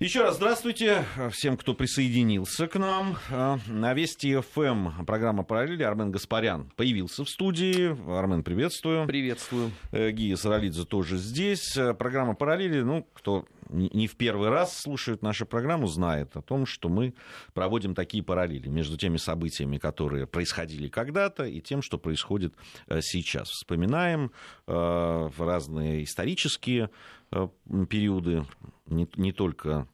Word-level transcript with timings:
Еще 0.00 0.22
раз 0.22 0.36
здравствуйте 0.36 1.04
всем, 1.30 1.58
кто 1.58 1.74
присоединился 1.74 2.66
к 2.68 2.78
нам. 2.78 3.18
На 3.66 3.92
Вести 3.92 4.34
ФМ 4.34 5.04
программа 5.04 5.42
«Параллели». 5.42 5.82
Армен 5.82 6.10
Гаспарян 6.10 6.72
появился 6.74 7.22
в 7.22 7.28
студии. 7.28 7.94
Армен, 8.10 8.42
приветствую. 8.42 9.06
Приветствую. 9.06 9.72
Э, 9.92 10.10
Гия 10.10 10.36
Саралидзе 10.36 10.86
тоже 10.86 11.18
здесь. 11.18 11.76
Программа 11.98 12.34
«Параллели», 12.34 12.80
ну, 12.80 13.06
кто 13.12 13.44
не 13.72 14.06
в 14.06 14.16
первый 14.16 14.48
раз 14.48 14.76
слушает 14.76 15.22
нашу 15.22 15.46
программу, 15.46 15.86
знает 15.86 16.36
о 16.36 16.42
том, 16.42 16.66
что 16.66 16.88
мы 16.88 17.14
проводим 17.52 17.94
такие 17.94 18.22
параллели 18.22 18.68
между 18.68 18.96
теми 18.96 19.16
событиями, 19.16 19.78
которые 19.78 20.26
происходили 20.26 20.88
когда-то, 20.88 21.44
и 21.44 21.60
тем, 21.60 21.82
что 21.82 21.98
происходит 21.98 22.54
э, 22.88 23.00
сейчас. 23.02 23.48
Вспоминаем 23.48 24.32
э, 24.66 25.30
разные 25.38 26.04
исторические 26.04 26.90
периоды, 27.30 28.44
не, 28.86 29.08
не 29.16 29.32
только 29.32 29.86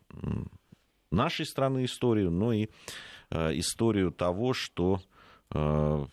нашей 1.11 1.47
страны 1.47 1.85
историю, 1.85 2.31
но 2.31 2.53
и 2.53 2.69
э, 3.31 3.59
историю 3.59 4.13
того, 4.13 4.53
что 4.53 5.01
э, 5.51 6.07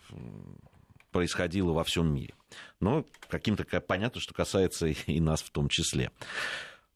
происходило 1.10 1.72
во 1.72 1.84
всем 1.84 2.12
мире. 2.12 2.34
Но 2.80 3.04
каким-то 3.28 3.64
понятно, 3.80 4.20
что 4.20 4.34
касается 4.34 4.86
и 5.06 5.20
нас 5.20 5.42
в 5.42 5.50
том 5.50 5.68
числе. 5.68 6.10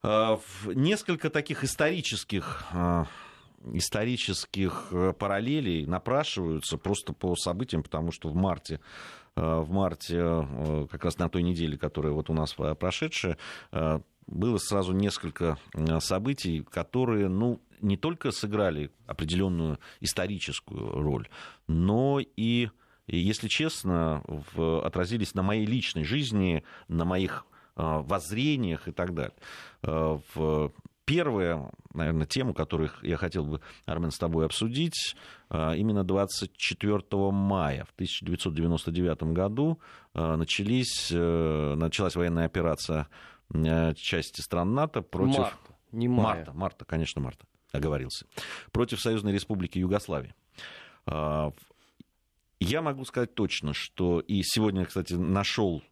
Э, 0.03 0.39
несколько 0.67 1.31
таких 1.31 1.65
исторических 1.65 2.65
исторических 3.73 4.93
параллелей 5.19 5.85
напрашиваются 5.85 6.79
просто 6.79 7.13
по 7.13 7.35
событиям, 7.35 7.83
потому 7.83 8.13
что 8.13 8.29
в 8.29 8.37
марте 8.37 8.81
в 9.35 9.71
марте, 9.71 10.87
как 10.91 11.05
раз 11.05 11.19
на 11.19 11.29
той 11.29 11.43
неделе, 11.43 11.77
которая 11.77 12.13
вот 12.13 12.31
у 12.31 12.35
нас 12.35 12.55
прошедшая, 12.55 13.37
было 14.29 14.59
сразу 14.59 14.93
несколько 14.93 15.59
э, 15.75 16.01
событий, 16.01 16.63
которые, 16.71 17.29
ну, 17.29 17.61
не 17.81 17.97
только 17.97 18.31
сыграли 18.31 18.91
определенную 19.07 19.79
историческую 20.01 21.01
роль, 21.01 21.29
но 21.67 22.21
и, 22.21 22.71
если 23.07 23.49
честно, 23.49 24.23
отразились 24.85 25.35
на 25.35 25.43
моей 25.43 25.65
личной 25.65 26.05
жизни, 26.05 26.65
на 26.89 27.05
моих 27.05 27.47
э, 27.77 27.83
воззрениях 27.83 28.89
и 28.89 28.93
так 28.93 29.15
далее. 29.15 29.37
Э, 29.83 30.19
в 30.35 30.73
первая, 31.05 31.71
наверное, 31.95 32.27
тему, 32.27 32.53
которую 32.53 32.91
я 33.03 33.17
хотел 33.17 33.47
бы, 33.47 33.61
Армен, 33.87 34.11
с 34.11 34.19
тобой 34.19 34.45
обсудить, 34.45 35.17
именно 35.51 36.05
24 36.05 37.03
мая 37.33 37.87
в 37.87 37.95
1999 37.95 39.23
году 39.33 39.81
начались, 40.13 41.11
началась 41.11 42.15
военная 42.15 42.45
операция 42.45 43.09
части 43.97 44.41
стран 44.41 44.75
НАТО 44.75 45.03
против... 45.03 45.39
Марта, 45.39 45.59
не 45.93 46.09
мая. 46.09 46.37
Марта, 46.37 46.53
марта, 46.53 46.85
конечно, 46.85 47.21
марта, 47.21 47.47
оговорился. 47.73 48.27
Против 48.73 49.01
Союзной 49.01 49.33
Республики 49.33 49.79
Югославии. 49.79 50.35
А, 51.07 51.53
я 52.61 52.83
могу 52.83 53.05
сказать 53.05 53.35
точно, 53.35 53.73
что 53.73 54.21
и 54.21 54.43
сегодня, 54.43 54.85
кстати, 54.85 55.15
нашел 55.15 55.83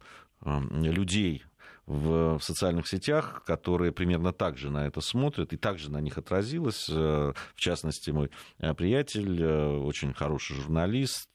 э, 0.43 0.61
людей, 0.73 1.45
в 1.87 2.41
социальных 2.41 2.89
сетях, 2.89 3.45
которые 3.47 3.93
примерно 3.93 4.33
так 4.33 4.59
же 4.59 4.71
на 4.71 4.87
это 4.87 5.01
смотрят, 5.01 5.53
и 5.53 5.57
также 5.57 5.91
на 5.91 6.01
них 6.01 6.19
отразилось. 6.19 6.89
Э, 6.91 7.33
в 7.55 7.61
частности, 7.61 8.11
мой 8.11 8.31
э, 8.59 8.75
приятель, 8.75 9.41
э, 9.41 9.79
очень 9.79 10.13
хороший 10.13 10.57
журналист 10.57 11.31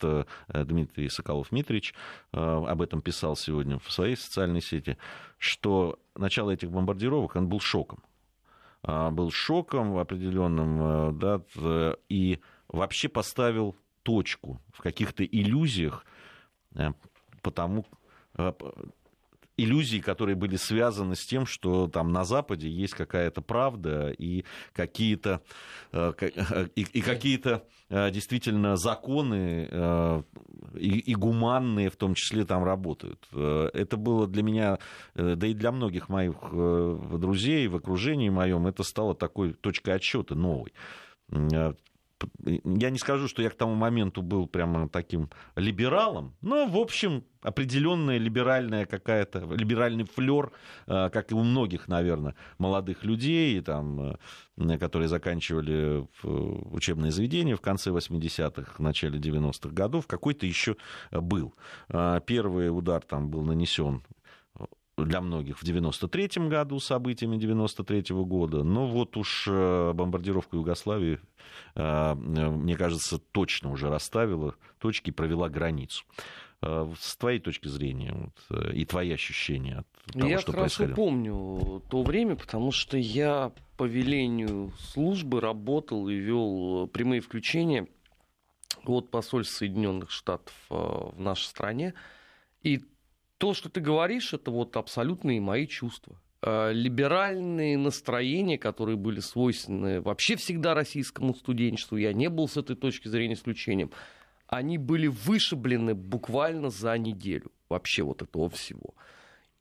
Дмитрий 0.49 1.07
Соколов-Митрич 1.07 1.93
об 2.31 2.81
этом 2.81 3.01
писал 3.01 3.35
сегодня 3.35 3.79
в 3.79 3.91
своей 3.91 4.17
социальной 4.17 4.61
сети, 4.61 4.97
что 5.37 5.99
начало 6.15 6.51
этих 6.51 6.69
бомбардировок, 6.69 7.35
он 7.35 7.47
был 7.47 7.59
шоком. 7.59 8.03
Был 8.83 9.31
шоком 9.31 9.97
определенным, 9.97 11.17
да, 11.19 11.41
и 12.09 12.39
вообще 12.67 13.09
поставил 13.09 13.75
точку 14.03 14.59
в 14.73 14.81
каких-то 14.81 15.23
иллюзиях, 15.23 16.03
потому 17.43 17.85
иллюзии, 19.63 19.99
которые 19.99 20.35
были 20.35 20.55
связаны 20.55 21.15
с 21.15 21.25
тем, 21.25 21.45
что 21.45 21.87
там 21.87 22.11
на 22.11 22.23
Западе 22.23 22.69
есть 22.69 22.93
какая-то 22.93 23.41
правда 23.41 24.11
и 24.11 24.45
какие-то, 24.73 25.41
э, 25.91 26.13
и, 26.75 26.81
и 26.81 27.01
какие-то 27.01 27.63
э, 27.89 28.11
действительно 28.11 28.75
законы 28.75 29.67
э, 29.69 30.23
и, 30.75 30.99
и 30.99 31.15
гуманные 31.15 31.89
в 31.89 31.95
том 31.95 32.13
числе 32.15 32.45
там 32.45 32.63
работают. 32.63 33.27
Это 33.31 33.97
было 33.97 34.27
для 34.27 34.43
меня, 34.43 34.79
да 35.15 35.47
и 35.47 35.53
для 35.53 35.71
многих 35.71 36.09
моих 36.09 36.35
друзей 37.19 37.67
в 37.67 37.75
окружении 37.75 38.29
моем, 38.29 38.67
это 38.67 38.83
стало 38.83 39.15
такой 39.15 39.53
точкой 39.53 39.95
отсчета 39.95 40.35
новой 40.35 40.73
я 42.43 42.89
не 42.89 42.97
скажу, 42.97 43.27
что 43.27 43.41
я 43.41 43.49
к 43.49 43.55
тому 43.55 43.75
моменту 43.75 44.21
был 44.21 44.47
прямо 44.47 44.89
таким 44.89 45.29
либералом, 45.55 46.35
но, 46.41 46.67
в 46.67 46.77
общем, 46.77 47.23
определенная 47.41 48.17
либеральная 48.17 48.85
какая-то, 48.85 49.39
либеральный 49.53 50.05
флер, 50.05 50.51
э, 50.87 51.09
как 51.11 51.31
и 51.31 51.35
у 51.35 51.43
многих, 51.43 51.87
наверное, 51.87 52.35
молодых 52.57 53.03
людей, 53.03 53.59
там, 53.61 54.17
э, 54.57 54.77
которые 54.77 55.07
заканчивали 55.07 56.07
учебные 56.23 57.11
заведения 57.11 57.55
в 57.55 57.61
конце 57.61 57.89
80-х, 57.89 58.81
начале 58.81 59.19
90-х 59.19 59.73
годов, 59.73 60.07
какой-то 60.07 60.45
еще 60.45 60.75
был. 61.11 61.53
Э, 61.89 62.19
первый 62.25 62.69
удар 62.69 63.01
там 63.01 63.29
был 63.29 63.43
нанесен 63.43 64.03
для 65.05 65.21
многих 65.21 65.57
в 65.59 65.63
93 65.63 66.47
году 66.47 66.79
событиями 66.79 67.37
93 67.37 68.13
-го 68.13 68.25
года. 68.25 68.63
Но 68.63 68.87
вот 68.87 69.17
уж 69.17 69.47
э, 69.47 69.93
бомбардировка 69.93 70.57
Югославии, 70.57 71.19
э, 71.75 72.13
мне 72.15 72.75
кажется, 72.75 73.19
точно 73.31 73.71
уже 73.71 73.89
расставила 73.89 74.55
точки 74.79 75.09
и 75.09 75.13
провела 75.13 75.49
границу. 75.49 76.03
Э, 76.61 76.91
с 76.99 77.15
твоей 77.17 77.39
точки 77.39 77.67
зрения 77.67 78.13
вот, 78.13 78.73
и 78.73 78.85
твои 78.85 79.11
ощущения 79.11 79.79
от 79.79 80.13
того, 80.13 80.27
я 80.27 80.39
что 80.39 80.51
хорошо 80.51 80.87
помню 80.95 81.81
то 81.89 82.03
время, 82.03 82.35
потому 82.35 82.71
что 82.71 82.97
я 82.97 83.51
по 83.77 83.83
велению 83.83 84.71
службы 84.77 85.41
работал 85.41 86.07
и 86.09 86.15
вел 86.15 86.87
прямые 86.87 87.21
включения 87.21 87.87
от 88.85 89.11
посольства 89.11 89.57
Соединенных 89.57 90.11
Штатов 90.11 90.53
в 90.69 91.13
нашей 91.17 91.45
стране. 91.45 91.93
И 92.63 92.81
то, 93.41 93.55
что 93.55 93.69
ты 93.69 93.81
говоришь, 93.81 94.33
это 94.33 94.51
вот 94.51 94.77
абсолютные 94.77 95.41
мои 95.41 95.65
чувства. 95.65 96.15
Э, 96.43 96.71
либеральные 96.71 97.75
настроения, 97.75 98.59
которые 98.59 98.97
были 98.97 99.19
свойственны 99.19 99.99
вообще 99.99 100.35
всегда 100.35 100.75
российскому 100.75 101.33
студенчеству, 101.33 101.97
я 101.97 102.13
не 102.13 102.29
был 102.29 102.47
с 102.47 102.57
этой 102.57 102.75
точки 102.75 103.07
зрения 103.07 103.33
исключением, 103.33 103.89
они 104.45 104.77
были 104.77 105.07
вышиблены 105.07 105.95
буквально 105.95 106.69
за 106.69 106.95
неделю 106.99 107.51
вообще 107.67 108.03
вот 108.03 108.21
этого 108.21 108.47
всего. 108.51 108.93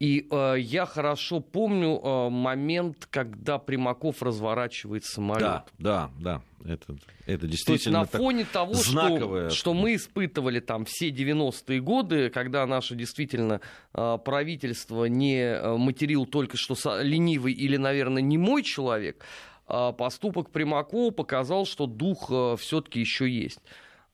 И 0.00 0.26
э, 0.30 0.54
я 0.58 0.86
хорошо 0.86 1.40
помню 1.40 2.00
э, 2.02 2.30
момент, 2.30 3.06
когда 3.10 3.58
Примаков 3.58 4.22
разворачивает 4.22 5.04
самолет. 5.04 5.42
Да, 5.42 5.64
да, 5.78 6.10
да. 6.18 6.42
Это, 6.64 6.96
это 7.26 7.46
действительно 7.46 7.98
То 7.98 8.00
есть 8.00 8.12
на 8.14 8.18
фоне 8.18 8.46
того, 8.50 8.74
знаковое... 8.74 9.50
что, 9.50 9.58
что 9.58 9.74
мы 9.74 9.94
испытывали 9.94 10.60
там 10.60 10.86
все 10.86 11.10
90-е 11.10 11.80
годы, 11.80 12.30
когда 12.30 12.66
наше 12.66 12.94
действительно 12.94 13.60
э, 13.92 14.18
правительство 14.24 15.04
не 15.04 15.38
э, 15.38 15.76
материл 15.76 16.24
только 16.24 16.56
что 16.56 16.74
ленивый 17.02 17.52
или, 17.52 17.76
наверное, 17.76 18.22
не 18.22 18.38
мой 18.38 18.62
человек, 18.62 19.22
э, 19.68 19.92
поступок 19.98 20.50
Примакова 20.50 21.10
показал, 21.10 21.66
что 21.66 21.86
дух 21.86 22.30
э, 22.30 22.56
все-таки 22.58 23.00
еще 23.00 23.28
есть. 23.28 23.60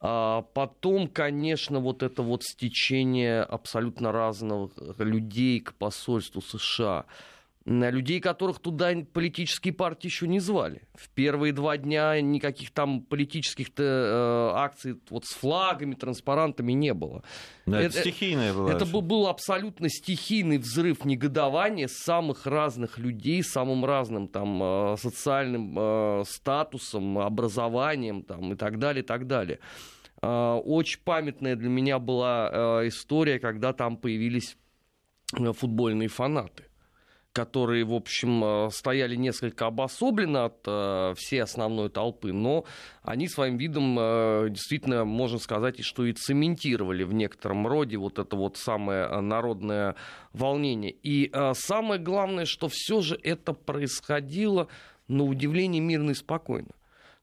А 0.01 0.43
потом, 0.55 1.09
конечно, 1.09 1.81
вот 1.81 2.03
это 2.03 2.23
вот 2.23 2.45
стечение 2.45 3.43
абсолютно 3.43 4.13
разных 4.13 4.73
людей 4.99 5.61
к 5.61 5.75
посольству 5.75 6.43
США 6.43 7.07
людей, 7.67 8.21
которых 8.21 8.61
туда 8.61 8.93
политические 9.13 9.75
партии 9.75 10.07
еще 10.07 10.29
не 10.29 10.39
звали. 10.39 10.83
В 10.95 11.09
первые 11.11 11.53
два 11.53 11.77
дня 11.77 12.21
никаких 12.21 12.71
там 12.71 13.03
политических 13.03 13.69
э, 13.77 14.51
акций 14.55 15.01
вот 15.11 15.25
с 15.25 15.35
флагами, 15.35 15.95
транспарантами 15.95 16.73
не 16.73 16.95
было. 16.95 17.25
Да, 17.67 17.81
это, 17.81 17.99
это 17.99 18.09
стихийное 18.09 18.55
было. 18.55 18.71
Это 18.71 18.87
был, 18.87 19.03
был 19.03 19.27
абсолютно 19.27 19.89
стихийный 19.89 20.59
взрыв 20.59 21.05
негодования 21.05 21.89
самых 21.89 22.47
разных 22.47 22.99
людей, 22.99 23.43
самым 23.43 23.85
разным 23.85 24.29
там 24.29 24.63
э, 24.63 24.97
социальным 24.99 25.77
э, 25.77 26.23
статусом, 26.29 27.19
образованием 27.19 28.23
там, 28.23 28.53
и 28.53 28.57
так 28.57 28.79
далее, 28.79 29.03
и 29.03 29.07
так 29.07 29.27
далее. 29.27 29.59
Э, 30.23 30.61
очень 30.65 31.01
памятная 31.05 31.57
для 31.57 31.69
меня 31.69 31.99
была 31.99 32.49
э, 32.83 32.89
история, 32.89 33.41
когда 33.41 33.73
там 33.73 33.97
появились 33.97 34.57
э, 35.37 35.53
футбольные 35.53 36.09
фанаты 36.09 36.66
которые, 37.37 37.85
в 37.85 37.93
общем, 37.93 38.43
э, 38.43 38.71
стояли 38.71 39.15
несколько 39.15 39.67
обособленно 39.67 40.47
от 40.47 40.57
э, 40.67 41.13
всей 41.19 41.43
основной 41.43 41.91
толпы, 41.91 42.33
но 42.33 42.65
они 43.03 43.29
своим 43.29 43.59
видом 43.59 43.95
э, 44.01 44.47
действительно, 44.49 45.05
можно 45.05 45.39
сказать, 45.39 45.79
и 45.79 45.83
что 45.83 46.07
и 46.07 46.15
цементировали 46.15 47.03
в 47.03 47.13
некотором 47.13 47.67
роде 47.67 47.99
вот 47.99 48.19
это 48.19 48.37
вот 48.37 48.57
самое 48.57 49.21
народное 49.21 49.97
волнение. 50.33 50.97
И 51.03 51.31
самое 51.53 52.01
главное, 52.01 52.47
что 52.47 52.69
все 52.71 53.03
же 53.03 53.19
это 53.23 53.53
происходило 53.53 54.69
на 55.07 55.25
удивление 55.25 55.83
мирно 55.83 56.13
и 56.13 56.15
спокойно. 56.15 56.71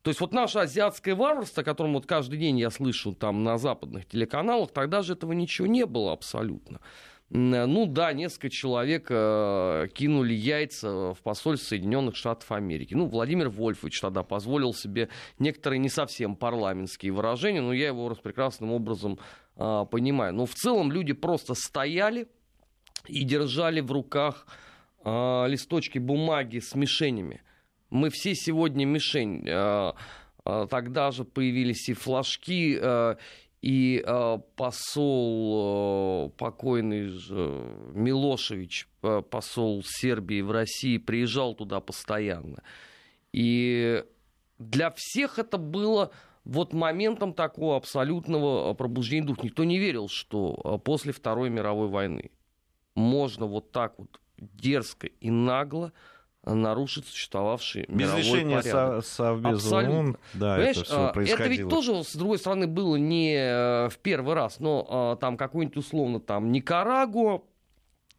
То 0.04 0.10
есть 0.10 0.20
вот 0.20 0.32
наше 0.32 0.60
азиатское 0.60 1.16
варварство, 1.16 1.62
о 1.62 1.66
котором 1.66 1.94
вот 1.94 2.06
каждый 2.06 2.38
день 2.38 2.60
я 2.60 2.70
слышу 2.70 3.14
там 3.14 3.44
на 3.44 3.58
западных 3.58 4.06
телеканалах, 4.06 4.72
тогда 4.72 5.02
же 5.02 5.14
этого 5.14 5.32
ничего 5.32 5.66
не 5.66 5.88
было 5.88 6.12
абсолютно. 6.12 6.82
Ну 7.30 7.88
да, 7.88 8.14
несколько 8.14 8.50
человек 8.52 9.08
э, 9.10 9.88
кинули 9.94 10.34
яйца 10.34 11.14
в 11.14 11.18
посольство 11.24 11.70
Соединенных 11.70 12.16
Штатов 12.16 12.52
Америки. 12.52 12.94
Ну, 12.94 13.08
Владимир 13.08 13.50
Вольфович 13.50 14.02
тогда 14.02 14.22
позволил 14.22 14.74
себе 14.74 15.10
некоторые 15.40 15.80
не 15.80 15.90
совсем 15.90 16.36
парламентские 16.36 17.12
выражения, 17.12 17.62
но 17.62 17.74
я 17.74 17.88
его 17.88 18.14
прекрасным 18.14 18.72
образом 18.72 19.18
э, 19.56 19.86
понимаю. 19.90 20.34
Но 20.34 20.46
в 20.46 20.54
целом 20.54 20.92
люди 20.92 21.14
просто 21.14 21.56
стояли 21.56 22.28
и 23.08 23.24
держали 23.24 23.82
в 23.82 23.92
руках 23.92 24.46
э, 25.04 25.46
листочки 25.48 25.98
бумаги 25.98 26.60
с 26.60 26.76
мишенями. 26.76 27.42
Мы 27.90 28.12
все 28.12 28.36
сегодня 28.36 28.86
мишень. 28.86 29.44
Тогда 30.44 31.12
же 31.12 31.24
появились 31.24 31.88
и 31.88 31.94
флажки, 31.94 32.78
и 33.64 34.04
э, 34.06 34.40
посол 34.58 36.28
э, 36.28 36.38
покойный 36.38 37.06
же 37.06 37.64
Милошевич, 37.94 38.90
э, 39.04 39.22
посол 39.22 39.82
Сербии 39.86 40.42
в 40.42 40.52
России, 40.52 40.98
приезжал 40.98 41.56
туда 41.56 41.80
постоянно. 41.80 42.62
И 43.32 44.04
для 44.60 44.92
всех 44.92 45.40
это 45.40 45.58
было 45.58 46.12
вот 46.44 46.74
моментом 46.74 47.34
такого 47.34 47.78
абсолютного 47.78 48.74
пробуждения 48.74 49.28
духа. 49.28 49.46
Никто 49.46 49.64
не 49.64 49.80
верил, 49.80 50.10
что 50.10 50.60
э, 50.62 50.78
после 50.84 51.14
Второй 51.14 51.50
мировой 51.50 51.88
войны 51.88 52.32
можно 52.96 53.46
вот 53.46 53.72
так 53.72 53.98
вот 53.98 54.20
дерзко 54.38 55.08
и 55.08 55.32
нагло 55.32 55.94
нарушить 56.46 57.08
существовавший 57.08 57.86
Без 57.88 58.08
мировой 58.08 58.22
решения 58.22 58.56
порядок. 58.58 59.06
Со 59.06 59.12
Совбеза 59.12 59.78
ООН, 59.78 60.18
да, 60.34 60.56
Понимаешь, 60.56 60.78
это, 60.78 60.86
все 60.86 61.14
происходило. 61.14 61.46
это 61.46 61.50
ведь 61.50 61.70
тоже, 61.70 62.04
с 62.04 62.16
другой 62.16 62.38
стороны, 62.38 62.68
было 62.68 62.96
не 62.98 63.36
э, 63.36 63.90
в 63.90 63.98
первый 64.00 64.36
раз, 64.36 64.60
но 64.60 64.86
а, 64.90 65.16
там 65.16 65.38
какой-нибудь 65.38 65.78
условно 65.78 66.20
там 66.20 66.52
Никарагуа, 66.52 67.42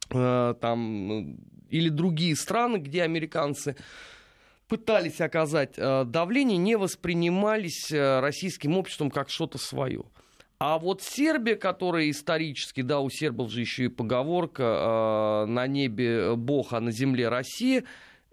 э, 0.09 0.55
там 0.59 1.37
или 1.69 1.89
другие 1.89 2.35
страны, 2.35 2.77
где 2.77 3.03
американцы 3.03 3.75
пытались 4.67 5.21
оказать 5.21 5.75
э, 5.77 6.03
давление, 6.05 6.57
не 6.57 6.77
воспринимались 6.77 7.91
российским 7.91 8.75
обществом 8.77 9.11
как 9.11 9.29
что-то 9.29 9.59
свое. 9.59 10.03
А 10.57 10.79
вот 10.79 11.03
Сербия, 11.03 11.57
которая 11.57 12.09
исторически, 12.09 12.81
да, 12.81 13.01
у 13.01 13.09
сербов 13.09 13.51
же 13.51 13.59
еще 13.59 13.85
и 13.85 13.89
поговорка 13.89 15.45
«на 15.49 15.67
небе 15.67 16.33
Бог, 16.35 16.71
а 16.71 16.79
на 16.79 16.91
земле 16.91 17.27
Россия», 17.27 17.83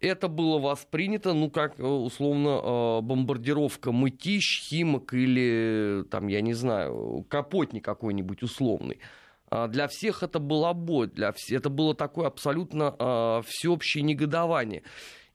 это 0.02 0.28
было 0.28 0.58
воспринято, 0.58 1.32
ну, 1.32 1.50
как, 1.50 1.78
э, 1.78 1.82
условно, 1.82 2.60
э, 2.62 3.00
бомбардировка 3.02 3.92
Мытищ, 3.92 4.68
Химок 4.68 5.14
или, 5.14 6.04
там, 6.10 6.28
я 6.28 6.40
не 6.40 6.54
знаю, 6.54 7.24
Капотник 7.28 7.84
какой-нибудь 7.84 8.42
условный. 8.42 8.98
А 9.48 9.68
для 9.68 9.86
всех 9.86 10.22
это 10.22 10.38
была 10.38 10.72
боль, 10.72 11.10
для 11.10 11.32
всех, 11.32 11.60
это 11.60 11.68
было 11.70 11.94
такое 11.94 12.26
абсолютно 12.26 12.94
э, 12.98 13.42
всеобщее 13.46 14.02
негодование. 14.02 14.82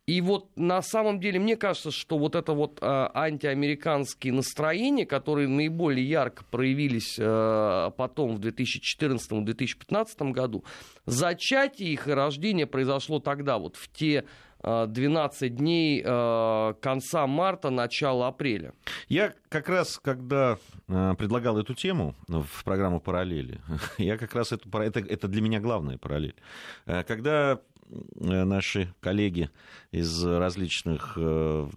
И 0.07 0.21
вот 0.21 0.49
на 0.55 0.81
самом 0.81 1.19
деле 1.19 1.37
мне 1.37 1.57
кажется, 1.57 1.91
что 1.91 2.17
вот 2.17 2.35
это 2.35 2.53
вот 2.53 2.79
э, 2.81 3.09
антиамериканские 3.13 4.31
настроения, 4.31 5.05
которые 5.05 5.49
наиболее 5.49 6.07
ярко 6.07 6.45
проявились 6.45 7.17
э, 7.19 7.91
потом 7.97 8.37
в 8.37 8.39
2014-2015 8.39 10.31
году, 10.31 10.63
зачатие 11.05 11.91
их 11.91 12.07
и 12.07 12.11
рождение 12.11 12.65
произошло 12.65 13.19
тогда, 13.19 13.57
вот 13.57 13.75
в 13.75 13.91
те 13.91 14.23
12 14.63 15.41
э, 15.41 15.49
дней 15.49 16.01
э, 16.03 16.73
конца 16.81 17.27
марта, 17.27 17.69
начала 17.69 18.27
апреля. 18.27 18.73
Я 19.07 19.33
как 19.49 19.69
раз, 19.69 19.99
когда 19.99 20.57
э, 20.87 21.15
предлагал 21.17 21.57
эту 21.57 21.73
тему 21.73 22.15
в 22.27 22.63
программу 22.63 22.99
«Параллели», 22.99 23.59
я 23.97 24.17
как 24.17 24.33
раз 24.33 24.51
эту, 24.51 24.69
это, 24.77 24.99
это 24.99 25.27
для 25.27 25.41
меня 25.41 25.59
главная 25.59 25.97
параллель. 25.97 26.35
Когда 26.85 27.59
наши 28.15 28.93
коллеги 28.99 29.49
из 29.91 30.25
различных 30.25 31.17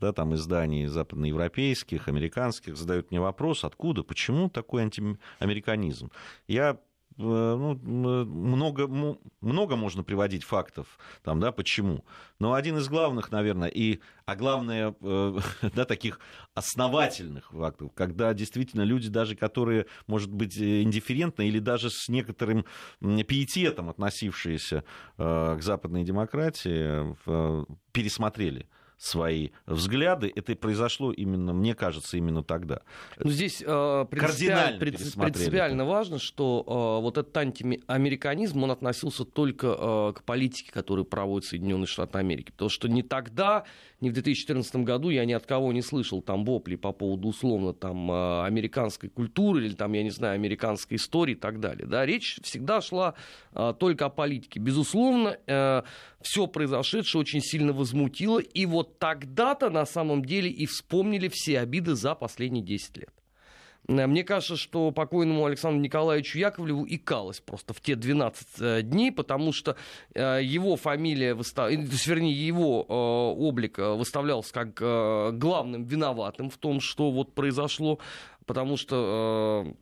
да, 0.01 0.13
там, 0.13 0.35
изданий 0.35 0.87
западноевропейских, 0.87 2.09
американских 2.09 2.77
задают 2.77 3.13
мне 3.13 3.21
вопрос, 3.21 3.63
откуда, 3.63 4.03
почему 4.03 4.51
такой 4.51 4.83
антиамериканизм. 4.83 6.11
Я 6.49 6.79
ну, 7.21 7.75
много, 8.25 8.87
много 9.41 9.77
можно 9.77 10.03
приводить 10.03 10.45
фактов, 10.45 10.99
там, 11.23 11.41
да, 11.41 11.53
почему. 11.53 12.05
Но 12.39 12.55
один 12.55 12.79
из 12.79 12.89
главных, 12.89 13.31
наверное, 13.31 13.69
и, 13.69 14.01
а 14.27 14.37
главное, 14.37 14.95
э, 15.01 15.39
да, 15.75 15.85
таких 15.85 16.21
основательных 16.55 17.51
фактов, 17.51 17.91
когда 17.95 18.33
действительно 18.35 18.83
люди, 18.83 19.09
даже 19.09 19.37
которые, 19.37 19.87
может 20.07 20.33
быть, 20.33 20.57
индифферентны 20.59 21.47
или 21.47 21.59
даже 21.59 21.91
с 21.91 22.09
некоторым 22.09 22.65
пиететом 23.01 23.91
относившиеся 23.91 24.85
э, 25.19 25.57
к 25.59 25.63
западной 25.63 26.05
демократии, 26.05 27.17
пересмотрели 27.93 28.69
свои 29.01 29.49
взгляды. 29.67 30.31
Это 30.35 30.55
произошло 30.55 31.11
именно, 31.11 31.55
мне 31.55 31.75
кажется, 31.75 32.19
именно 32.19 32.45
тогда. 32.45 32.83
Ну, 33.19 33.31
здесь 33.31 33.63
э, 33.67 34.07
принципиально, 34.11 34.79
принципиально 34.79 35.85
важно, 35.87 36.19
что 36.19 36.63
э, 36.67 37.03
вот 37.03 37.17
этот 37.17 37.35
антиамериканизм, 37.35 38.63
он 38.63 38.71
относился 38.71 39.25
только 39.25 39.69
э, 39.69 40.13
к 40.17 40.23
политике, 40.25 40.71
которую 40.71 41.07
проводят 41.07 41.49
Соединенные 41.49 41.87
Штаты 41.87 42.19
Америки. 42.19 42.51
Потому 42.51 42.69
что 42.69 42.89
не 42.89 43.03
тогда, 43.03 43.65
не 44.03 44.11
в 44.11 44.13
2014 44.13 44.77
году 44.77 45.09
я 45.09 45.25
ни 45.25 45.33
от 45.33 45.47
кого 45.47 45.73
не 45.73 45.81
слышал 45.81 46.21
там 46.21 46.45
вопли 46.45 46.77
по 46.77 46.93
поводу 46.93 47.29
условно 47.29 47.73
там 47.73 48.11
э, 48.11 48.45
американской 48.45 49.09
культуры 49.09 49.65
или 49.65 49.75
там, 49.75 49.95
я 49.95 50.03
не 50.03 50.11
знаю, 50.11 50.35
американской 50.35 50.99
истории 50.99 51.33
и 51.33 51.39
так 51.39 51.59
далее. 51.59 51.87
Да, 51.87 52.05
речь 52.05 52.39
всегда 52.43 52.83
шла 52.83 53.15
э, 53.55 53.73
только 53.79 54.05
о 54.05 54.11
политике. 54.11 54.61
Безусловно, 54.61 55.39
э, 55.47 55.83
все 56.21 56.47
произошедшее 56.47 57.21
очень 57.21 57.41
сильно 57.41 57.73
возмутило. 57.73 58.41
И 58.41 58.67
вот 58.67 58.90
тогда-то 58.99 59.71
на 59.71 59.87
самом 59.87 60.25
деле 60.25 60.51
и 60.51 60.67
вспомнили 60.67 61.29
все 61.29 61.61
обиды 61.61 61.95
за 61.95 62.15
последние 62.15 62.63
10 62.65 62.97
лет. 62.99 63.15
Э, 63.89 64.07
мне 64.07 64.25
кажется, 64.25 64.57
что 64.57 64.91
покойному 64.91 65.45
Александру 65.45 65.81
Николаевичу 65.81 66.39
Яковлеву 66.39 66.87
икалось 66.89 67.41
просто 67.41 67.75
в 67.75 67.81
те 67.81 67.97
12 67.97 68.47
э, 68.61 68.83
дней, 68.83 69.13
потому 69.13 69.53
что 69.53 69.77
э, 70.15 70.41
его 70.43 70.77
фамилия, 70.77 71.35
выстав... 71.35 71.71
вернее, 71.71 72.33
его 72.33 72.83
облик 72.83 73.79
выставлялся 73.79 74.53
как 74.53 75.39
главным 75.39 75.85
виноватым 75.85 76.51
в 76.51 76.57
том, 76.59 76.81
что 76.81 77.11
вот 77.11 77.35
произошло, 77.35 77.99
потому 78.47 78.77
что 78.77 79.75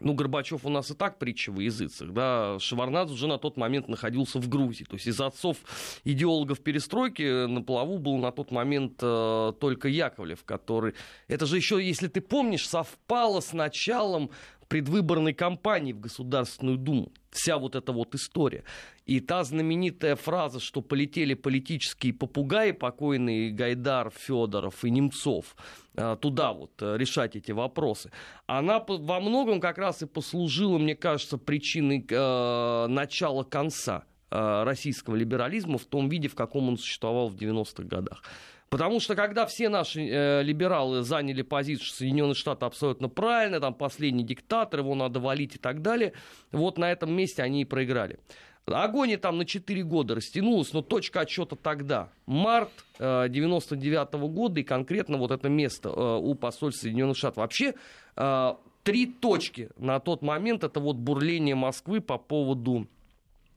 ну, 0.00 0.14
Горбачев 0.14 0.64
у 0.64 0.68
нас 0.68 0.90
и 0.90 0.94
так 0.94 1.18
притча 1.18 1.50
во 1.50 1.62
языцах, 1.62 2.12
да, 2.12 2.58
Шеварнадзе 2.58 3.14
уже 3.14 3.26
на 3.26 3.38
тот 3.38 3.56
момент 3.56 3.88
находился 3.88 4.38
в 4.38 4.48
Грузии, 4.48 4.84
то 4.84 4.94
есть 4.94 5.06
из 5.06 5.20
отцов 5.20 5.56
идеологов 6.04 6.60
перестройки 6.60 7.46
на 7.46 7.62
плаву 7.62 7.98
был 7.98 8.18
на 8.18 8.32
тот 8.32 8.50
момент 8.50 8.98
э, 9.02 9.52
только 9.60 9.88
Яковлев, 9.88 10.44
который, 10.44 10.94
это 11.28 11.46
же 11.46 11.56
еще, 11.56 11.84
если 11.84 12.08
ты 12.08 12.20
помнишь, 12.20 12.68
совпало 12.68 13.40
с 13.40 13.52
началом 13.52 14.30
предвыборной 14.68 15.34
кампании 15.34 15.92
в 15.92 16.00
Государственную 16.00 16.76
Думу. 16.78 17.12
Вся 17.30 17.58
вот 17.58 17.74
эта 17.74 17.92
вот 17.92 18.14
история. 18.14 18.64
И 19.06 19.20
та 19.20 19.44
знаменитая 19.44 20.16
фраза, 20.16 20.60
что 20.60 20.82
полетели 20.82 21.34
политические 21.34 22.12
попугаи, 22.12 22.72
покойные 22.72 23.50
Гайдар, 23.50 24.10
Федоров 24.14 24.84
и 24.84 24.90
Немцов, 24.90 25.56
э, 25.94 26.16
туда 26.20 26.52
вот 26.52 26.72
э, 26.80 26.96
решать 26.96 27.36
эти 27.36 27.52
вопросы, 27.52 28.10
она 28.46 28.84
во 28.86 29.20
многом 29.20 29.60
как 29.60 29.78
раз 29.78 30.02
и 30.02 30.06
послужила, 30.06 30.78
мне 30.78 30.94
кажется, 30.94 31.38
причиной 31.38 32.06
э, 32.08 32.86
начала 32.88 33.44
конца 33.44 34.04
э, 34.30 34.62
российского 34.64 35.16
либерализма 35.16 35.78
в 35.78 35.84
том 35.84 36.08
виде, 36.08 36.28
в 36.28 36.34
каком 36.34 36.68
он 36.68 36.78
существовал 36.78 37.28
в 37.28 37.36
90-х 37.36 37.84
годах. 37.84 38.22
Потому 38.70 39.00
что 39.00 39.14
когда 39.14 39.46
все 39.46 39.68
наши 39.68 40.06
э, 40.06 40.42
либералы 40.42 41.02
заняли 41.02 41.42
позицию, 41.42 41.88
Соединенные 41.88 42.34
Штаты 42.34 42.66
абсолютно 42.66 43.08
правильно, 43.08 43.60
там 43.60 43.72
последний 43.74 44.24
диктатор, 44.24 44.80
его 44.80 44.94
надо 44.94 45.20
валить 45.20 45.56
и 45.56 45.58
так 45.58 45.80
далее, 45.80 46.12
вот 46.52 46.76
на 46.76 46.90
этом 46.92 47.12
месте 47.12 47.42
они 47.42 47.62
и 47.62 47.64
проиграли. 47.64 48.18
Агония 48.66 49.16
там 49.16 49.38
на 49.38 49.44
4 49.44 49.82
года 49.84 50.14
растянулась, 50.14 50.72
но 50.72 50.82
точка 50.82 51.20
отсчета 51.20 51.56
тогда. 51.56 52.10
Март 52.26 52.70
э, 52.98 53.28
99 53.28 54.08
-го 54.10 54.28
года 54.28 54.60
и 54.60 54.62
конкретно 54.62 55.16
вот 55.16 55.30
это 55.30 55.48
место 55.48 55.88
э, 55.88 56.16
у 56.16 56.34
посольства 56.34 56.82
Соединенных 56.82 57.16
Штатов. 57.16 57.38
Вообще 57.38 57.74
э, 58.16 58.54
три 58.82 59.06
точки 59.06 59.70
на 59.76 60.00
тот 60.00 60.22
момент 60.22 60.64
это 60.64 60.80
вот 60.80 60.96
бурление 60.96 61.54
Москвы 61.54 62.00
по 62.00 62.18
поводу 62.18 62.86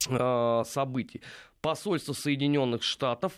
э, 0.10 0.64
событий. 0.66 1.22
Посольство 1.62 2.14
Соединенных 2.14 2.82
Штатов, 2.84 3.34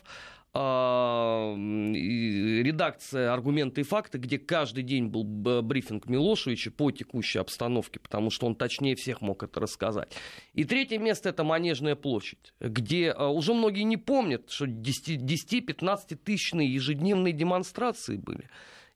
редакция 2.64 3.34
«Аргументы 3.34 3.82
и 3.82 3.84
факты», 3.84 4.20
где 4.20 4.38
каждый 4.38 4.84
день 4.84 5.08
был 5.08 5.24
брифинг 5.24 6.08
Милошевича 6.08 6.70
по 6.70 6.92
текущей 6.92 7.40
обстановке, 7.40 8.00
потому 8.00 8.30
что 8.30 8.46
он 8.46 8.56
точнее 8.56 8.96
всех 8.96 9.22
мог 9.22 9.42
это 9.42 9.60
рассказать. 9.60 10.16
И 10.54 10.64
третье 10.64 11.00
место– 11.00 11.30
это 11.32 11.44
Манежная 11.44 11.96
площадь, 11.96 12.54
где 12.60 13.08
э, 13.08 13.26
уже 13.26 13.56
многие 13.56 13.84
не 13.84 13.98
помнят, 13.98 14.52
что 14.52 14.66
10-15 14.66 16.16
тысячные 16.24 16.72
ежедневные 16.72 17.34
демонстрации 17.34 18.18
были 18.18 18.48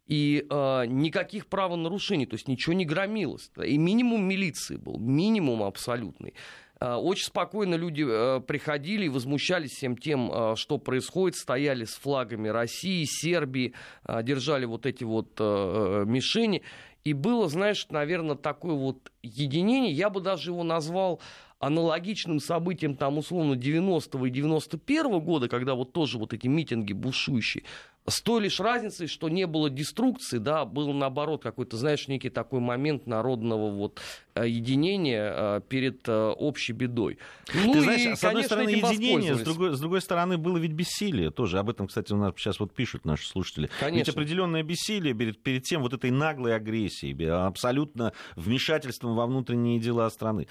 и 0.08 0.46
э, 0.50 0.86
никаких 0.88 1.48
правонарушений, 1.48 2.26
то 2.26 2.36
есть 2.36 2.48
ничего 2.48 2.74
не 2.74 2.86
громилось. 2.86 3.52
И 3.64 3.78
минимум 3.78 4.24
милиции 4.24 4.78
был, 4.78 4.98
минимум 4.98 5.64
абсолютный. 5.64 6.34
Э, 6.79 6.96
очень 6.96 7.25
спокойно 7.25 7.75
люди 7.75 8.05
э, 8.07 8.39
приходили 8.41 9.05
и 9.05 9.10
возмущались 9.10 9.72
всем 9.72 9.98
тем, 9.98 10.31
э, 10.31 10.55
что 10.55 10.77
происходит, 10.77 11.38
стояли 11.38 11.86
с 11.86 11.96
флагами 11.96 12.48
России, 12.50 13.05
Сербии, 13.05 13.74
держали 14.24 14.65
вот 14.65 14.86
эти 14.86 15.03
вот 15.03 15.39
мишени. 15.39 16.63
И 17.03 17.13
было, 17.13 17.48
знаешь, 17.48 17.88
наверное, 17.89 18.36
такое 18.36 18.74
вот 18.74 19.12
единение, 19.24 19.91
я 19.93 20.10
бы 20.10 20.19
даже 20.19 20.51
его 20.51 20.63
назвал 20.63 21.22
аналогичным 21.60 22.39
событиям 22.39 22.96
там 22.96 23.17
условно 23.17 23.53
90-го 23.53 24.25
и 24.25 24.31
91-го 24.31 25.22
года, 25.22 25.48
когда 25.48 25.74
вот 25.74 25.93
тоже 25.93 26.17
вот 26.17 26.34
эти 26.34 26.48
митинги 26.48 26.93
бушующие, 26.93 27.63
с 28.07 28.22
той 28.22 28.41
лишь 28.41 28.60
разницей, 28.60 29.07
что 29.07 29.27
не 29.27 29.46
было 29.48 29.69
деструкции, 29.69 30.38
да, 30.38 30.65
был 30.65 30.93
наоборот 30.93 31.43
какой-то, 31.43 31.75
знаешь, 31.77 32.07
некий 32.07 32.29
такой 32.29 32.60
момент 32.60 33.05
народного 33.05 33.69
вот 33.72 34.00
э, 34.44 34.48
единения 34.48 35.34
э, 35.36 35.62
перед 35.67 36.08
э, 36.08 36.29
общей 36.38 36.74
бедой. 36.74 37.17
Ну, 37.53 37.74
Ты 37.74 37.82
знаешь, 37.82 38.06
и, 38.06 38.15
с 38.15 38.24
одной 38.24 38.44
стороны 38.44 38.70
единение, 38.70 39.36
с 39.36 39.41
другой, 39.41 39.75
с 39.75 39.79
другой 39.79 40.01
стороны 40.01 40.38
было 40.38 40.58
ведь 40.58 40.74
бессилие 40.74 41.32
тоже. 41.32 41.60
Об 41.60 41.70
этом, 41.70 41.88
кстати, 41.88 42.13
у 42.13 42.17
нас 42.17 42.34
сейчас 42.38 42.60
вот 42.60 42.74
пишут 42.74 43.06
наши 43.06 43.27
слушатели. 43.27 43.70
Конечно. 43.79 43.98
Ведь 43.98 44.10
определенное 44.10 44.63
бессилие 44.63 45.13
перед, 45.13 45.41
перед 45.41 45.63
тем 45.63 45.82
вот 45.82 45.94
этой 45.94 46.12
наглой 46.12 46.56
агрессией, 46.56 47.15
абсолютно 47.29 48.13
вмешательством 48.36 49.15
во 49.15 49.25
внутренние 49.25 49.79
дела 49.79 50.10
страны. 50.10 50.48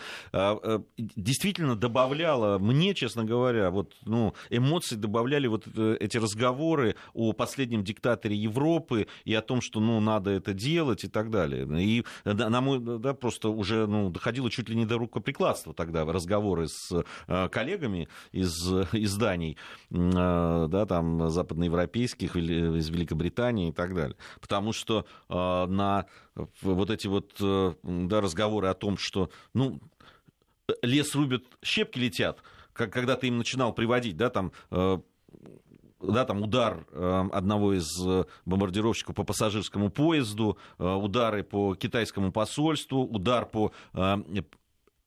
Действительно 0.96 1.76
добавляло, 1.76 2.58
мне, 2.58 2.94
честно 2.94 3.24
говоря, 3.24 3.70
вот, 3.70 3.94
ну, 4.04 4.34
эмоции 4.50 4.96
добавляли 4.96 5.46
вот 5.46 5.66
эти 5.66 6.16
разговоры 6.16 6.96
о 7.12 7.32
последнем 7.32 7.84
диктаторе 7.84 8.36
Европы 8.36 9.06
и 9.24 9.34
о 9.34 9.42
том, 9.42 9.60
что 9.60 9.80
ну, 9.80 10.00
надо 10.00 10.30
это 10.30 10.52
делать 10.52 11.04
и 11.04 11.08
так 11.08 11.30
далее. 11.30 11.66
И 11.82 12.04
на 12.24 12.60
мой, 12.60 12.80
да, 12.80 13.14
просто 13.14 13.48
уже 13.48 13.75
ну, 13.86 14.10
доходило 14.10 14.50
чуть 14.50 14.68
ли 14.68 14.76
не 14.76 14.86
до 14.86 14.98
рукоприкладства 14.98 15.74
тогда 15.74 16.04
разговоры 16.04 16.68
с 16.68 17.04
э, 17.26 17.48
коллегами 17.48 18.08
из 18.32 18.52
изданий 18.92 19.56
э, 19.90 20.66
да, 20.70 20.86
там, 20.86 21.28
западноевропейских 21.28 22.36
из 22.36 22.88
Великобритании 22.88 23.68
и 23.68 23.72
так 23.72 23.94
далее. 23.94 24.16
Потому 24.40 24.72
что 24.72 25.06
э, 25.28 25.34
на 25.34 26.06
вот 26.62 26.90
эти 26.90 27.06
вот 27.06 27.34
да, 27.38 28.20
разговоры 28.20 28.68
о 28.68 28.74
том, 28.74 28.96
что 28.98 29.30
ну, 29.54 29.80
лес 30.82 31.14
рубят, 31.14 31.44
щепки 31.62 31.98
летят, 31.98 32.42
как 32.72 32.92
когда 32.92 33.16
ты 33.16 33.28
им 33.28 33.38
начинал 33.38 33.72
приводить, 33.72 34.16
да, 34.16 34.30
там 34.30 34.52
да, 36.00 36.24
там 36.24 36.42
удар 36.42 36.86
э, 36.90 37.28
одного 37.32 37.72
из 37.74 37.86
э, 38.06 38.24
бомбардировщиков 38.44 39.14
по 39.14 39.24
пассажирскому 39.24 39.90
поезду, 39.90 40.58
э, 40.78 40.84
удары 40.84 41.42
по 41.42 41.74
китайскому 41.74 42.32
посольству, 42.32 43.02
удар 43.02 43.46
по 43.46 43.72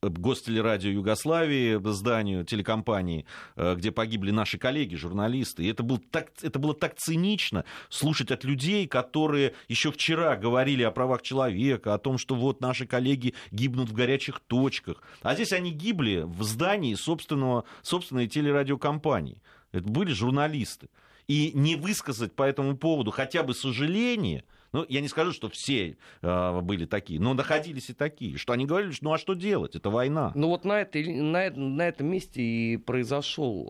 гостелерадио 0.01 0.91
Югославии, 0.91 1.79
зданию 1.91 2.45
телекомпании, 2.45 3.25
где 3.57 3.91
погибли 3.91 4.31
наши 4.31 4.57
коллеги, 4.57 4.95
журналисты. 4.95 5.63
И 5.63 5.67
это, 5.67 5.83
был 5.83 5.97
так, 5.97 6.31
это 6.41 6.57
было 6.57 6.73
так 6.73 6.95
цинично 6.95 7.65
слушать 7.89 8.31
от 8.31 8.45
людей, 8.45 8.87
которые 8.87 9.53
еще 9.67 9.91
вчера 9.91 10.37
говорили 10.37 10.83
о 10.83 10.91
правах 10.91 11.21
человека, 11.21 11.93
о 11.93 11.97
том, 11.97 12.17
что 12.17 12.35
вот 12.35 12.61
наши 12.61 12.87
коллеги 12.87 13.33
гибнут 13.51 13.89
в 13.89 13.93
горячих 13.93 14.39
точках. 14.39 15.03
А 15.21 15.35
здесь 15.35 15.51
они 15.51 15.71
гибли 15.71 16.23
в 16.25 16.43
здании 16.43 16.95
собственного, 16.95 17.65
собственной 17.81 18.27
телерадиокомпании. 18.27 19.41
Это 19.71 19.87
были 19.87 20.11
журналисты. 20.11 20.89
И 21.27 21.51
не 21.53 21.75
высказать 21.75 22.33
по 22.33 22.43
этому 22.43 22.75
поводу 22.75 23.11
хотя 23.11 23.43
бы 23.43 23.53
сожаление, 23.53 24.43
ну, 24.71 24.85
я 24.89 25.01
не 25.01 25.07
скажу, 25.07 25.31
что 25.31 25.47
все 25.49 25.97
э, 26.21 26.61
были 26.61 26.85
такие, 26.85 27.19
но 27.19 27.33
находились 27.33 27.89
и 27.89 27.93
такие, 27.93 28.37
что 28.37 28.53
они 28.53 28.65
говорили, 28.65 28.93
ну 29.01 29.13
а 29.13 29.17
что 29.19 29.35
делать, 29.35 29.75
это 29.75 29.89
война. 29.89 30.31
Ну 30.33 30.47
вот 30.47 30.65
на, 30.65 30.81
этой, 30.81 31.07
на, 31.07 31.49
на 31.51 31.87
этом 31.87 32.07
месте 32.07 32.41
и 32.41 32.77
произошел 32.77 33.67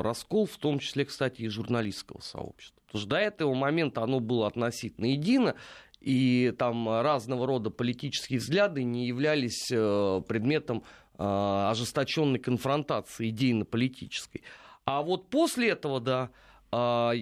э, 0.00 0.02
раскол, 0.02 0.46
в 0.46 0.56
том 0.56 0.78
числе, 0.78 1.04
кстати, 1.04 1.42
и 1.42 1.48
журналистского 1.48 2.20
сообщества. 2.20 2.80
Потому 2.86 3.00
что 3.00 3.10
до 3.10 3.16
этого 3.16 3.54
момента 3.54 4.02
оно 4.02 4.20
было 4.20 4.46
относительно 4.46 5.06
едино, 5.06 5.56
и 6.00 6.54
там 6.58 6.88
разного 6.88 7.46
рода 7.46 7.70
политические 7.70 8.38
взгляды 8.38 8.84
не 8.84 9.06
являлись 9.06 9.68
э, 9.72 10.22
предметом 10.28 10.84
э, 11.18 11.24
ожесточенной 11.70 12.38
конфронтации 12.38 13.30
идейно-политической. 13.30 14.42
А 14.86 15.02
вот 15.02 15.30
после 15.30 15.70
этого, 15.70 16.00
да, 16.00 16.30
а, 16.70 17.12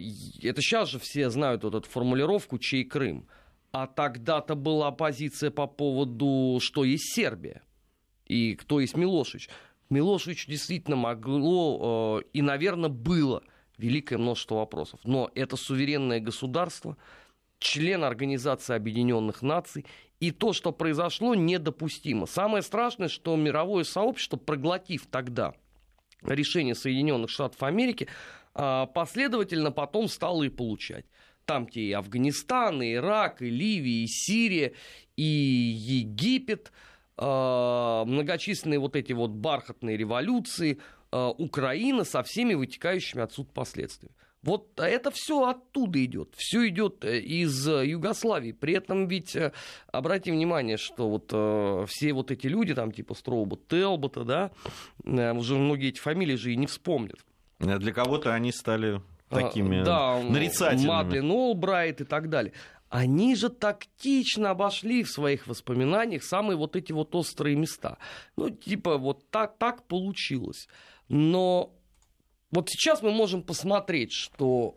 это 0.42 0.61
сейчас 0.61 0.88
же 0.88 0.99
все 0.99 1.31
знают 1.31 1.62
вот 1.64 1.75
эту 1.75 1.88
формулировку 1.88 2.59
«чей 2.59 2.85
Крым?». 2.85 3.26
А 3.71 3.87
тогда-то 3.87 4.54
была 4.54 4.90
позиция 4.90 5.50
по 5.50 5.66
поводу, 5.66 6.59
что 6.61 6.85
есть 6.85 7.14
Сербия 7.14 7.62
и 8.26 8.54
кто 8.54 8.81
есть 8.81 8.97
Милошевич. 8.97 9.49
Милошевич 9.88 10.47
действительно 10.47 10.97
могло 10.97 12.21
э, 12.21 12.25
и, 12.33 12.42
наверное, 12.42 12.90
было 12.90 13.42
великое 13.78 14.19
множество 14.19 14.57
вопросов. 14.57 15.00
Но 15.04 15.31
это 15.35 15.57
суверенное 15.57 16.21
государство, 16.21 16.97
член 17.59 18.04
Организации 18.04 18.75
Объединенных 18.75 19.40
Наций, 19.40 19.87
и 20.21 20.31
то, 20.31 20.52
что 20.52 20.73
произошло, 20.73 21.35
недопустимо. 21.35 22.26
Самое 22.26 22.62
страшное, 22.62 23.09
что 23.09 23.37
мировое 23.37 23.85
сообщество, 23.85 24.37
проглотив 24.37 25.07
тогда 25.07 25.54
решение 26.25 26.75
Соединенных 26.75 27.31
Штатов 27.31 27.62
Америки, 27.62 28.09
а, 28.55 28.87
последовательно 28.87 29.71
потом 29.71 30.09
стало 30.09 30.43
и 30.45 30.49
получать. 30.49 31.07
Там 31.45 31.67
те 31.67 31.81
и 31.81 31.93
Афганистан, 31.93 32.83
и 32.83 32.95
Ирак, 32.95 33.43
и 33.43 33.50
Ливия, 33.50 34.05
и 34.05 34.07
Сирия, 34.07 34.73
и 35.17 35.23
Египет, 35.23 36.73
а, 37.17 38.05
многочисленные 38.05 38.79
вот 38.79 38.97
эти 38.97 39.12
вот 39.12 39.31
бархатные 39.31 39.97
революции, 39.97 40.79
а, 41.11 41.31
Украина 41.31 42.05
со 42.05 42.23
всеми 42.23 42.55
вытекающими 42.55 43.23
отсюда 43.23 43.50
последствиями. 43.52 44.17
Вот 44.43 44.81
это 44.81 45.13
все 45.13 45.47
оттуда 45.47 46.05
идет, 46.05 46.35
все 46.37 46.67
идет 46.69 47.05
э, 47.05 47.21
из 47.21 47.69
э, 47.69 47.87
Югославии. 47.87 48.51
При 48.51 48.75
этом 48.75 49.07
ведь 49.07 49.37
э, 49.37 49.53
обратите 49.93 50.33
внимание, 50.33 50.79
что 50.79 51.09
вот 51.09 51.31
э, 51.33 51.87
все 51.89 52.13
вот 52.13 52.33
эти 52.33 52.49
люди, 52.49 52.75
там 52.75 52.91
типа 52.91 53.15
Строуба, 53.15 53.57
Телбота, 53.69 54.25
да, 54.25 54.51
уже 55.05 55.55
многие 55.57 55.91
эти 55.91 56.01
фамилии 56.01 56.35
же 56.35 56.53
и 56.53 56.57
не 56.57 56.67
вспомнят. 56.67 57.19
Для 57.61 57.93
кого-то 57.93 58.35
они 58.35 58.51
стали 58.51 59.01
а, 59.31 59.41
такими 59.41 59.85
да, 59.85 60.21
нарицательными. 60.21 60.89
Мадлен 60.89 61.31
Олбрайт 61.31 62.01
и 62.01 62.05
так 62.05 62.29
далее. 62.29 62.53
Они 62.89 63.37
же 63.37 63.49
тактично 63.49 64.51
обошли 64.51 65.05
в 65.05 65.09
своих 65.09 65.47
воспоминаниях 65.47 66.25
самые 66.25 66.57
вот 66.57 66.77
эти 66.77 66.93
вот 66.93 67.15
острые 67.15 67.57
места. 67.57 67.97
Ну, 68.37 68.51
типа, 68.51 68.99
вот 68.99 69.31
так, 69.31 69.57
так 69.57 69.87
получилось. 69.87 70.69
Но 71.09 71.73
вот 72.53 72.69
сейчас 72.69 73.03
мы 73.03 73.11
можем 73.11 73.43
посмотреть, 73.43 74.13
что 74.13 74.77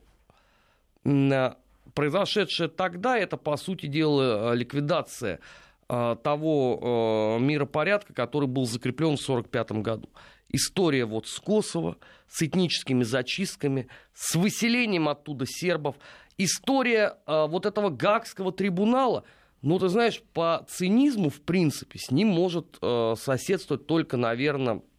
произошедшее 1.04 2.70
тогда, 2.70 3.18
это, 3.18 3.38
по 3.38 3.58
сути 3.58 3.86
дела, 3.86 4.54
ликвидация 4.54 5.40
а, 5.88 6.16
того 6.16 7.38
миропорядка, 7.40 8.14
который 8.14 8.48
был 8.48 8.66
закреплен 8.66 9.18
в 9.18 9.22
1945 9.22 9.84
году. 9.84 10.10
История 10.50 11.06
вот 11.06 11.28
с 11.28 11.38
Косово, 11.40 11.98
с 12.28 12.42
этническими 12.42 13.04
зачистками, 13.04 13.90
с 14.14 14.36
выселением 14.36 15.10
оттуда 15.10 15.46
сербов. 15.46 15.98
История 16.38 17.18
вот 17.28 17.66
этого 17.66 17.90
Гагского 17.90 18.52
трибунала, 18.52 19.26
ну, 19.62 19.80
ты 19.80 19.90
знаешь, 19.90 20.22
по 20.34 20.66
цинизму, 20.70 21.30
в 21.30 21.42
принципе, 21.42 22.00
с 22.00 22.10
ним 22.10 22.30
может 22.30 22.78
соседствовать 22.82 23.86
только, 23.86 24.18
наверное, 24.18 24.82
Э, 24.82 24.95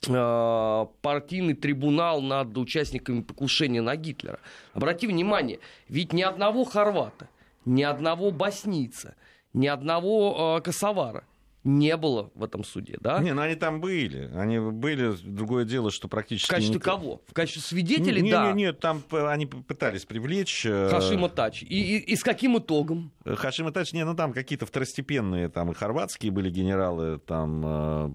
партийный 0.00 1.54
трибунал 1.54 2.20
над 2.20 2.56
участниками 2.56 3.22
покушения 3.22 3.82
на 3.82 3.96
Гитлера. 3.96 4.38
Обрати 4.72 5.06
внимание, 5.06 5.58
ведь 5.88 6.12
ни 6.12 6.22
одного 6.22 6.64
хорвата, 6.64 7.28
ни 7.64 7.82
одного 7.82 8.30
боснийца, 8.30 9.16
ни 9.52 9.66
одного 9.66 10.58
э, 10.58 10.62
косовара 10.62 11.24
не 11.66 11.96
было 11.96 12.30
в 12.34 12.44
этом 12.44 12.62
суде, 12.62 12.96
да? 13.00 13.18
Не, 13.18 13.34
ну 13.34 13.42
они 13.42 13.56
там 13.56 13.80
были. 13.80 14.30
Они 14.34 14.58
были. 14.58 15.16
Другое 15.24 15.64
дело, 15.64 15.90
что 15.90 16.06
практически... 16.06 16.48
В 16.48 16.54
качестве 16.54 16.76
никто... 16.76 16.90
кого? 16.90 17.22
В 17.26 17.34
качестве 17.34 17.62
свидетелей, 17.62 18.22
не, 18.22 18.30
да. 18.30 18.46
Нет, 18.46 18.56
нет, 18.56 18.80
там 18.80 19.02
они 19.10 19.46
пытались 19.46 20.04
привлечь... 20.04 20.64
Э, 20.64 20.88
Хашима 20.88 21.28
Тач. 21.28 21.62
И, 21.62 21.66
и, 21.66 21.98
и 21.98 22.16
с 22.16 22.22
каким 22.22 22.56
итогом? 22.58 23.10
Хашима 23.24 23.72
Тач, 23.72 23.92
не, 23.92 24.04
ну 24.04 24.14
там 24.14 24.32
какие-то 24.32 24.64
второстепенные, 24.64 25.48
там 25.48 25.72
и 25.72 25.74
хорватские 25.74 26.30
были 26.30 26.50
генералы, 26.50 27.18
там 27.18 28.14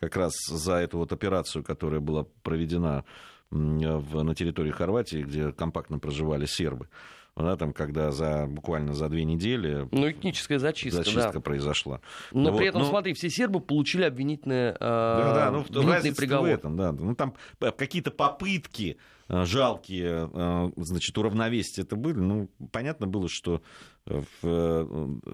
как 0.00 0.16
раз 0.16 0.34
за 0.48 0.74
эту 0.74 0.98
вот 0.98 1.12
операцию, 1.12 1.64
которая 1.64 2.00
была 2.00 2.26
проведена 2.42 3.04
в, 3.50 4.22
на 4.22 4.34
территории 4.34 4.70
Хорватии, 4.70 5.22
где 5.22 5.52
компактно 5.52 5.98
проживали 5.98 6.44
сербы 6.44 6.88
да, 7.36 7.56
там, 7.56 7.72
когда 7.72 8.12
за, 8.12 8.46
буквально 8.46 8.94
за 8.94 9.08
две 9.08 9.24
недели... 9.24 9.88
Ну, 9.90 10.10
этническая 10.10 10.58
зачистка, 10.58 11.02
зачистка 11.02 11.32
да. 11.34 11.40
произошла. 11.40 12.00
Но 12.32 12.50
ну, 12.50 12.56
при 12.56 12.68
этом, 12.68 12.82
но... 12.82 12.88
смотри, 12.88 13.14
все 13.14 13.28
сербы 13.28 13.60
получили 13.60 14.04
обвинительное, 14.04 14.72
э, 14.72 14.76
да, 14.78 15.34
да, 15.34 15.50
ну, 15.50 15.60
обвинительный 15.60 16.14
приговор. 16.14 16.48
В 16.48 16.52
этом, 16.52 16.76
да. 16.76 16.92
Ну, 16.92 17.14
там 17.14 17.34
какие-то 17.76 18.10
попытки 18.10 18.98
Э, 19.28 19.44
жалкие, 19.44 20.30
э, 20.32 20.70
значит, 20.76 21.16
уравновесить 21.16 21.78
это 21.78 21.96
были. 21.96 22.18
Ну, 22.18 22.50
понятно 22.72 23.06
было, 23.06 23.28
что, 23.28 23.62
э, 24.06 24.22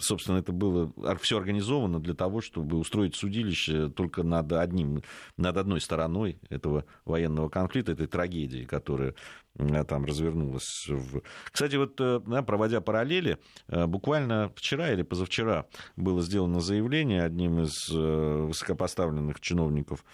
собственно, 0.00 0.38
это 0.38 0.52
было 0.52 0.92
все 1.20 1.38
организовано 1.38 1.98
для 1.98 2.14
того, 2.14 2.40
чтобы 2.40 2.78
устроить 2.78 3.16
судилище 3.16 3.88
только 3.88 4.22
над 4.22 4.52
одним, 4.52 5.02
над 5.36 5.56
одной 5.56 5.80
стороной 5.80 6.38
этого 6.50 6.84
военного 7.04 7.48
конфликта, 7.48 7.92
этой 7.92 8.06
трагедии, 8.06 8.64
которая 8.64 9.14
там 9.84 10.04
развернулась. 10.04 10.88
Кстати, 11.50 11.76
вот, 11.76 11.96
да, 11.96 12.42
проводя 12.42 12.80
параллели, 12.80 13.38
буквально 13.68 14.52
вчера 14.54 14.92
или 14.92 15.02
позавчера 15.02 15.66
было 15.96 16.22
сделано 16.22 16.60
заявление 16.60 17.22
одним 17.22 17.60
из 17.60 17.88
высокопоставленных 17.88 19.40
чиновников 19.40 20.04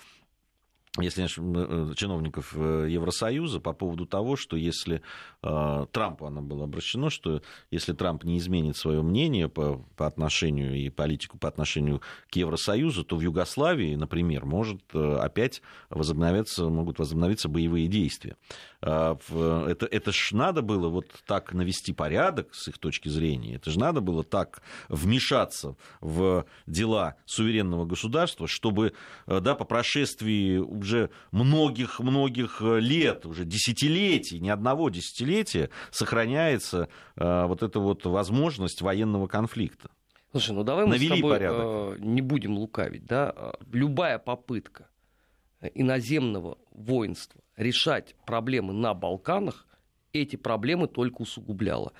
если 1.01 1.25
э, 1.25 1.95
чиновников 1.95 2.55
э, 2.57 2.87
Евросоюза 2.89 3.61
по 3.61 3.73
поводу 3.73 4.07
того, 4.07 4.37
что 4.37 4.57
если 4.57 5.03
э, 5.43 5.87
Трампу 5.93 6.27
оно 6.27 6.43
было 6.43 6.65
обращено, 6.65 7.11
что 7.11 7.43
если 7.71 7.93
Трамп 7.93 8.25
не 8.25 8.39
изменит 8.39 8.77
свое 8.77 9.03
мнение 9.03 9.49
по, 9.49 9.85
по 9.97 10.07
отношению 10.07 10.75
и 10.75 10.89
политику 10.89 11.39
по 11.39 11.49
отношению 11.49 12.01
к 12.31 12.37
Евросоюзу, 12.37 13.05
то 13.05 13.17
в 13.17 13.21
Югославии, 13.21 13.95
например, 13.95 14.45
может 14.47 14.83
опять 14.95 15.63
возобновиться, 15.91 16.69
могут 16.69 16.99
возобновиться 16.99 17.49
боевые 17.49 17.89
действия. 17.89 18.37
А, 18.87 19.19
это, 19.69 19.87
это 19.87 20.13
ж 20.13 20.31
надо 20.33 20.63
было 20.63 20.89
вот 20.89 21.07
так 21.27 21.53
навести 21.53 21.93
порядок 21.93 22.55
с 22.55 22.69
их 22.69 22.79
точки 22.79 23.09
зрения, 23.09 23.57
это 23.57 23.71
же 23.71 23.79
надо 23.79 24.01
было 24.01 24.23
так 24.23 24.63
вмешаться 24.89 25.77
в 26.01 26.47
дела 26.67 27.17
суверенного 27.25 27.85
государства, 27.85 28.47
чтобы 28.47 28.93
да, 29.27 29.55
по 29.55 29.65
прошествии 29.65 30.59
уже 30.59 31.11
многих-многих 31.33 32.61
лет, 32.61 33.27
уже 33.27 33.45
десятилетий, 33.45 34.39
ни 34.39 34.49
одного 34.49 34.89
десятилетия 34.89 35.71
сохраняется 35.91 36.89
а, 37.17 37.47
вот 37.47 37.63
эта 37.63 37.81
вот 37.81 38.05
возможность 38.05 38.83
военного 38.83 39.27
конфликта. 39.27 39.91
Слушай, 40.31 40.53
ну 40.53 40.65
давай 40.65 40.87
мы 40.87 40.99
с 40.99 41.09
тобой 41.09 41.31
порядок. 41.31 41.99
Не 42.01 42.21
будем 42.21 42.57
лукавить, 42.59 43.07
да? 43.07 43.55
Любая 43.73 44.19
попытка 44.19 44.89
иноземного 45.75 46.59
воинства 46.71 47.41
решать 47.57 48.15
проблемы 48.27 48.73
на 48.73 48.95
Балканах, 48.95 49.67
эти 50.13 50.37
проблемы 50.37 50.89
только 50.89 51.23
усугубляла. 51.23 51.93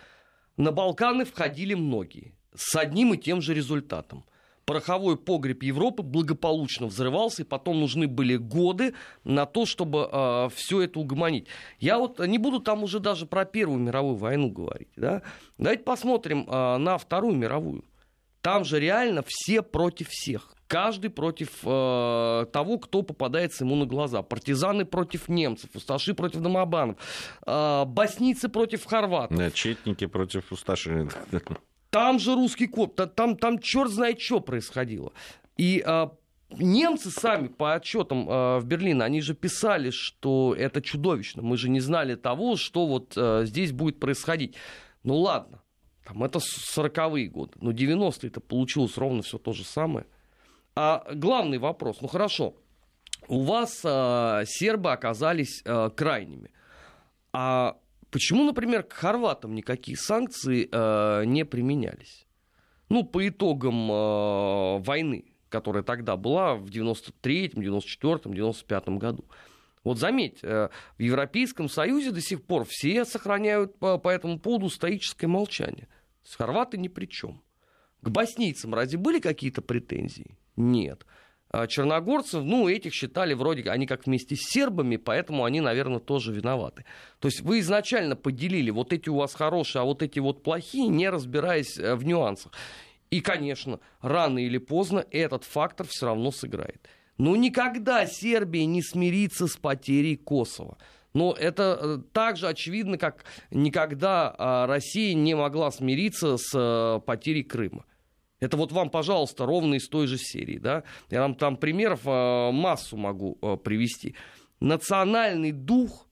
На 0.57 0.73
Балканы 0.73 1.25
входили 1.25 1.75
многие 1.75 2.35
с 2.55 2.75
одним 2.77 3.15
и 3.15 3.19
тем 3.19 3.41
же 3.41 3.55
результатом. 3.55 4.25
Пороховой 4.65 5.17
погреб 5.17 5.63
Европы 5.63 6.03
благополучно 6.03 6.89
взрывался, 6.89 7.43
и 7.43 7.45
потом 7.45 7.79
нужны 7.79 8.09
были 8.09 8.37
годы 8.37 8.95
на 9.23 9.47
то, 9.47 9.65
чтобы 9.65 10.01
э, 10.01 10.09
а, 10.11 10.49
все 10.49 10.81
это 10.81 10.99
угомонить. 10.99 11.47
Я 11.79 11.99
вот 11.99 12.19
не 12.19 12.39
буду 12.39 12.59
там 12.59 12.83
уже 12.83 12.99
даже 12.99 13.27
про 13.27 13.45
Первую 13.45 13.79
мировую 13.79 14.17
войну 14.17 14.51
говорить. 14.51 14.89
Да? 14.97 15.23
Давайте 15.57 15.85
посмотрим 15.85 16.49
э, 16.49 16.79
на 16.79 16.99
Вторую 16.99 17.37
мировую. 17.37 17.85
Там 18.41 18.65
же 18.65 18.81
реально 18.81 19.23
все 19.25 19.63
против 19.63 20.09
всех. 20.09 20.56
Каждый 20.69 21.11
против 21.11 21.51
э, 21.65 22.47
того, 22.53 22.79
кто 22.79 23.03
попадается 23.03 23.65
ему 23.65 23.77
на 23.77 23.87
глаза. 23.87 24.23
Партизаны 24.23 24.85
против 24.85 25.29
немцев, 25.29 25.71
усташи 25.75 26.13
против 26.13 26.41
домобанов, 26.41 26.97
э, 27.47 27.85
боснийцы 27.87 28.49
против 28.49 28.85
хорватов. 28.85 29.37
Да, 29.37 29.51
четники 29.51 30.07
против 30.07 30.51
усташи. 30.51 31.09
Там 31.91 32.19
же 32.19 32.35
русский 32.35 32.67
коп, 32.67 33.01
там, 33.15 33.37
там 33.37 33.59
черт 33.61 33.91
знает, 33.91 34.21
что 34.21 34.41
происходило. 34.41 35.13
И 35.57 35.83
э, 35.87 36.09
немцы 36.51 37.11
сами 37.11 37.49
по 37.49 37.75
отчетам 37.75 38.29
э, 38.29 38.59
в 38.59 38.65
Берлине, 38.65 39.03
они 39.03 39.21
же 39.21 39.35
писали, 39.35 39.91
что 39.91 40.55
это 40.57 40.83
чудовищно. 40.83 41.43
Мы 41.43 41.57
же 41.57 41.69
не 41.69 41.81
знали 41.81 42.15
того, 42.15 42.57
что 42.57 42.87
вот 42.87 43.15
э, 43.17 43.43
здесь 43.45 43.73
будет 43.73 44.01
происходить. 44.01 44.57
Ну 45.05 45.17
ладно, 45.19 45.63
там 46.05 46.23
это 46.25 46.41
40-е 46.41 47.29
годы, 47.29 47.53
но 47.61 47.73
90-е 47.73 48.31
это 48.31 48.41
получилось 48.41 48.97
ровно 48.97 49.23
все 49.23 49.39
то 49.39 49.53
же 49.53 49.65
самое. 49.65 50.07
А 50.77 51.05
главный 51.15 51.57
вопрос, 51.57 52.03
ну 52.03 52.09
хорошо, 52.09 52.55
у 53.29 53.45
вас 53.45 53.81
э, 53.83 54.45
сербы 54.47 54.93
оказались 54.93 55.63
э, 55.65 55.91
крайними. 55.97 56.51
А 57.33 57.79
почему, 58.11 58.45
например, 58.45 58.83
к 58.83 58.93
хорватам 58.93 59.55
никакие 59.55 59.97
санкции 59.97 60.69
э, 60.71 61.25
не 61.25 61.47
применялись? 61.47 62.27
Ну, 62.91 63.05
по 63.05 63.27
итогам 63.27 63.91
э, 63.91 64.79
войны, 64.81 65.25
которая 65.49 65.83
тогда 65.83 66.17
была 66.17 66.55
в 66.55 66.67
93-м, 66.67 67.63
94-м, 67.63 68.33
95-м 68.33 68.99
году. 68.99 69.25
Вот 69.83 69.99
заметь, 69.99 70.41
э, 70.43 70.69
в 70.99 71.03
Европейском 71.03 71.71
Союзе 71.71 72.11
до 72.11 72.21
сих 72.21 72.45
пор 72.45 72.67
все 72.69 73.07
сохраняют 73.07 73.79
по, 73.79 73.97
по 73.97 74.11
этому 74.11 74.39
поводу 74.39 74.69
стоическое 74.69 75.27
молчание. 75.27 75.89
С 76.23 76.37
хорваты 76.37 76.77
ни 76.77 76.89
при 76.89 77.07
чем. 77.07 77.41
К 78.07 78.09
боснийцам 78.09 78.73
разве 78.73 78.99
были 78.99 79.19
какие-то 79.19 79.63
претензии? 79.63 80.39
Нет. 80.55 81.05
А 81.51 81.67
черногорцев, 81.67 82.45
ну, 82.45 82.69
этих 82.69 82.95
считали 82.95 83.35
вроде, 83.35 83.69
они 83.69 83.85
как 83.89 84.07
вместе 84.07 84.37
с 84.37 84.43
сербами, 84.49 84.97
поэтому 84.97 85.43
они, 85.43 85.61
наверное, 85.61 85.99
тоже 85.99 86.33
виноваты. 86.33 86.85
То 87.19 87.27
есть 87.27 87.41
вы 87.41 87.59
изначально 87.59 88.15
поделили, 88.15 88.71
вот 88.71 88.93
эти 88.93 89.09
у 89.09 89.17
вас 89.17 89.35
хорошие, 89.35 89.83
а 89.83 89.85
вот 89.85 90.05
эти 90.05 90.21
вот 90.21 90.45
плохие, 90.45 90.87
не 90.87 91.09
разбираясь 91.09 91.77
э, 91.81 91.97
в 91.97 92.05
нюансах. 92.05 92.53
И, 93.11 93.21
конечно, 93.21 93.81
рано 94.01 94.39
или 94.39 94.59
поздно 94.59 95.05
этот 95.11 95.43
фактор 95.43 95.89
все 95.91 96.07
равно 96.07 96.31
сыграет. 96.31 96.89
Но 97.19 97.35
никогда 97.35 98.07
Сербия 98.07 98.67
не 98.67 98.83
смирится 98.83 99.49
с 99.49 99.57
потерей 99.57 100.17
Косово. 100.17 100.79
Но 101.13 101.33
это 101.33 101.77
э, 101.81 101.99
так 102.13 102.37
же 102.37 102.47
очевидно, 102.47 102.99
как 102.99 103.25
никогда 103.51 104.33
а, 104.39 104.67
Россия 104.69 105.13
не 105.15 105.35
могла 105.35 105.73
смириться 105.73 106.37
с 106.37 106.53
э, 106.55 107.01
потерей 107.05 107.43
Крыма. 107.43 107.85
Это 108.41 108.57
вот 108.57 108.73
вам, 108.73 108.91
пожалуйста, 108.91 109.47
ровно 109.47 109.75
из 109.75 109.89
той 109.89 110.07
же 110.07 110.19
серии. 110.19 110.59
Да? 110.59 110.85
Я 111.11 111.23
вам 111.23 111.35
там 111.35 111.57
примеров 111.57 112.07
э, 112.07 112.51
массу 112.53 112.97
могу 112.97 113.39
э, 113.41 113.57
привести. 113.57 114.15
Национальный 114.61 115.53
дух, 115.53 116.07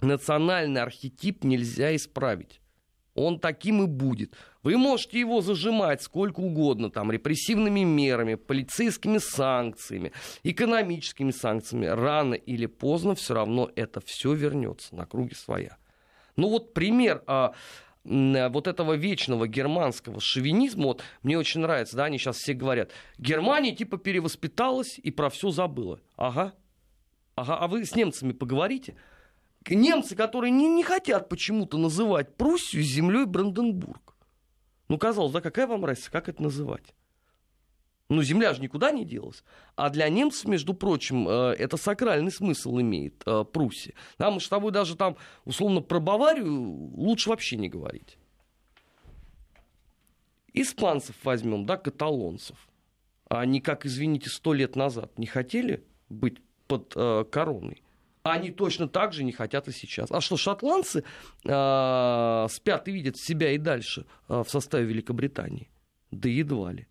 национальный 0.00 0.80
архетип 0.80 1.44
нельзя 1.44 1.94
исправить. 1.94 2.60
Он 3.14 3.38
таким 3.38 3.82
и 3.82 3.86
будет. 3.86 4.34
Вы 4.62 4.76
можете 4.78 5.18
его 5.20 5.40
зажимать 5.40 6.02
сколько 6.02 6.40
угодно, 6.40 6.90
там, 6.90 7.10
репрессивными 7.10 7.80
мерами, 7.80 8.36
полицейскими 8.36 9.18
санкциями, 9.18 10.12
экономическими 10.42 11.30
санкциями. 11.30 11.86
Рано 11.86 12.34
или 12.34 12.66
поздно 12.66 13.14
все 13.14 13.34
равно 13.34 13.70
это 13.74 14.00
все 14.00 14.32
вернется 14.32 14.94
на 14.94 15.06
круги 15.06 15.34
своя. 15.34 15.76
Ну 16.36 16.48
вот 16.48 16.72
пример 16.72 17.22
а, 17.26 17.52
вот 18.04 18.66
этого 18.66 18.94
вечного 18.94 19.46
германского 19.46 20.20
шовинизма, 20.20 20.84
вот 20.84 21.02
мне 21.22 21.38
очень 21.38 21.60
нравится, 21.60 21.96
да, 21.96 22.04
они 22.04 22.18
сейчас 22.18 22.36
все 22.36 22.54
говорят, 22.54 22.92
Германия 23.18 23.74
типа 23.74 23.98
перевоспиталась 23.98 24.98
и 24.98 25.10
про 25.10 25.28
все 25.28 25.50
забыла. 25.50 26.00
Ага. 26.16 26.54
Ага, 27.34 27.56
а 27.56 27.68
вы 27.68 27.84
с 27.84 27.94
немцами 27.94 28.32
поговорите? 28.32 28.96
Немцы, 29.68 30.16
которые 30.16 30.50
не, 30.50 30.68
не 30.68 30.82
хотят 30.82 31.28
почему-то 31.28 31.76
называть 31.78 32.36
Пруссию 32.36 32.82
землей 32.82 33.26
Бранденбург. 33.26 34.16
Ну, 34.88 34.98
казалось, 34.98 35.32
да, 35.32 35.40
какая 35.40 35.66
вам 35.66 35.84
разница, 35.84 36.10
как 36.10 36.28
это 36.28 36.42
называть? 36.42 36.94
Ну, 38.10 38.24
земля 38.24 38.52
же 38.52 38.60
никуда 38.60 38.90
не 38.90 39.04
делась. 39.04 39.44
А 39.76 39.88
для 39.88 40.08
немцев, 40.08 40.48
между 40.48 40.74
прочим, 40.74 41.28
э, 41.28 41.54
это 41.56 41.76
сакральный 41.76 42.32
смысл 42.32 42.80
имеет 42.80 43.22
э, 43.24 43.44
Пруссия. 43.44 43.94
Да, 44.18 44.32
мы 44.32 44.40
с 44.40 44.48
тобой 44.48 44.72
даже 44.72 44.96
там, 44.96 45.16
условно, 45.44 45.80
про 45.80 46.00
Баварию 46.00 46.52
лучше 46.96 47.30
вообще 47.30 47.56
не 47.56 47.68
говорить. 47.68 48.18
Испанцев 50.52 51.14
возьмем, 51.22 51.66
да, 51.66 51.76
каталонцев. 51.76 52.56
Они, 53.28 53.60
как, 53.60 53.86
извините, 53.86 54.28
сто 54.28 54.54
лет 54.54 54.74
назад 54.74 55.16
не 55.16 55.26
хотели 55.26 55.84
быть 56.08 56.38
под 56.66 56.92
э, 56.96 57.24
короной. 57.30 57.84
Они 58.24 58.50
точно 58.50 58.88
так 58.88 59.12
же 59.12 59.22
не 59.22 59.30
хотят 59.30 59.68
и 59.68 59.72
сейчас. 59.72 60.10
А 60.10 60.20
что, 60.20 60.36
шотландцы 60.36 61.04
спят 61.42 62.88
и 62.88 62.92
видят 62.92 63.16
себя 63.16 63.52
и 63.52 63.56
дальше 63.56 64.04
в 64.28 64.44
составе 64.46 64.84
Великобритании? 64.84 65.70
Да 66.10 66.28
едва 66.28 66.72
ли 66.72 66.86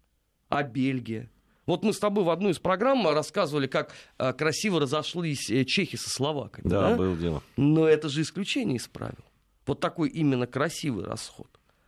а 0.50 0.64
Бельгия. 0.64 1.30
Вот 1.66 1.84
мы 1.84 1.94
с 1.94 2.00
тобой 2.00 2.24
в 2.24 2.32
одну 2.32 2.50
из 2.50 2.58
программ 2.58 3.08
рассказывали, 3.08 3.68
как 3.68 3.94
э, 4.18 4.34
красиво 4.34 4.80
разошлись 4.80 5.52
э, 5.52 5.66
чехи 5.66 5.98
со 5.98 6.10
словаками. 6.10 6.68
Да, 6.68 6.90
да, 6.90 6.96
было 6.96 7.16
дело. 7.16 7.44
Но 7.58 7.88
это 7.88 8.10
же 8.10 8.24
исключение 8.24 8.78
из 8.78 8.88
правил. 8.88 9.24
Вот 9.68 9.80
такой 9.80 10.10
именно 10.10 10.48
красивый 10.48 11.06
расход. 11.06 11.48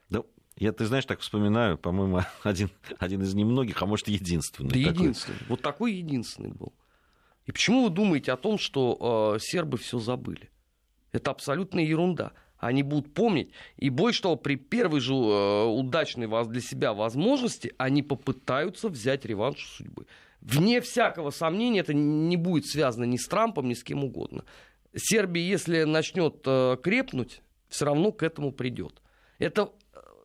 Да, 0.10 0.22
я, 0.56 0.72
ты 0.72 0.86
знаешь, 0.86 1.06
так 1.06 1.22
вспоминаю, 1.22 1.80
по-моему, 1.80 2.22
один, 2.44 2.70
один 3.00 3.24
из 3.24 3.34
немногих, 3.34 3.82
а 3.82 3.88
может, 3.88 4.08
единственный. 4.08 4.68
Да, 4.68 4.92
такой. 4.92 5.06
единственный. 5.08 5.40
Вот 5.50 5.62
такой 5.64 5.94
единственный 5.94 6.52
был. 6.52 6.74
И 7.48 7.52
почему 7.52 7.86
вы 7.86 7.90
думаете 7.90 8.34
о 8.34 8.38
том, 8.38 8.60
что 8.60 9.34
э, 9.36 9.40
сербы 9.40 9.80
все 9.80 9.98
забыли? 9.98 10.52
Это 11.12 11.32
абсолютная 11.32 11.84
ерунда. 11.84 12.34
Они 12.62 12.84
будут 12.84 13.12
помнить. 13.14 13.50
И 13.78 13.90
больше 13.90 14.22
того, 14.22 14.36
при 14.36 14.56
первой 14.56 15.00
же 15.00 15.14
э, 15.14 15.66
удачной 15.66 16.28
для 16.28 16.62
себя 16.62 16.94
возможности 16.94 17.74
они 17.78 18.04
попытаются 18.04 18.88
взять 18.88 19.26
реванш 19.26 19.66
судьбы. 19.78 20.06
Вне 20.42 20.80
всякого 20.80 21.32
сомнения, 21.32 21.80
это 21.80 21.96
не 21.96 22.38
будет 22.38 22.68
связано 22.68 23.04
ни 23.06 23.18
с 23.18 23.28
Трампом, 23.28 23.68
ни 23.68 23.74
с 23.74 23.84
кем 23.84 24.04
угодно. 24.04 24.46
Сербия, 24.96 25.44
если 25.44 25.84
начнет 25.84 26.42
э, 26.46 26.78
крепнуть, 26.82 27.42
все 27.68 27.86
равно 27.86 28.12
к 28.12 28.22
этому 28.22 28.52
придет. 28.52 29.02
Это 29.40 29.72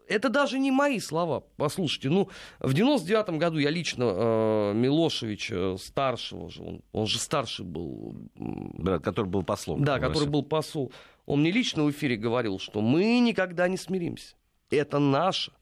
это 0.09 0.29
даже 0.29 0.59
не 0.59 0.71
мои 0.71 1.01
слова. 1.01 1.43
Послушайте, 1.57 2.11
ну, 2.11 2.29
в 2.61 2.75
99 2.75 3.31
году 3.39 3.59
я 3.59 3.71
лично 3.71 4.05
э, 4.05 4.73
Милошевича 4.75 5.77
старшего 5.79 6.49
же, 6.49 6.63
он, 6.63 6.81
он 6.93 7.07
же 7.07 7.19
старший 7.19 7.65
был. 7.65 8.15
Брат, 8.35 9.03
который 9.03 9.27
был 9.27 9.43
послом. 9.43 9.85
Да, 9.85 9.99
который 9.99 10.29
был 10.29 10.43
посол. 10.43 10.93
Он 11.27 11.41
мне 11.41 11.51
лично 11.51 11.85
в 11.85 11.91
эфире 11.91 12.17
говорил, 12.17 12.59
что 12.59 12.81
мы 12.81 13.19
никогда 13.19 13.69
не 13.69 13.77
смиримся. 13.77 14.37
Это 14.71 14.99
наше. 14.99 15.53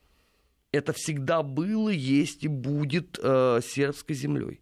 Это 0.72 0.92
всегда 0.92 1.42
было, 1.42 1.88
есть 1.88 2.44
и 2.44 2.48
будет 2.48 3.18
э, 3.22 3.60
сербской 3.62 4.14
землей. 4.14 4.60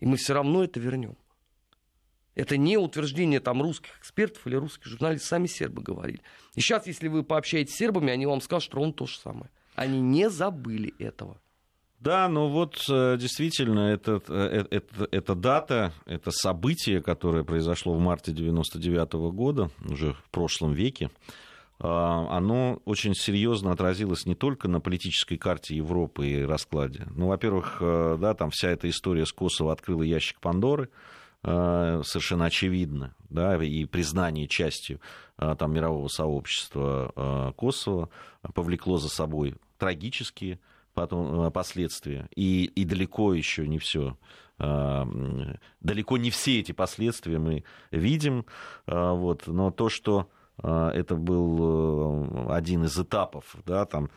И 0.00 0.06
мы 0.06 0.16
все 0.16 0.34
равно 0.34 0.64
это 0.64 0.80
вернем. 0.80 1.16
Это 2.34 2.56
не 2.56 2.76
утверждение 2.76 3.40
там 3.40 3.62
русских 3.62 3.98
экспертов 3.98 4.46
или 4.46 4.54
русских 4.54 4.86
журналистов, 4.86 5.28
сами 5.28 5.46
сербы 5.46 5.82
говорили. 5.82 6.20
И 6.54 6.60
сейчас, 6.60 6.86
если 6.86 7.08
вы 7.08 7.24
пообщаетесь 7.24 7.74
с 7.74 7.78
сербами, 7.78 8.12
они 8.12 8.26
вам 8.26 8.40
скажут 8.40 8.74
ровно 8.74 8.92
то 8.92 9.06
же 9.06 9.18
самое. 9.18 9.50
Они 9.74 10.00
не 10.00 10.30
забыли 10.30 10.94
этого. 10.98 11.40
Да, 12.00 12.28
ну 12.28 12.48
вот 12.48 12.84
э, 12.88 13.16
действительно, 13.18 13.90
это, 13.90 14.22
это, 14.28 14.68
это, 14.70 15.08
это 15.10 15.34
дата, 15.34 15.92
это 16.06 16.30
событие, 16.30 17.02
которое 17.02 17.42
произошло 17.42 17.92
в 17.94 17.98
марте 17.98 18.32
99 18.32 19.14
-го 19.14 19.32
года, 19.32 19.70
уже 19.84 20.12
в 20.12 20.30
прошлом 20.30 20.74
веке, 20.74 21.10
а, 21.80 22.36
оно 22.36 22.80
очень 22.84 23.14
серьезно 23.14 23.72
отразилось 23.72 24.26
не 24.26 24.34
только 24.34 24.68
на 24.68 24.80
политической 24.80 25.36
карте 25.36 25.76
Европы 25.76 26.28
и 26.28 26.44
раскладе. 26.44 27.06
Ну, 27.16 27.28
во-первых, 27.28 27.78
э, 27.80 28.16
да, 28.20 28.34
там 28.34 28.50
вся 28.50 28.70
эта 28.70 28.88
история 28.88 29.26
с 29.26 29.32
Косово 29.32 29.72
открыла 29.72 30.02
ящик 30.02 30.40
Пандоры, 30.40 30.90
Э, 31.44 32.02
совершенно 32.04 32.46
очевидно, 32.46 33.14
да, 33.30 33.62
и 33.62 33.84
признание 33.84 34.48
частью 34.48 35.00
э, 35.38 35.54
там, 35.56 35.72
мирового 35.72 36.08
сообщества 36.08 37.12
э, 37.14 37.52
Косово 37.56 38.08
повлекло 38.54 38.98
за 38.98 39.08
собой 39.08 39.54
трагические 39.78 40.58
потом, 40.98 41.52
последствия. 41.52 42.28
И, 42.34 42.64
и 42.64 42.84
далеко 42.84 43.34
еще 43.34 43.66
не 43.66 43.78
все. 43.78 44.16
Далеко 44.58 46.16
не 46.16 46.30
все 46.30 46.60
эти 46.60 46.72
последствия 46.72 47.38
мы 47.38 47.64
видим. 47.90 48.44
Вот, 48.86 49.46
но 49.46 49.70
то, 49.70 49.88
что 49.88 50.28
это 50.60 51.14
был 51.14 52.50
один 52.50 52.84
из 52.84 52.98
этапов, 52.98 53.54
да, 53.64 53.86
там, 53.86 54.10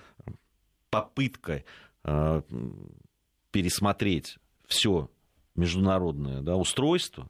попытка 0.90 1.64
пересмотреть 3.52 4.40
все 4.66 5.10
международное 5.56 6.42
да, 6.42 6.56
устройство, 6.56 7.30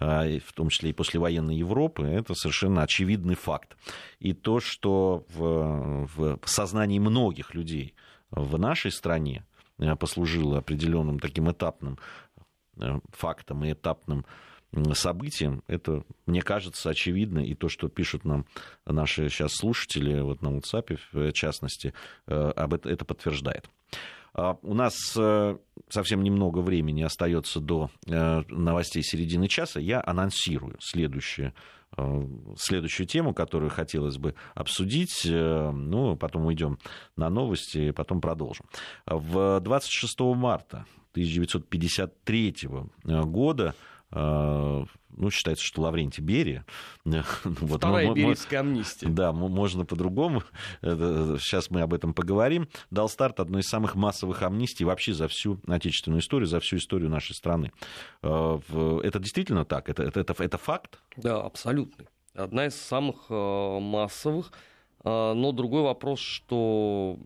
а, 0.00 0.24
в 0.38 0.52
том 0.52 0.68
числе 0.68 0.90
и 0.90 0.92
послевоенной 0.92 1.56
Европы, 1.56 2.04
это 2.04 2.34
совершенно 2.34 2.82
очевидный 2.82 3.34
факт. 3.34 3.76
И 4.20 4.32
то, 4.32 4.60
что 4.60 5.24
в, 5.34 6.08
в 6.14 6.40
сознании 6.44 6.98
многих 6.98 7.54
людей 7.54 7.94
в 8.30 8.58
нашей 8.58 8.90
стране 8.90 9.44
а, 9.78 9.96
послужило 9.96 10.58
определенным 10.58 11.18
таким 11.18 11.50
этапным 11.50 11.98
а, 12.78 13.00
фактом 13.10 13.64
и 13.64 13.72
этапным 13.72 14.24
событием, 14.92 15.62
это, 15.66 16.04
мне 16.26 16.42
кажется, 16.42 16.90
очевидно, 16.90 17.38
и 17.38 17.54
то, 17.54 17.70
что 17.70 17.88
пишут 17.88 18.26
нам 18.26 18.44
наши 18.84 19.30
сейчас 19.30 19.54
слушатели, 19.54 20.20
вот 20.20 20.42
на 20.42 20.48
WhatsApp 20.48 20.98
в 21.10 21.32
частности, 21.32 21.94
об 22.26 22.74
это, 22.74 22.90
это 22.90 23.06
подтверждает. 23.06 23.70
А, 24.38 24.56
у 24.62 24.72
нас 24.72 24.94
э, 25.16 25.56
совсем 25.88 26.22
немного 26.22 26.60
времени 26.60 27.02
остается 27.02 27.58
до 27.58 27.90
э, 28.06 28.42
новостей 28.48 29.02
середины 29.02 29.48
часа. 29.48 29.80
Я 29.80 30.00
анонсирую 30.06 30.76
следующее 30.78 31.54
э, 31.96 32.26
следующую 32.56 33.08
тему, 33.08 33.34
которую 33.34 33.70
хотелось 33.70 34.16
бы 34.16 34.36
обсудить. 34.54 35.22
Ну, 35.24 36.16
потом 36.16 36.46
уйдем 36.46 36.78
на 37.16 37.30
новости, 37.30 37.90
потом 37.90 38.20
продолжим. 38.20 38.66
В 39.06 39.58
26 39.58 40.20
марта 40.20 40.86
1953 41.14 42.54
года 43.02 43.74
ну, 45.16 45.30
считается, 45.30 45.64
что 45.64 45.82
Лаврентий 45.82 46.22
Берия. 46.22 46.64
Вот, 47.44 47.78
Вторая 47.78 48.12
берийская 48.12 48.60
амнистия. 48.60 49.08
Да, 49.08 49.32
можно 49.32 49.84
по-другому. 49.84 50.42
Сейчас 50.82 51.70
мы 51.70 51.80
об 51.80 51.94
этом 51.94 52.14
поговорим. 52.14 52.68
Дал 52.90 53.08
старт 53.08 53.40
одной 53.40 53.62
из 53.62 53.68
самых 53.68 53.94
массовых 53.94 54.42
амнистий 54.42 54.84
вообще 54.84 55.12
за 55.14 55.28
всю 55.28 55.60
отечественную 55.66 56.20
историю, 56.20 56.46
за 56.46 56.60
всю 56.60 56.76
историю 56.76 57.10
нашей 57.10 57.34
страны. 57.34 57.72
А, 58.22 58.60
это 59.02 59.18
действительно 59.18 59.64
так? 59.64 59.88
Это, 59.88 60.02
это, 60.02 60.20
это, 60.20 60.42
это 60.42 60.58
факт? 60.58 60.98
Да, 61.16 61.40
абсолютно. 61.40 62.04
Одна 62.34 62.66
из 62.66 62.74
самых 62.74 63.26
а, 63.30 63.80
массовых. 63.80 64.52
Но 65.04 65.52
другой 65.52 65.82
вопрос, 65.82 66.18
что, 66.18 67.18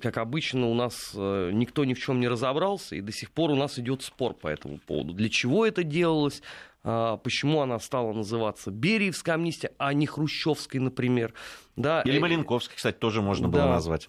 как 0.00 0.16
обычно, 0.16 0.66
у 0.68 0.74
нас 0.74 1.12
э, 1.14 1.50
никто 1.52 1.84
ни 1.84 1.92
в 1.92 2.00
чем 2.00 2.20
не 2.20 2.26
разобрался, 2.26 2.96
и 2.96 3.02
до 3.02 3.12
сих 3.12 3.30
пор 3.30 3.50
у 3.50 3.54
нас 3.54 3.78
идет 3.78 4.02
спор 4.02 4.32
по 4.32 4.48
этому 4.48 4.78
поводу. 4.78 5.12
Для 5.12 5.28
чего 5.28 5.66
это 5.66 5.84
делалось? 5.84 6.42
А, 6.84 7.16
почему 7.16 7.60
она 7.60 7.78
стала 7.78 8.12
называться 8.12 8.70
Бериевская 8.70 9.36
амнистия, 9.36 9.72
а 9.78 9.92
не 9.94 10.06
Хрущевской, 10.06 10.80
например. 10.80 11.34
Да, 11.76 12.02
Или 12.02 12.18
Маленковской, 12.18 12.76
кстати, 12.76 12.96
тоже 12.96 13.22
можно 13.22 13.48
да. 13.48 13.62
было 13.62 13.70
назвать. 13.72 14.08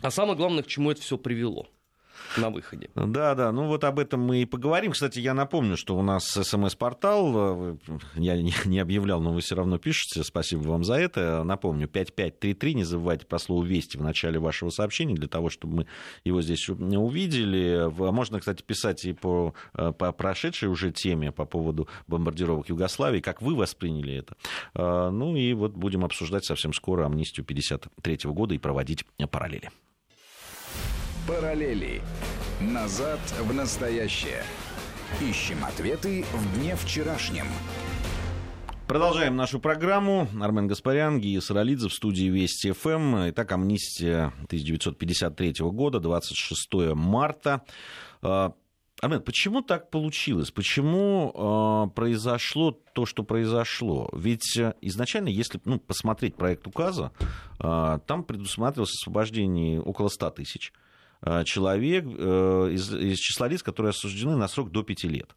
А 0.00 0.10
самое 0.10 0.36
главное, 0.36 0.62
к 0.62 0.66
чему 0.66 0.90
это 0.90 1.00
все 1.00 1.18
привело 1.18 1.68
на 2.36 2.50
выходе. 2.50 2.90
Да, 2.94 3.34
да, 3.34 3.52
ну 3.52 3.66
вот 3.66 3.84
об 3.84 3.98
этом 3.98 4.20
мы 4.20 4.42
и 4.42 4.44
поговорим. 4.44 4.92
Кстати, 4.92 5.18
я 5.18 5.34
напомню, 5.34 5.76
что 5.76 5.96
у 5.96 6.02
нас 6.02 6.24
смс-портал, 6.24 7.78
я 8.14 8.40
не 8.64 8.78
объявлял, 8.78 9.20
но 9.20 9.32
вы 9.32 9.40
все 9.40 9.54
равно 9.54 9.78
пишете, 9.78 10.24
спасибо 10.24 10.62
вам 10.62 10.84
за 10.84 10.94
это. 10.94 11.42
Напомню, 11.44 11.88
5533, 11.88 12.74
не 12.74 12.84
забывайте 12.84 13.26
про 13.26 13.38
слово 13.38 13.64
«Вести» 13.64 13.96
в 13.96 14.02
начале 14.02 14.38
вашего 14.38 14.70
сообщения, 14.70 15.14
для 15.14 15.28
того, 15.28 15.50
чтобы 15.50 15.74
мы 15.76 15.86
его 16.24 16.42
здесь 16.42 16.68
увидели. 16.68 17.90
Можно, 18.12 18.40
кстати, 18.40 18.62
писать 18.62 19.04
и 19.04 19.12
по, 19.12 19.54
э, 19.74 19.92
по 19.92 20.12
прошедшей 20.12 20.68
уже 20.68 20.92
теме 20.92 21.32
по 21.32 21.44
поводу 21.44 21.88
бомбардировок 22.06 22.68
Югославии, 22.68 23.20
как 23.20 23.42
вы 23.42 23.54
восприняли 23.54 24.14
это. 24.14 24.36
Э, 24.74 25.10
ну 25.10 25.36
и 25.36 25.52
вот 25.52 25.72
будем 25.72 26.04
обсуждать 26.04 26.44
совсем 26.44 26.72
скоро 26.72 27.06
амнистию 27.06 27.44
1953 27.44 28.30
года 28.30 28.54
и 28.54 28.58
проводить 28.58 29.04
параллели. 29.30 29.70
Параллели. 31.26 32.02
Назад 32.60 33.18
в 33.40 33.54
настоящее. 33.54 34.42
Ищем 35.22 35.64
ответы 35.64 36.22
в 36.32 36.58
дне 36.58 36.76
вчерашнем. 36.76 37.46
Продолжаем 38.86 39.34
нашу 39.34 39.58
программу. 39.58 40.28
Армен 40.38 40.66
Гаспарян, 40.66 41.18
Гия 41.18 41.40
Саралидзе 41.40 41.88
в 41.88 41.94
студии 41.94 42.26
Вести 42.26 42.72
ФМ. 42.72 43.30
Итак, 43.30 43.52
амнистия 43.52 44.34
1953 44.44 45.54
года, 45.70 45.98
26 45.98 46.94
марта. 46.94 47.62
А, 48.20 48.52
Армен, 49.00 49.22
почему 49.22 49.62
так 49.62 49.90
получилось? 49.90 50.50
Почему 50.50 51.88
э, 51.88 51.94
произошло 51.94 52.72
то, 52.72 53.06
что 53.06 53.22
произошло? 53.22 54.10
Ведь 54.12 54.58
изначально, 54.82 55.28
если 55.28 55.58
ну, 55.64 55.78
посмотреть 55.78 56.36
проект 56.36 56.66
указа, 56.66 57.12
э, 57.60 57.98
там 58.06 58.24
предусматривалось 58.24 58.92
освобождение 59.00 59.80
около 59.80 60.08
100 60.08 60.30
тысяч 60.30 60.72
Э, 60.72 60.83
человек 61.44 62.04
э, 62.06 62.70
из, 62.72 62.92
из 62.94 63.18
числа 63.18 63.48
лиц, 63.48 63.62
которые 63.62 63.90
осуждены 63.90 64.36
на 64.36 64.48
срок 64.48 64.70
до 64.70 64.82
5 64.82 65.04
лет. 65.04 65.34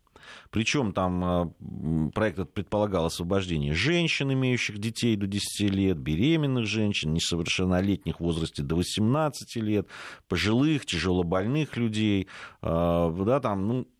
Причем 0.49 0.91
там 0.91 1.23
э, 1.23 2.11
проект 2.13 2.51
предполагал 2.53 3.05
освобождение 3.05 3.73
женщин, 3.73 4.33
имеющих 4.33 4.77
детей 4.77 5.15
до 5.15 5.27
10 5.27 5.71
лет, 5.71 5.97
беременных 5.97 6.65
женщин, 6.65 7.13
несовершеннолетних 7.13 8.19
в 8.19 8.23
возрасте 8.23 8.63
до 8.63 8.75
18 8.75 9.55
лет, 9.57 9.87
пожилых, 10.27 10.85
тяжелобольных 10.85 11.77
людей. 11.77 12.27
Да, 12.61 13.39
там, 13.39 13.67
ну, 13.67 13.87
Э, 13.87 13.96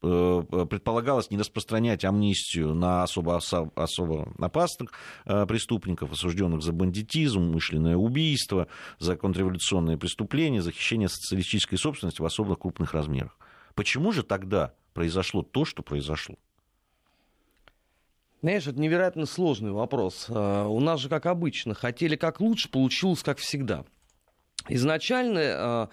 предполагалось 0.00 1.30
не 1.30 1.36
распространять 1.36 2.04
амнистию 2.04 2.74
на 2.74 3.02
особо, 3.02 3.36
особо 3.36 4.32
опасных 4.38 4.92
э, 5.26 5.44
преступников, 5.46 6.12
осужденных 6.12 6.62
за 6.62 6.72
бандитизм, 6.72 7.40
умышленное 7.40 7.96
убийство, 7.96 8.66
за 8.98 9.16
контрреволюционные 9.16 9.98
преступления, 9.98 10.62
за 10.62 10.72
хищение 10.72 11.08
социалистической 11.08 11.76
собственности 11.76 12.22
в 12.22 12.24
особо 12.24 12.56
крупных 12.56 12.94
размерах. 12.94 13.36
Почему 13.74 14.12
же 14.12 14.22
тогда 14.22 14.72
произошло 14.94 15.42
то, 15.42 15.64
что 15.64 15.82
произошло? 15.82 16.36
Знаешь, 18.40 18.66
это 18.66 18.80
невероятно 18.80 19.26
сложный 19.26 19.72
вопрос. 19.72 20.26
Э, 20.30 20.64
у 20.64 20.80
нас 20.80 21.00
же, 21.00 21.10
как 21.10 21.26
обычно, 21.26 21.74
хотели 21.74 22.16
как 22.16 22.40
лучше, 22.40 22.70
получилось 22.70 23.22
как 23.22 23.36
всегда. 23.38 23.84
Изначально 24.68 25.90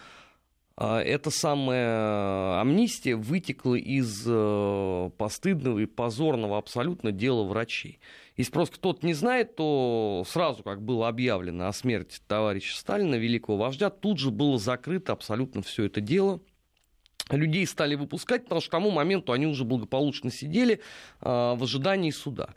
эта 0.78 1.32
самая 1.32 2.62
амнистия 2.62 3.16
вытекла 3.16 3.76
из 3.76 4.24
э, 4.28 5.10
постыдного 5.18 5.80
и 5.80 5.88
позорного 5.88 6.60
абсолютно 6.60 7.12
дела 7.12 7.44
врачей. 7.44 8.00
Если 8.36 8.52
просто 8.52 8.76
кто-то 8.76 9.04
не 9.04 9.16
знает, 9.16 9.56
то 9.56 10.24
сразу, 10.28 10.62
как 10.62 10.84
было 10.84 11.08
объявлено 11.08 11.68
о 11.68 11.74
смерти 11.74 12.20
товарища 12.28 12.78
Сталина, 12.78 13.16
великого 13.16 13.58
вождя, 13.58 13.90
тут 13.90 14.20
же 14.20 14.30
было 14.30 14.60
закрыто 14.60 15.14
абсолютно 15.14 15.64
все 15.64 15.86
это 15.86 16.00
дело. 16.00 16.42
Людей 17.32 17.66
стали 17.66 17.96
выпускать, 17.96 18.44
потому 18.44 18.62
что 18.62 18.70
к 18.70 18.72
тому 18.72 18.92
моменту 18.92 19.34
они 19.34 19.48
уже 19.48 19.66
благополучно 19.66 20.32
сидели 20.32 20.82
а, 21.20 21.56
в 21.56 21.64
ожидании 21.64 22.12
суда. 22.12 22.50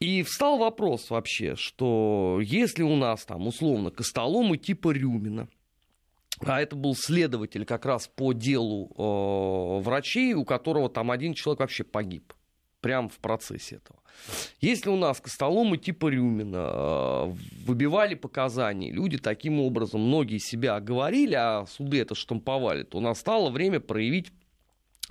И 0.00 0.22
встал 0.22 0.58
вопрос 0.58 1.10
вообще, 1.10 1.54
что 1.56 2.40
если 2.42 2.82
у 2.82 2.96
нас 2.96 3.24
там 3.24 3.46
условно 3.46 3.90
костоломы 3.90 4.56
типа 4.56 4.90
Рюмина, 4.90 5.48
а 6.40 6.60
это 6.60 6.76
был 6.76 6.94
следователь 6.94 7.64
как 7.64 7.86
раз 7.86 8.08
по 8.08 8.32
делу 8.32 8.90
э, 8.96 9.82
врачей, 9.82 10.34
у 10.34 10.44
которого 10.44 10.88
там 10.88 11.10
один 11.10 11.34
человек 11.34 11.60
вообще 11.60 11.84
погиб 11.84 12.32
прямо 12.80 13.08
в 13.08 13.18
процессе 13.18 13.76
этого. 13.76 14.00
Если 14.60 14.90
у 14.90 14.96
нас 14.96 15.20
костоломы 15.20 15.78
типа 15.78 16.08
Рюмина 16.08 16.56
э, 16.56 17.34
выбивали 17.64 18.14
показания, 18.14 18.92
люди 18.92 19.16
таким 19.18 19.60
образом, 19.60 20.02
многие 20.02 20.38
себя 20.38 20.76
оговорили, 20.76 21.34
а 21.34 21.66
суды 21.66 22.00
это 22.00 22.14
штамповали, 22.14 22.82
то 22.82 23.00
настало 23.00 23.50
время 23.50 23.80
проявить 23.80 24.32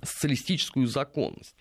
социалистическую 0.04 0.88
законность. 0.88 1.56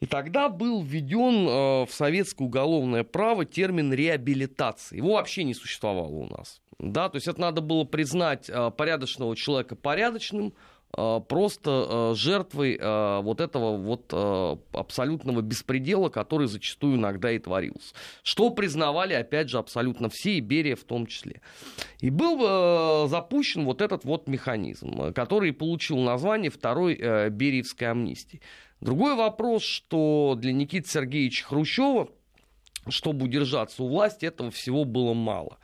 И 0.00 0.06
тогда 0.06 0.48
был 0.48 0.82
введен 0.82 1.46
э, 1.46 1.86
в 1.86 1.90
советское 1.90 2.44
уголовное 2.44 3.04
право 3.04 3.44
термин 3.44 3.92
реабилитации. 3.92 4.96
Его 4.96 5.12
вообще 5.12 5.44
не 5.44 5.52
существовало 5.52 6.08
у 6.08 6.26
нас. 6.26 6.62
Да, 6.78 7.10
то 7.10 7.16
есть 7.16 7.28
это 7.28 7.38
надо 7.38 7.60
было 7.60 7.84
признать 7.84 8.48
э, 8.48 8.70
порядочного 8.70 9.36
человека 9.36 9.76
порядочным, 9.76 10.54
э, 10.96 11.20
просто 11.28 12.14
жертвой 12.14 12.78
вот 13.22 13.42
этого 13.42 13.76
вот 13.76 14.14
абсолютного 14.72 15.42
беспредела, 15.42 16.08
который 16.08 16.46
зачастую 16.46 16.96
иногда 16.96 17.30
и 17.30 17.38
творился. 17.38 17.94
Что 18.22 18.48
признавали, 18.48 19.12
опять 19.12 19.50
же, 19.50 19.58
абсолютно 19.58 20.08
все, 20.08 20.38
и 20.38 20.40
Берия 20.40 20.76
в 20.76 20.84
том 20.84 21.06
числе. 21.06 21.42
И 22.00 22.08
был 22.08 23.06
запущен 23.08 23.66
вот 23.66 23.82
этот 23.82 24.04
вот 24.04 24.26
механизм, 24.28 25.12
который 25.12 25.52
получил 25.52 25.98
название 25.98 26.50
второй 26.50 26.94
Бериевской 27.28 27.88
амнистии. 27.88 28.40
Другой 28.80 29.14
вопрос, 29.14 29.62
что 29.62 30.36
для 30.38 30.52
Никиты 30.52 30.88
Сергеевича 30.88 31.46
Хрущева, 31.46 32.08
чтобы 32.88 33.26
удержаться 33.26 33.82
у 33.82 33.88
власти, 33.88 34.24
этого 34.26 34.50
всего 34.50 34.84
было 34.84 35.12
мало. 35.12 35.58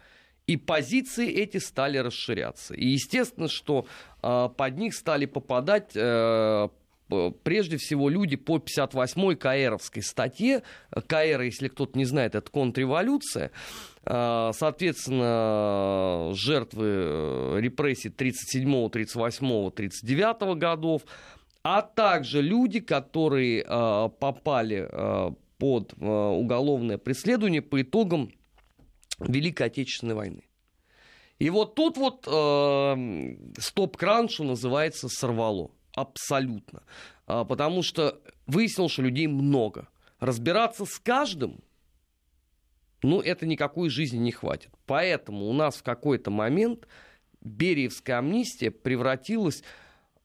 И 0.47 0.57
позиции 0.57 1.29
эти 1.29 1.57
стали 1.57 1.99
расширяться. 1.99 2.75
И 2.75 2.87
естественно, 2.87 3.49
что 3.49 3.87
э, 4.23 4.49
под 4.57 4.79
них 4.79 4.95
стали 4.95 5.27
попадать 5.27 5.91
э, 5.97 6.69
прежде 7.43 7.77
всего 7.79 8.09
люди 8.09 8.37
по 8.37 8.59
58-й 8.59 9.37
Каэровской 9.37 10.03
статье. 10.03 10.63
Каэра, 11.07 11.45
если 11.45 11.69
кто-то 11.69 11.99
не 11.99 12.05
знает, 12.05 12.35
это 12.35 12.51
контрреволюция. 12.51 13.51
Э, 14.05 14.53
соответственно, 14.55 16.33
жертвы 16.35 16.87
э, 16.87 17.57
репрессий 17.61 18.11
37, 18.11 18.91
38, 18.91 19.71
39 19.71 20.59
годов 20.59 21.03
а 21.69 21.83
также 21.83 22.43
люди, 22.43 22.79
которые 22.79 23.65
э, 23.67 24.09
попали 24.21 24.89
э, 24.89 25.33
под 25.59 25.95
э, 25.95 26.07
уголовное 26.07 26.97
преследование 26.97 27.61
по 27.61 27.83
итогам 27.83 28.31
Великой 29.19 29.67
Отечественной 29.67 30.15
войны. 30.15 30.45
И 31.41 31.51
вот 31.51 31.75
тут 31.75 31.97
вот 31.97 32.23
стоп-кран, 33.59 34.29
что 34.29 34.45
называется, 34.45 35.09
сорвало. 35.09 35.73
Абсолютно. 35.97 36.85
А, 37.27 37.45
потому 37.45 37.83
что 37.83 38.21
выяснилось, 38.47 38.93
что 38.93 39.03
людей 39.03 39.27
много. 39.27 39.89
Разбираться 40.21 40.85
с 40.85 41.01
каждым, 41.01 41.65
ну, 43.03 43.21
это 43.21 43.45
никакой 43.45 43.91
жизни 43.91 44.19
не 44.19 44.31
хватит. 44.31 44.71
Поэтому 44.87 45.47
у 45.47 45.53
нас 45.53 45.75
в 45.77 45.83
какой-то 45.83 46.31
момент 46.31 46.87
Бериевская 47.41 48.19
амнистия 48.19 48.71
превратилась 48.71 49.65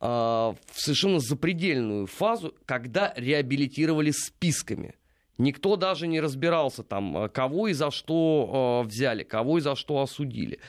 в 0.02 0.58
совершенно 0.74 1.20
запредельную 1.20 2.08
фазу, 2.08 2.56
когда 2.66 3.14
реабилитировали 3.16 4.10
списками. 4.12 4.96
Никто 5.38 5.76
даже 5.76 6.08
не 6.08 6.20
разбирался 6.20 6.84
там, 6.84 7.18
а, 7.18 7.30
кого 7.30 7.68
и 7.68 7.74
за 7.74 7.92
что 7.92 8.50
а, 8.52 8.84
взяли, 8.84 9.24
кого 9.24 9.60
и 9.60 9.62
за 9.62 9.76
что 9.76 10.02
осудили. 10.02 10.60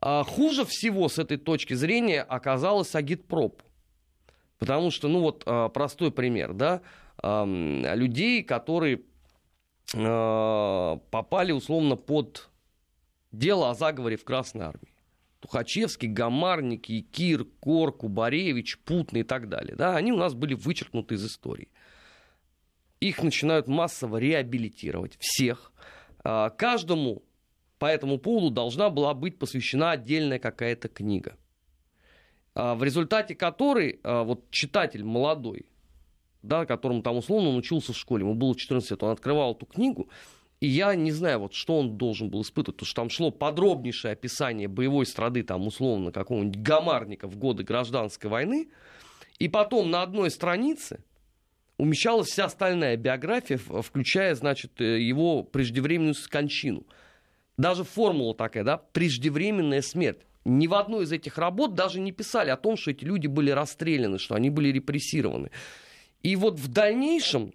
Хуже 0.00 0.64
всего 0.66 1.08
с 1.08 1.18
этой 1.18 1.36
точки 1.36 1.74
зрения 1.74 2.22
оказалось 2.22 2.94
агитпроп. 2.94 3.62
Потому 4.58 4.90
что, 4.90 5.08
ну 5.08 5.20
вот, 5.20 5.44
простой 5.72 6.12
пример, 6.12 6.52
да, 6.52 6.82
людей, 7.24 8.42
которые 8.42 9.00
попали 9.90 11.52
условно 11.52 11.96
под 11.96 12.50
дело 13.32 13.70
о 13.70 13.74
заговоре 13.74 14.16
в 14.16 14.24
Красной 14.24 14.66
Армии. 14.66 14.95
Тухачевский, 15.40 16.08
Гамарник, 16.08 16.86
Кир, 17.10 17.44
Кор, 17.60 17.96
Кубаревич, 17.96 18.78
Путный 18.78 19.20
и 19.20 19.24
так 19.24 19.48
далее. 19.48 19.76
Да, 19.76 19.96
они 19.96 20.12
у 20.12 20.16
нас 20.16 20.34
были 20.34 20.54
вычеркнуты 20.54 21.14
из 21.14 21.26
истории. 21.26 21.68
Их 23.00 23.22
начинают 23.22 23.68
массово 23.68 24.16
реабилитировать, 24.16 25.16
всех. 25.20 25.72
А, 26.24 26.50
каждому 26.50 27.22
по 27.78 27.86
этому 27.86 28.18
поводу 28.18 28.50
должна 28.50 28.90
была 28.90 29.14
быть 29.14 29.38
посвящена 29.38 29.92
отдельная 29.92 30.38
какая-то 30.38 30.88
книга, 30.88 31.36
а, 32.54 32.74
в 32.74 32.82
результате 32.82 33.34
которой 33.34 34.00
а, 34.02 34.22
вот 34.22 34.50
читатель 34.50 35.04
молодой, 35.04 35.66
да, 36.42 36.64
которому 36.64 37.02
там 37.02 37.16
условно 37.16 37.50
он 37.50 37.56
учился 37.56 37.92
в 37.92 37.96
школе, 37.96 38.24
ему 38.24 38.34
было 38.34 38.56
14 38.56 38.90
лет, 38.90 39.02
он 39.02 39.10
открывал 39.10 39.54
эту 39.54 39.66
книгу, 39.66 40.08
и 40.66 40.68
я 40.68 40.96
не 40.96 41.12
знаю, 41.12 41.38
вот 41.38 41.54
что 41.54 41.78
он 41.78 41.96
должен 41.96 42.28
был 42.28 42.42
испытывать, 42.42 42.78
потому 42.78 42.86
что 42.88 42.96
там 42.96 43.08
шло 43.08 43.30
подробнейшее 43.30 44.10
описание 44.10 44.66
боевой 44.66 45.06
страды, 45.06 45.44
там, 45.44 45.64
условно, 45.64 46.10
какого-нибудь 46.10 46.60
гамарника 46.60 47.28
в 47.28 47.36
годы 47.36 47.62
гражданской 47.62 48.28
войны. 48.28 48.68
И 49.38 49.46
потом 49.46 49.92
на 49.92 50.02
одной 50.02 50.28
странице 50.28 51.04
умещалась 51.78 52.30
вся 52.30 52.46
остальная 52.46 52.96
биография, 52.96 53.58
включая, 53.58 54.34
значит, 54.34 54.80
э, 54.80 55.00
его 55.00 55.44
преждевременную 55.44 56.16
кончину. 56.28 56.84
Даже 57.56 57.84
формула 57.84 58.34
такая, 58.34 58.64
да, 58.64 58.78
преждевременная 58.78 59.82
смерть. 59.82 60.26
Ни 60.44 60.66
в 60.66 60.74
одной 60.74 61.04
из 61.04 61.12
этих 61.12 61.38
работ 61.38 61.74
даже 61.74 62.00
не 62.00 62.10
писали 62.10 62.50
о 62.50 62.56
том, 62.56 62.76
что 62.76 62.90
эти 62.90 63.04
люди 63.04 63.28
были 63.28 63.52
расстреляны, 63.52 64.18
что 64.18 64.34
они 64.34 64.50
были 64.50 64.72
репрессированы. 64.72 65.52
И 66.24 66.34
вот 66.34 66.58
в 66.58 66.66
дальнейшем 66.66 67.52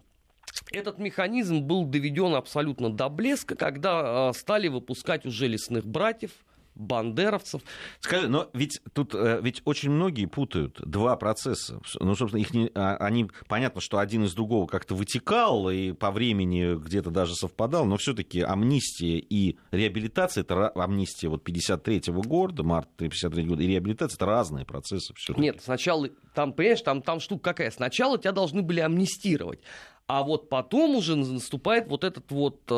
этот 0.72 1.00
механизм 1.00 1.62
был 1.62 1.86
доведен 1.86 2.36
абсолютно 2.36 2.92
до 2.92 3.10
блеска, 3.10 3.56
когда 3.56 4.30
а, 4.30 4.34
стали 4.34 4.68
выпускать 4.68 5.26
уже 5.26 5.48
лесных 5.48 5.86
братьев, 5.86 6.32
бандеровцев. 6.76 7.62
Скажи, 8.00 8.28
но 8.28 8.50
ведь 8.54 8.82
тут 8.94 9.14
э, 9.14 9.40
ведь 9.42 9.62
очень 9.66 9.92
многие 9.92 10.26
путают 10.26 10.80
два 10.82 11.16
процесса. 11.16 11.82
Ну, 12.00 12.16
собственно, 12.16 12.42
их 12.42 12.54
не, 12.54 12.72
а, 12.74 12.96
они 12.98 13.30
понятно, 13.48 13.82
что 13.82 14.00
один 14.00 14.24
из 14.24 14.34
другого 14.34 14.68
как-то 14.68 14.96
вытекал 14.96 15.70
и 15.70 15.92
по 15.92 16.12
времени 16.12 16.76
где-то 16.82 17.10
даже 17.10 17.36
совпадал, 17.36 17.86
но 17.86 17.98
все-таки 17.98 18.42
амнистия 18.42 19.20
и 19.20 19.58
реабилитация 19.72 20.42
это 20.42 20.70
амнистия 20.70 21.28
вот 21.28 21.44
53 21.44 22.12
-го 22.12 22.26
года, 22.26 22.64
март 22.64 22.90
53 22.98 23.44
года, 23.44 23.64
и 23.64 23.68
реабилитация 23.68 24.16
это 24.16 24.26
разные 24.26 24.66
процессы. 24.66 25.14
Нет, 25.38 25.62
сначала 25.62 26.10
там 26.34 26.54
понимаешь, 26.54 26.82
там 26.82 27.02
там 27.02 27.20
штука 27.20 27.52
какая? 27.52 27.72
Сначала 27.72 28.18
тебя 28.18 28.32
должны 28.32 28.62
были 28.62 28.80
амнистировать. 28.80 29.60
А 30.08 30.24
вот 30.24 30.50
потом 30.50 30.96
уже 30.96 31.16
наступает 31.16 31.88
вот 31.88 32.04
этот 32.04 32.32
вот 32.32 32.60
э, 32.70 32.74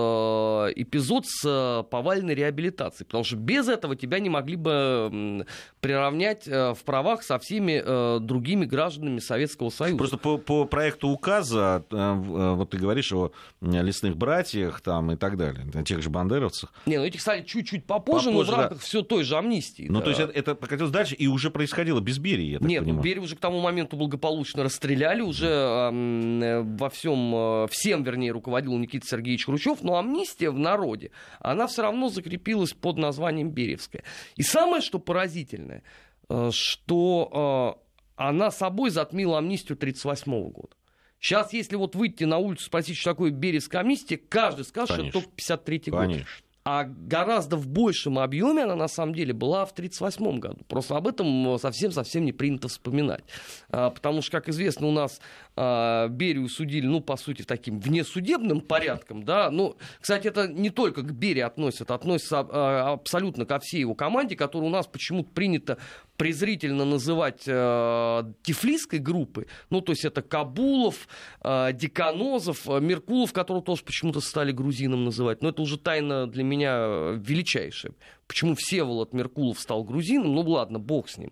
эпизод 0.75 1.25
с 1.25 1.43
э, 1.43 1.83
повальной 1.89 2.35
реабилитацией. 2.35 3.07
Потому 3.07 3.23
что 3.23 3.37
без 3.37 3.67
этого 3.67 3.95
тебя 3.95 4.19
не 4.19 4.29
могли 4.29 4.55
бы 4.55 5.09
э, 5.11 5.43
приравнять 5.79 6.47
э, 6.47 6.73
в 6.75 6.83
правах 6.83 7.23
со 7.23 7.39
всеми 7.39 7.81
э, 7.83 8.19
другими 8.19 8.65
гражданами 8.65 9.17
Советского 9.17 9.71
Союза. 9.71 9.97
Просто 9.97 10.17
по, 10.17 10.37
по 10.37 10.65
проекту 10.65 11.09
указа, 11.09 11.83
э, 11.89 11.95
э, 11.95 12.53
вот 12.53 12.69
ты 12.69 12.77
говоришь 12.77 13.11
о 13.13 13.31
лесных 13.61 14.15
братьях 14.15 14.81
там 14.81 15.11
и 15.11 15.15
так 15.15 15.35
далее, 15.37 15.65
о 15.73 15.83
тех 15.83 16.03
же 16.03 16.11
бандеровцах. 16.11 16.71
Не, 16.85 16.97
ну 16.97 17.05
эти, 17.05 17.17
кстати, 17.17 17.45
чуть-чуть 17.45 17.85
попозже, 17.85 18.29
попозже 18.29 18.31
но 18.31 18.43
в 18.43 18.55
рамках 18.55 18.77
да. 18.77 18.83
все 18.83 19.01
той 19.01 19.23
же 19.23 19.37
амнистии. 19.37 19.87
Ну, 19.89 19.99
да. 19.99 20.05
то 20.05 20.09
есть 20.11 20.21
это, 20.21 20.31
это 20.33 20.55
покатилось 20.55 20.91
дальше 20.91 21.15
и 21.15 21.27
уже 21.27 21.49
происходило 21.49 21.99
без 21.99 22.19
Берии, 22.19 22.51
я 22.51 22.59
так 22.59 22.67
Нет, 22.67 22.81
ну, 22.81 22.89
понимаю. 22.89 23.03
Берию 23.03 23.23
уже 23.23 23.35
к 23.35 23.39
тому 23.39 23.59
моменту 23.59 23.97
благополучно 23.97 24.63
расстреляли, 24.63 25.21
уже 25.21 25.47
э, 25.47 26.61
во 26.61 26.89
всем 26.89 27.12
Э, 27.15 27.67
всем, 27.69 28.03
вернее, 28.03 28.31
руководил 28.31 28.77
Никита 28.77 29.07
Сергеевич 29.07 29.45
Хрущев, 29.45 29.81
но 29.81 29.97
амнистия 29.97 30.49
в 30.49 30.59
народе, 30.59 31.11
она 31.39 31.67
все 31.67 31.83
равно 31.83 32.09
закрепилась 32.09 32.73
под 32.73 32.97
названием 32.97 33.51
Беревская. 33.51 34.03
И 34.35 34.43
самое, 34.43 34.81
что 34.81 34.99
поразительное, 34.99 35.83
э, 36.29 36.49
что 36.51 37.77
э, 37.77 37.83
она 38.15 38.51
собой 38.51 38.89
затмила 38.89 39.37
амнистию 39.37 39.75
1938 39.75 40.51
года. 40.51 40.75
Сейчас, 41.19 41.53
если 41.53 41.77
вот 41.77 41.95
выйти 41.95 42.25
на 42.25 42.37
улицу, 42.37 42.65
спросить, 42.65 42.97
что 42.97 43.11
такое 43.11 43.31
Беревская 43.31 43.81
амнистия, 43.81 44.17
каждый 44.17 44.65
скажет, 44.65 44.97
Конечно. 44.97 45.11
что 45.11 45.19
только 45.21 45.35
53 45.37 45.83
год. 45.87 45.99
Конечно. 46.01 46.25
А 46.65 46.85
гораздо 46.85 47.57
в 47.57 47.67
большем 47.67 48.19
объеме 48.19 48.63
она 48.63 48.75
на 48.75 48.87
самом 48.87 49.13
деле 49.13 49.33
была 49.33 49.65
в 49.65 49.71
1938 49.71 50.39
году. 50.39 50.59
Просто 50.69 50.95
об 50.95 51.07
этом 51.07 51.59
совсем-совсем 51.59 52.23
не 52.23 52.31
принято 52.31 52.69
вспоминать. 52.69 53.23
А, 53.69 53.89
потому 53.89 54.21
что, 54.21 54.31
как 54.31 54.47
известно, 54.47 54.87
у 54.87 54.91
нас 54.91 55.19
а, 55.57 56.07
Берию 56.07 56.47
судили, 56.47 56.85
ну, 56.85 57.01
по 57.01 57.17
сути, 57.17 57.41
таким 57.41 57.81
внесудебным 57.81 58.61
порядком, 58.61 59.23
да. 59.23 59.51
Ну, 59.51 59.75
кстати, 59.99 60.27
это 60.27 60.47
не 60.47 60.69
только 60.69 61.01
к 61.01 61.11
Берии 61.11 61.41
относится, 61.41 61.93
относится 61.93 62.39
а, 62.39 62.93
абсолютно 62.93 63.45
ко 63.45 63.59
всей 63.59 63.81
его 63.81 63.93
команде, 63.93 64.37
которую 64.37 64.69
у 64.69 64.73
нас 64.73 64.87
почему-то 64.87 65.31
принято 65.31 65.77
презрительно 66.17 66.85
называть 66.85 67.43
э, 67.47 68.23
тифлисской 68.43 68.99
группы, 68.99 69.47
ну, 69.69 69.81
то 69.81 69.91
есть 69.91 70.05
это 70.05 70.21
Кабулов, 70.21 71.07
э, 71.43 71.73
Деканозов, 71.73 72.69
э, 72.69 72.79
Меркулов, 72.79 73.33
которого 73.33 73.63
тоже 73.63 73.83
почему-то 73.83 74.21
стали 74.21 74.51
грузином 74.51 75.03
называть, 75.05 75.41
но 75.41 75.49
это 75.49 75.61
уже 75.61 75.77
тайна 75.77 76.27
для 76.27 76.43
меня 76.43 77.13
величайшая. 77.15 77.93
Почему 78.27 78.55
Всеволод 78.55 79.13
Меркулов 79.13 79.59
стал 79.59 79.83
грузином, 79.83 80.33
ну, 80.33 80.41
ладно, 80.41 80.79
бог 80.79 81.09
с 81.09 81.17
ним. 81.17 81.31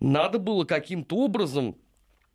Надо 0.00 0.38
было 0.38 0.64
каким-то 0.64 1.16
образом 1.16 1.76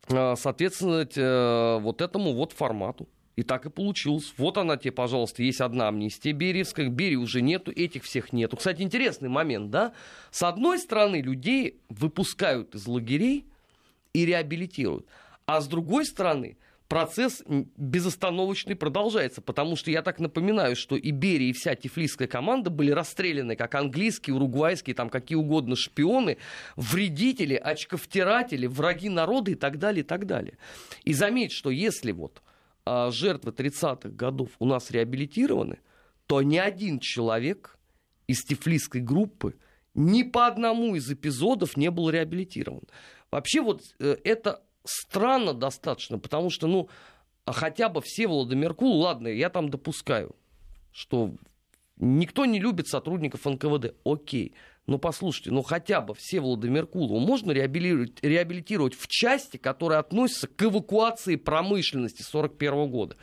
э, 0.10 0.36
соответствовать 0.36 1.18
э, 1.18 1.78
вот 1.80 2.02
этому 2.02 2.34
вот 2.34 2.52
формату. 2.52 3.08
И 3.36 3.44
так 3.44 3.66
и 3.66 3.70
получилось. 3.70 4.34
Вот 4.38 4.58
она 4.58 4.78
тебе, 4.78 4.92
пожалуйста, 4.92 5.42
есть 5.42 5.62
одна 5.62 5.88
амнистия 5.88 6.34
Бериевская. 6.34 6.90
Берии 6.90 7.16
уже 7.16 7.42
нету, 7.42 7.72
этих 7.72 8.04
всех 8.04 8.32
нету. 8.32 8.58
Кстати, 8.58 8.82
интересный 8.82 9.30
момент, 9.30 9.72
да? 9.72 9.94
С 10.30 10.44
одной 10.44 10.78
стороны, 10.78 11.22
людей 11.22 11.80
выпускают 11.90 12.76
из 12.76 12.86
лагерей 12.86 13.46
и 14.14 14.26
реабилитируют. 14.26 15.08
А 15.48 15.62
с 15.62 15.68
другой 15.68 16.06
стороны, 16.06 16.58
процесс 16.88 17.44
безостановочный 17.48 18.76
продолжается, 18.76 19.42
потому 19.42 19.76
что 19.76 19.90
я 19.90 20.04
так 20.04 20.20
напоминаю, 20.20 20.76
что 20.76 20.96
и 20.96 21.10
Берия, 21.10 21.50
и 21.50 21.54
вся 21.54 21.74
тифлисская 21.74 22.28
команда 22.28 22.70
были 22.70 22.92
расстреляны, 22.92 23.56
как 23.56 23.74
английские, 23.74 24.36
уругвайские, 24.36 24.96
там 24.96 25.10
какие 25.10 25.38
угодно 25.38 25.76
шпионы, 25.76 26.38
вредители, 26.76 27.56
очковтиратели, 27.56 28.68
враги 28.68 29.10
народа 29.10 29.50
и 29.52 29.56
так 29.56 29.80
далее, 29.80 30.04
и 30.04 30.08
так 30.08 30.28
далее. 30.28 30.60
И 31.04 31.14
заметь, 31.14 31.52
что 31.52 31.72
если 31.72 32.12
вот 32.12 32.44
жертвы 32.86 33.52
30-х 33.52 34.10
годов 34.10 34.50
у 34.60 34.66
нас 34.66 34.92
реабилитированы, 34.92 35.80
то 36.28 36.42
ни 36.42 36.58
один 36.58 37.00
человек 37.00 37.78
из 38.28 38.44
тифлисской 38.44 39.02
группы 39.02 39.56
ни 39.94 40.24
по 40.24 40.48
одному 40.48 40.96
из 40.96 41.10
эпизодов 41.12 41.78
не 41.78 41.92
был 41.92 42.10
реабилитирован. 42.10 42.84
Вообще 43.32 43.62
вот 43.62 43.82
э, 44.00 44.18
это 44.24 44.64
странно 44.84 45.54
достаточно, 45.54 46.20
потому 46.20 46.50
что, 46.50 46.68
ну, 46.68 46.90
а 47.46 47.52
хотя 47.52 47.90
бы 47.90 48.02
все 48.02 48.28
Меркул, 48.56 49.00
ладно, 49.00 49.28
я 49.28 49.50
там 49.50 49.70
допускаю, 49.70 50.36
что 50.92 51.36
никто 51.98 52.46
не 52.46 52.60
любит 52.60 52.88
сотрудников 52.88 53.46
НКВД, 53.46 53.96
окей. 54.06 54.54
Ну, 54.86 54.98
послушайте, 54.98 55.52
ну 55.52 55.62
хотя 55.62 56.02
бы 56.02 56.14
все 56.14 56.42
Меркулова 56.70 57.20
можно 57.20 57.52
реабилитировать, 57.52 58.22
реабилитировать 58.22 58.96
в 58.96 59.08
части, 59.08 59.56
которая 59.56 60.00
относится 60.00 60.48
к 60.48 60.62
эвакуации 60.62 61.38
промышленности 61.38 62.22
1941 62.22 62.92
года. 62.92 63.16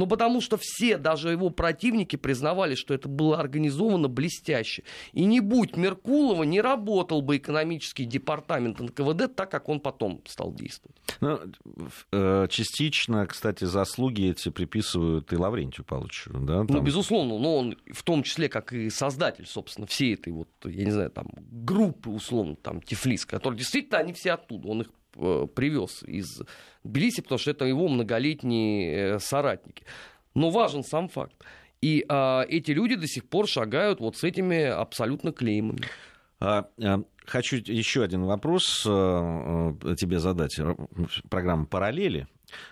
Ну, 0.00 0.06
потому 0.06 0.40
что 0.40 0.56
все, 0.58 0.96
даже 0.96 1.28
его 1.28 1.50
противники, 1.50 2.16
признавали, 2.16 2.74
что 2.74 2.94
это 2.94 3.06
было 3.06 3.38
организовано 3.38 4.08
блестяще. 4.08 4.82
И 5.12 5.26
не 5.26 5.40
будь 5.40 5.76
Меркулова, 5.76 6.42
не 6.44 6.62
работал 6.62 7.20
бы 7.20 7.36
экономический 7.36 8.06
департамент 8.06 8.80
НКВД 8.80 9.36
так, 9.36 9.50
как 9.50 9.68
он 9.68 9.78
потом 9.78 10.22
стал 10.26 10.54
действовать. 10.54 10.96
Ну, 11.20 11.38
э, 12.12 12.46
частично, 12.48 13.26
кстати, 13.26 13.64
заслуги 13.64 14.30
эти 14.30 14.48
приписывают 14.48 15.30
и 15.34 15.36
Лаврентию 15.36 15.84
Павловичу. 15.84 16.30
Да, 16.32 16.62
ну, 16.62 16.66
там... 16.66 16.76
Ну, 16.78 16.82
безусловно, 16.82 17.38
но 17.38 17.58
он 17.58 17.76
в 17.92 18.02
том 18.02 18.22
числе, 18.22 18.48
как 18.48 18.72
и 18.72 18.88
создатель, 18.88 19.44
собственно, 19.46 19.86
всей 19.86 20.14
этой 20.14 20.32
вот, 20.32 20.48
я 20.64 20.82
не 20.86 20.92
знаю, 20.92 21.10
там, 21.10 21.26
группы, 21.36 22.08
условно, 22.08 22.56
там, 22.56 22.80
Тифлис, 22.80 23.26
которые 23.26 23.58
действительно, 23.58 23.98
они 23.98 24.14
все 24.14 24.32
оттуда, 24.32 24.68
он 24.68 24.80
их 24.80 24.88
привез 25.12 26.02
из 26.02 26.42
Тбилиси, 26.84 27.22
потому 27.22 27.38
что 27.38 27.50
это 27.50 27.64
его 27.64 27.88
многолетние 27.88 29.14
э, 29.14 29.18
соратники. 29.18 29.84
Но 30.34 30.50
важен 30.50 30.82
сам 30.84 31.08
факт. 31.08 31.34
И 31.82 32.04
а, 32.08 32.44
эти 32.48 32.72
люди 32.72 32.94
до 32.94 33.06
сих 33.06 33.28
пор 33.28 33.48
шагают 33.48 34.00
вот 34.00 34.16
с 34.16 34.24
этими 34.24 34.64
абсолютно 34.64 35.32
клеймами. 35.32 35.80
А, 36.38 36.66
а, 36.82 37.02
хочу 37.24 37.56
еще 37.56 38.02
один 38.02 38.24
вопрос 38.24 38.84
а, 38.86 39.74
тебе 39.96 40.18
задать. 40.18 40.58
Программа 41.28 41.66
«Параллели». 41.66 42.26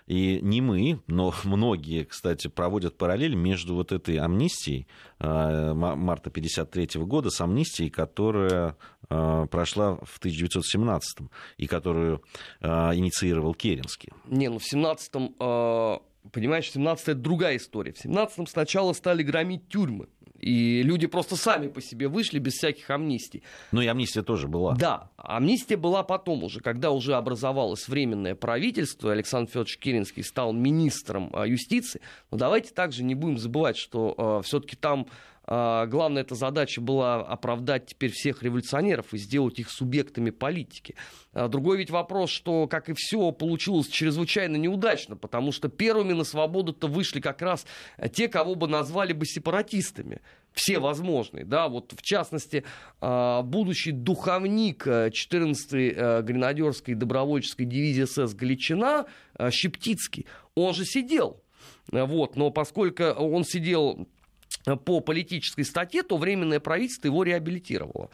И 0.07 0.41
не 0.43 0.61
мы, 0.61 1.01
но 1.07 1.33
многие, 1.45 2.05
кстати, 2.05 2.49
проводят 2.49 2.97
параллель 2.97 3.35
между 3.35 3.75
вот 3.75 3.93
этой 3.93 4.17
амнистией 4.17 4.89
э, 5.21 5.73
марта 5.75 6.31
1953 6.31 7.03
года 7.05 7.31
с 7.31 7.41
амнистией, 7.41 7.91
которая 7.91 8.77
э, 8.98 8.98
прошла 9.09 9.97
в 10.03 10.19
1917 10.19 11.19
и 11.57 11.67
которую 11.67 12.23
э, 12.61 12.69
инициировал 12.95 13.55
Керенский. 13.55 14.13
Не, 14.27 14.49
ну 14.49 14.59
в 14.59 14.73
17-м, 14.73 16.01
понимаешь, 16.31 16.67
в 16.67 16.73
17 16.73 17.09
это 17.09 17.15
другая 17.15 17.57
история. 17.57 17.93
В 17.93 18.05
17-м 18.05 18.47
сначала 18.47 18.93
стали 18.93 19.23
громить 19.23 19.69
тюрьмы. 19.69 20.09
И 20.39 20.83
люди 20.83 21.07
просто 21.07 21.37
сами 21.37 21.67
по 21.69 21.83
себе 21.83 22.09
вышли 22.09 22.39
без 22.39 22.55
всяких 22.55 22.89
амнистий. 22.91 23.43
Ну 23.73 23.81
и 23.81 23.87
амнистия 23.87 24.23
тоже 24.23 24.47
была. 24.47 24.75
Да, 24.77 25.11
амнистия 25.17 25.77
была 25.77 26.05
потом 26.05 26.45
уже, 26.45 26.61
когда 26.61 26.93
уже 26.93 27.15
образовалось 27.15 27.89
временное 27.89 28.37
правительство, 28.37 29.13
Александр 29.13 29.51
Федорович 29.51 29.79
Керенский 29.79 30.23
стал 30.23 30.53
министром 30.53 31.33
юстиции. 31.45 32.01
Но 32.31 32.39
давайте 32.39 32.73
также 32.73 33.03
не 33.03 33.17
будем 33.17 33.39
забывать, 33.39 33.77
что 33.77 34.15
э, 34.17 34.47
все-таки 34.47 34.77
там 34.77 35.09
главная 35.49 36.23
эта 36.23 36.35
задача 36.35 36.83
была 36.83 37.23
оправдать 37.23 37.87
теперь 37.87 38.11
всех 38.11 38.43
революционеров 38.43 39.15
и 39.15 39.19
сделать 39.19 39.59
их 39.59 39.71
субъектами 39.71 40.29
политики. 40.29 40.95
А, 41.33 41.49
другой 41.49 41.79
ведь 41.79 41.91
вопрос, 41.91 42.31
что, 42.31 42.67
как 42.67 42.91
и 42.91 42.95
все, 42.95 43.33
получилось 43.33 43.89
чрезвычайно 43.89 44.57
неудачно, 44.57 45.17
потому 45.17 45.53
что 45.53 45.69
первыми 45.69 46.13
на 46.13 46.25
свободу-то 46.25 46.87
вышли 46.87 47.21
как 47.21 47.41
раз 47.41 47.65
те, 48.13 48.29
кого 48.29 48.57
бы 48.57 48.69
назвали 48.69 49.15
бы 49.15 49.25
сепаратистами 49.25 50.21
все 50.53 50.81
возможные, 50.81 51.45
да, 51.45 51.69
вот 51.69 51.93
в 51.93 52.03
частности, 52.03 52.65
а, 53.01 53.43
будущий 53.43 53.93
духовник 53.93 54.87
14-й 54.87 55.95
э, 55.97 56.23
гренадерской 56.23 56.95
добровольческой 56.95 57.65
дивизии 57.65 58.05
СС 58.05 58.35
Галичина 58.35 59.07
Щептицкий, 59.51 60.27
он 60.57 60.75
же 60.75 60.85
сидел, 60.85 61.43
вот, 61.93 62.37
но 62.37 62.51
поскольку 62.51 63.05
он 63.05 63.45
сидел 63.45 64.09
по 64.77 65.01
политической 65.01 65.65
статье, 65.65 66.03
то 66.03 66.17
Временное 66.17 66.61
правительство 66.61 67.07
его 67.07 67.23
реабилитировало 67.23 68.11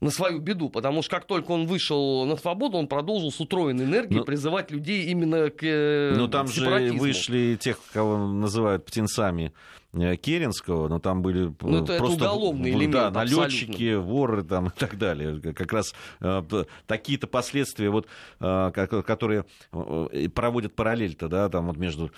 на 0.00 0.10
свою 0.10 0.40
беду, 0.40 0.70
потому 0.70 1.02
что 1.02 1.16
как 1.16 1.26
только 1.26 1.50
он 1.50 1.66
вышел 1.66 2.24
на 2.24 2.36
свободу, 2.36 2.78
он 2.78 2.86
продолжил 2.88 3.30
с 3.30 3.38
утроенной 3.38 3.84
энергией 3.84 4.14
но, 4.14 4.20
ну, 4.20 4.24
призывать 4.24 4.70
людей 4.70 5.06
именно 5.06 5.50
к 5.50 5.62
э, 5.62 6.14
Ну 6.16 6.26
там 6.28 6.48
же 6.48 6.92
вышли 6.92 7.58
тех, 7.60 7.78
кого 7.92 8.16
называют 8.16 8.86
птенцами 8.86 9.52
э, 9.92 10.16
Керенского, 10.16 10.88
но 10.88 11.00
там 11.00 11.20
были 11.20 11.52
ну, 11.60 11.84
это, 11.84 11.98
просто 11.98 12.16
это 12.16 12.32
уголовный 12.32 12.70
элемент, 12.70 12.92
да, 12.92 13.10
налетчики, 13.10 13.94
воры 13.94 14.42
там 14.42 14.68
и 14.68 14.70
так 14.70 14.96
далее. 14.96 15.38
Как 15.52 15.70
раз 15.70 15.94
э, 16.20 16.64
такие-то 16.86 17.26
последствия, 17.26 17.90
вот, 17.90 18.06
э, 18.40 18.70
которые 19.06 19.44
э, 19.72 20.28
проводят 20.34 20.74
параллель-то, 20.74 21.28
да, 21.28 21.50
там 21.50 21.66
вот 21.66 21.76
между 21.76 22.10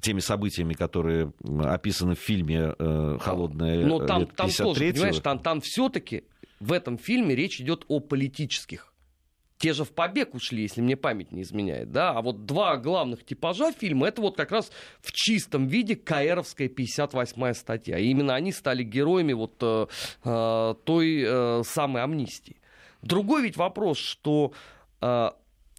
теми 0.00 0.20
событиями, 0.20 0.72
которые 0.72 1.34
описаны 1.64 2.14
в 2.14 2.18
фильме 2.18 2.74
э, 2.78 3.18
«Холодная 3.20 3.84
Но 3.84 4.06
там, 4.06 4.24
там 4.24 4.50
тоже, 4.50 4.92
понимаешь, 4.92 5.18
там, 5.18 5.38
там 5.38 5.60
все-таки 5.60 6.24
в 6.60 6.72
этом 6.72 6.98
фильме 6.98 7.34
речь 7.34 7.60
идет 7.60 7.84
о 7.88 8.00
политических. 8.00 8.92
Те 9.58 9.74
же 9.74 9.84
в 9.84 9.90
побег 9.90 10.34
ушли, 10.34 10.62
если 10.62 10.80
мне 10.80 10.96
память 10.96 11.32
не 11.32 11.42
изменяет, 11.42 11.92
да, 11.92 12.12
а 12.12 12.22
вот 12.22 12.46
два 12.46 12.78
главных 12.78 13.26
типажа 13.26 13.72
фильма, 13.72 14.08
это 14.08 14.22
вот 14.22 14.34
как 14.36 14.52
раз 14.52 14.70
в 15.02 15.12
чистом 15.12 15.66
виде 15.66 15.96
Каэровская 15.96 16.68
58-я 16.68 17.52
статья. 17.52 17.98
И 17.98 18.06
именно 18.06 18.34
они 18.34 18.52
стали 18.52 18.82
героями 18.82 19.34
вот 19.34 19.56
э, 19.60 19.86
э, 20.24 20.74
той 20.84 21.24
э, 21.26 21.62
самой 21.64 22.02
амнистии. 22.02 22.56
Другой 23.02 23.42
ведь 23.42 23.58
вопрос, 23.58 23.98
что 23.98 24.54
э, 25.02 25.30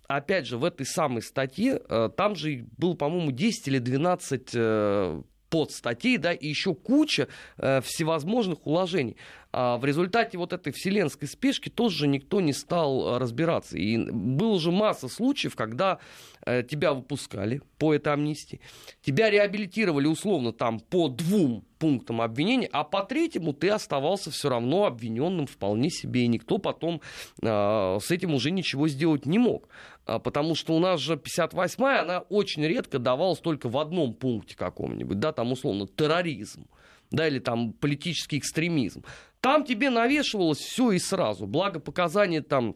опять 0.07 0.45
же, 0.45 0.57
в 0.57 0.63
этой 0.63 0.85
самой 0.85 1.21
статье, 1.21 1.81
э, 1.87 2.09
там 2.15 2.35
же 2.35 2.67
был, 2.77 2.95
по-моему, 2.95 3.31
10 3.31 3.67
или 3.67 3.79
12 3.79 4.49
э, 4.53 5.21
подстатей, 5.51 6.17
да, 6.17 6.33
и 6.33 6.47
еще 6.47 6.73
куча 6.73 7.27
э, 7.57 7.81
всевозможных 7.81 8.65
уложений. 8.65 9.17
А 9.53 9.77
в 9.77 9.85
результате 9.85 10.37
вот 10.37 10.53
этой 10.53 10.71
вселенской 10.71 11.27
спешки 11.27 11.67
тоже 11.67 12.07
никто 12.07 12.39
не 12.39 12.53
стал 12.53 13.15
э, 13.15 13.17
разбираться. 13.19 13.77
И 13.77 13.97
было 13.97 14.59
же 14.59 14.71
масса 14.71 15.09
случаев, 15.09 15.55
когда 15.55 15.99
э, 16.45 16.63
тебя 16.63 16.93
выпускали 16.93 17.61
по 17.77 17.93
этой 17.93 18.13
амнистии, 18.13 18.61
тебя 19.01 19.29
реабилитировали 19.29 20.07
условно 20.07 20.53
там 20.53 20.79
по 20.79 21.09
двум 21.09 21.65
пунктам 21.79 22.21
обвинения, 22.21 22.69
а 22.71 22.83
по 22.83 23.03
третьему 23.03 23.53
ты 23.53 23.69
оставался 23.69 24.31
все 24.31 24.49
равно 24.49 24.85
обвиненным 24.85 25.47
вполне 25.47 25.89
себе, 25.89 26.21
и 26.21 26.27
никто 26.27 26.59
потом 26.59 27.01
э, 27.41 27.97
с 28.01 28.09
этим 28.11 28.33
уже 28.35 28.51
ничего 28.51 28.87
сделать 28.87 29.25
не 29.25 29.39
мог. 29.39 29.67
А, 30.05 30.19
потому 30.19 30.55
что 30.55 30.73
у 30.73 30.79
нас 30.79 30.99
же 30.99 31.15
58-я, 31.15 32.01
она 32.01 32.19
очень 32.19 32.65
редко 32.65 32.99
давалась 32.99 33.39
только 33.39 33.69
в 33.69 33.77
одном 33.77 34.13
пункте 34.13 34.55
каком-нибудь, 34.55 35.19
да, 35.19 35.31
там 35.31 35.51
условно 35.51 35.87
терроризм. 35.87 36.65
да, 37.11 37.27
или 37.27 37.39
там 37.39 37.73
политический 37.73 38.37
экстремизм. 38.37 39.03
Там 39.41 39.65
тебе 39.65 39.89
навешивалось 39.89 40.59
все 40.59 40.91
и 40.91 40.99
сразу. 40.99 41.45
Благо 41.45 41.79
показания 41.79 42.41
там 42.41 42.75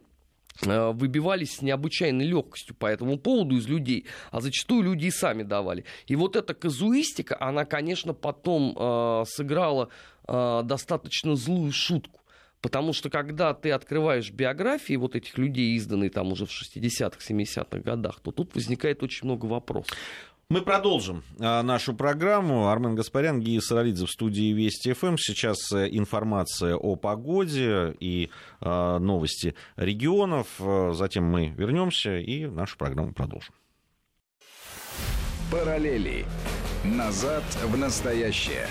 э, 0.65 0.91
выбивались 0.91 1.57
с 1.57 1.61
необычайной 1.61 2.25
легкостью 2.25 2.75
по 2.75 2.87
этому 2.87 3.17
поводу 3.17 3.55
из 3.55 3.67
людей, 3.67 4.07
а 4.31 4.41
зачастую 4.41 4.83
люди 4.83 5.05
и 5.05 5.11
сами 5.11 5.43
давали. 5.43 5.85
И 6.07 6.15
вот 6.15 6.35
эта 6.35 6.53
казуистика, 6.53 7.37
она, 7.39 7.63
конечно, 7.65 8.13
потом 8.13 8.75
э, 8.77 9.23
сыграла 9.27 9.89
э, 10.27 10.61
достаточно 10.65 11.35
злую 11.35 11.71
шутку. 11.71 12.19
Потому 12.65 12.93
что 12.93 13.11
когда 13.11 13.53
ты 13.53 13.69
открываешь 13.69 14.31
биографии 14.31 14.95
вот 14.95 15.15
этих 15.15 15.37
людей, 15.37 15.75
изданные 15.75 16.09
там 16.09 16.31
уже 16.31 16.47
в 16.47 16.49
60-х, 16.49 17.19
70-х 17.19 17.77
годах, 17.77 18.19
то 18.21 18.31
тут 18.31 18.55
возникает 18.55 19.03
очень 19.03 19.27
много 19.27 19.45
вопросов. 19.45 19.95
Мы 20.49 20.63
продолжим 20.63 21.23
а, 21.39 21.61
нашу 21.61 21.93
программу. 21.93 22.69
Армен 22.69 22.95
Гаспарян, 22.95 23.39
Гия 23.39 23.59
Саралидзе 23.61 24.07
в 24.07 24.09
студии 24.09 24.51
Вести 24.51 24.93
ФМ. 24.93 25.15
Сейчас 25.17 25.71
э, 25.73 25.89
информация 25.91 26.75
о 26.75 26.95
погоде 26.95 27.95
и 27.99 28.31
а, 28.61 28.97
новости 28.97 29.53
регионов. 29.75 30.47
А, 30.59 30.91
затем 30.93 31.25
мы 31.25 31.49
вернемся 31.49 32.17
и 32.17 32.47
нашу 32.47 32.79
программу 32.79 33.13
продолжим. 33.13 33.53
Параллели. 35.51 36.25
Назад 36.83 37.43
в 37.63 37.77
настоящее. 37.77 38.67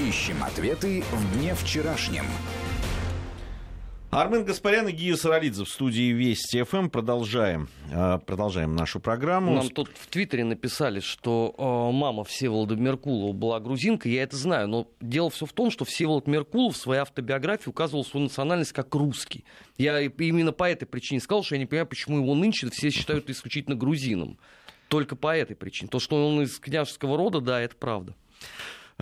Ищем 0.00 0.42
ответы 0.42 1.04
в 1.12 1.36
дне 1.36 1.54
вчерашнем. 1.54 2.24
Армен 4.10 4.44
Гаспарян 4.44 4.88
и 4.88 4.92
Гия 4.92 5.14
Саралидзе 5.14 5.62
в 5.62 5.68
студии 5.68 6.10
Вести 6.10 6.64
ФМ. 6.64 6.88
Продолжаем, 6.88 7.68
а, 7.92 8.18
продолжаем 8.18 8.74
нашу 8.74 8.98
программу. 8.98 9.54
Нам 9.54 9.68
тут 9.70 9.88
в 9.94 10.08
Твиттере 10.08 10.42
написали, 10.42 10.98
что 10.98 11.54
э, 11.56 11.96
мама 11.96 12.24
Всеволода 12.24 12.74
Меркулова 12.74 13.32
была 13.32 13.60
грузинка. 13.60 14.08
Я 14.08 14.24
это 14.24 14.36
знаю, 14.36 14.66
но 14.66 14.88
дело 15.00 15.30
все 15.30 15.46
в 15.46 15.52
том, 15.52 15.70
что 15.70 15.84
Всеволод 15.84 16.26
Меркулов 16.26 16.74
в 16.74 16.76
своей 16.76 17.02
автобиографии 17.02 17.68
указывал 17.68 18.04
свою 18.04 18.24
национальность 18.24 18.72
как 18.72 18.92
русский. 18.96 19.44
Я 19.78 20.00
именно 20.00 20.50
по 20.50 20.68
этой 20.68 20.86
причине 20.86 21.20
сказал, 21.20 21.44
что 21.44 21.54
я 21.54 21.60
не 21.60 21.66
понимаю, 21.66 21.86
почему 21.86 22.16
его 22.16 22.34
нынче 22.34 22.68
все 22.68 22.90
считают 22.90 23.30
исключительно 23.30 23.76
грузином. 23.76 24.38
Только 24.88 25.14
по 25.14 25.36
этой 25.36 25.54
причине. 25.54 25.88
То, 25.88 26.00
что 26.00 26.26
он 26.26 26.42
из 26.42 26.58
княжеского 26.58 27.16
рода, 27.16 27.40
да, 27.40 27.60
это 27.60 27.76
правда. 27.76 28.16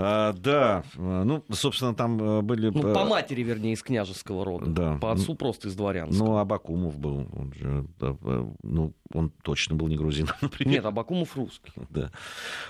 А, 0.01 0.33
да, 0.33 0.85
ну, 0.97 1.43
собственно, 1.51 1.93
там 1.93 2.21
э, 2.23 2.43
были... 2.43 2.71
Ну, 2.71 2.95
по 2.95 3.05
матери, 3.05 3.43
вернее, 3.43 3.73
из 3.73 3.83
княжеского 3.83 4.45
рода. 4.45 4.67
Да. 4.67 4.99
По 4.99 5.11
отцу 5.11 5.35
просто 5.35 5.69
из 5.69 5.75
дворянского. 5.75 6.25
Ну, 6.25 6.37
Абакумов 6.39 6.97
был, 6.97 7.27
он 7.37 7.53
же, 7.53 7.85
да, 7.99 8.17
э, 8.23 8.47
ну, 8.63 8.93
он 9.13 9.31
точно 9.43 9.75
был 9.75 9.89
не 9.89 9.97
грузин, 9.97 10.29
например. 10.41 10.75
Нет, 10.75 10.85
Абакумов 10.85 11.37
русский. 11.37 11.73
Да. 11.91 12.13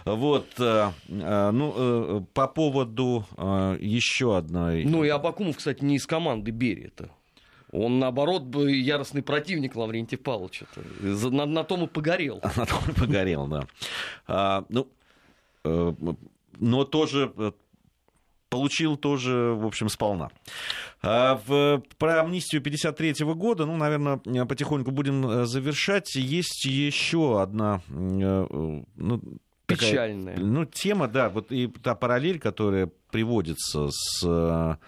Вот, 0.06 0.46
э, 0.58 0.90
ну, 1.08 2.26
по 2.32 2.46
поводу 2.46 3.26
еще 3.78 4.36
одной... 4.36 4.84
Ну, 4.84 5.04
и 5.04 5.08
Абакумов, 5.08 5.58
кстати, 5.58 5.84
не 5.84 5.96
из 5.96 6.06
команды 6.06 6.50
Берия-то. 6.50 7.10
Он, 7.72 7.98
наоборот, 7.98 8.44
бы 8.44 8.72
яростный 8.72 9.22
противник 9.22 9.76
Лаврентия 9.76 10.18
Павловича. 10.18 10.66
На, 11.00 11.44
на 11.44 11.64
том 11.64 11.84
и 11.84 11.86
погорел. 11.86 12.40
На 12.56 12.64
том 12.64 12.78
и 12.88 12.92
погорел, 12.94 13.46
да. 13.46 13.66
А, 14.26 14.64
ну, 14.70 14.88
но 16.58 16.84
тоже 16.84 17.32
э, 17.36 17.52
получил 18.48 18.96
тоже, 18.96 19.54
в 19.54 19.66
общем, 19.66 19.88
сполна. 19.88 20.30
А 21.02 21.40
в, 21.46 21.82
про 21.98 22.20
амнистию 22.20 22.62
53 22.62 23.24
года, 23.34 23.66
ну, 23.66 23.76
наверное, 23.76 24.18
потихоньку 24.46 24.90
будем 24.90 25.26
э, 25.26 25.46
завершать. 25.46 26.14
Есть 26.14 26.64
еще 26.64 27.40
одна... 27.40 27.82
Э, 27.88 28.82
ну, 28.96 29.22
Печальная. 29.66 30.34
Такая, 30.34 30.50
ну, 30.50 30.64
тема, 30.64 31.08
да, 31.08 31.28
вот 31.28 31.52
и 31.52 31.66
та 31.66 31.94
параллель, 31.94 32.38
которая 32.38 32.90
приводится 33.10 33.88
с 33.90 34.78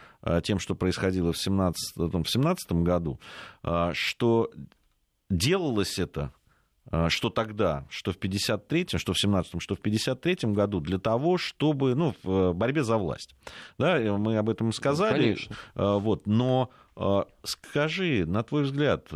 тем, 0.42 0.58
что 0.58 0.74
происходило 0.74 1.32
в 1.32 1.38
17, 1.38 1.96
в 1.96 2.24
17 2.26 2.72
году, 2.72 3.20
что 3.92 4.50
делалось 5.28 5.98
это 5.98 6.22
а, 6.22 6.39
что 7.08 7.30
тогда, 7.30 7.86
что 7.88 8.12
в 8.12 8.18
53-м, 8.18 8.98
что 8.98 9.12
в 9.12 9.24
17-м, 9.24 9.60
что 9.60 9.76
в 9.76 9.80
53-м 9.80 10.54
году 10.54 10.80
для 10.80 10.98
того, 10.98 11.38
чтобы, 11.38 11.94
ну, 11.94 12.14
в 12.22 12.30
э, 12.30 12.52
борьбе 12.52 12.82
за 12.82 12.98
власть. 12.98 13.34
Да, 13.78 13.98
мы 14.18 14.36
об 14.36 14.50
этом 14.50 14.72
сказали. 14.72 15.22
Конечно. 15.22 15.56
А, 15.74 15.98
вот, 15.98 16.26
но 16.26 16.70
а, 16.96 17.26
скажи, 17.44 18.24
на 18.26 18.42
твой 18.42 18.64
взгляд, 18.64 19.08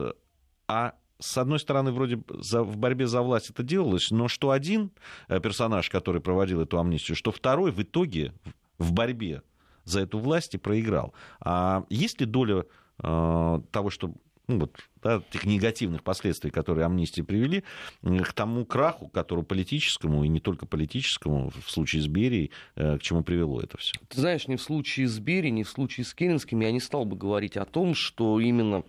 а 0.68 0.94
с 1.18 1.38
одной 1.38 1.58
стороны, 1.58 1.92
вроде 1.92 2.22
за, 2.28 2.62
в 2.62 2.76
борьбе 2.76 3.06
за 3.06 3.22
власть 3.22 3.50
это 3.50 3.62
делалось, 3.62 4.10
но 4.10 4.28
что 4.28 4.50
один 4.50 4.90
э, 5.28 5.40
персонаж, 5.40 5.90
который 5.90 6.20
проводил 6.20 6.60
эту 6.60 6.78
амнистию, 6.78 7.16
что 7.16 7.32
второй 7.32 7.72
в 7.72 7.82
итоге 7.82 8.34
в 8.78 8.92
борьбе 8.92 9.42
за 9.84 10.00
эту 10.00 10.18
власть 10.18 10.54
и 10.54 10.58
проиграл. 10.58 11.14
А 11.40 11.84
есть 11.88 12.20
ли 12.20 12.26
доля 12.26 12.64
э, 13.02 13.60
того, 13.70 13.90
что 13.90 14.14
ну, 14.46 14.60
вот, 14.60 14.76
да, 15.04 15.22
тех 15.30 15.44
негативных 15.44 16.02
последствий, 16.02 16.50
которые 16.50 16.86
амнистии 16.86 17.20
привели, 17.20 17.62
к 18.02 18.32
тому 18.32 18.64
краху, 18.64 19.08
которому 19.08 19.44
политическому, 19.44 20.24
и 20.24 20.28
не 20.28 20.40
только 20.40 20.66
политическому, 20.66 21.50
в 21.50 21.70
случае 21.70 22.02
с 22.02 22.08
Берией, 22.08 22.50
э, 22.74 22.98
к 22.98 23.02
чему 23.02 23.22
привело 23.22 23.60
это 23.60 23.76
все. 23.76 23.92
Ты 24.08 24.20
знаешь, 24.20 24.48
ни 24.48 24.56
в 24.56 24.62
случае 24.62 25.06
с 25.06 25.18
Берией, 25.18 25.52
ни 25.52 25.62
в 25.62 25.68
случае 25.68 26.06
с 26.06 26.14
Керенским 26.14 26.60
я 26.60 26.72
не 26.72 26.80
стал 26.80 27.04
бы 27.04 27.16
говорить 27.16 27.58
о 27.58 27.66
том, 27.66 27.94
что 27.94 28.40
именно 28.40 28.82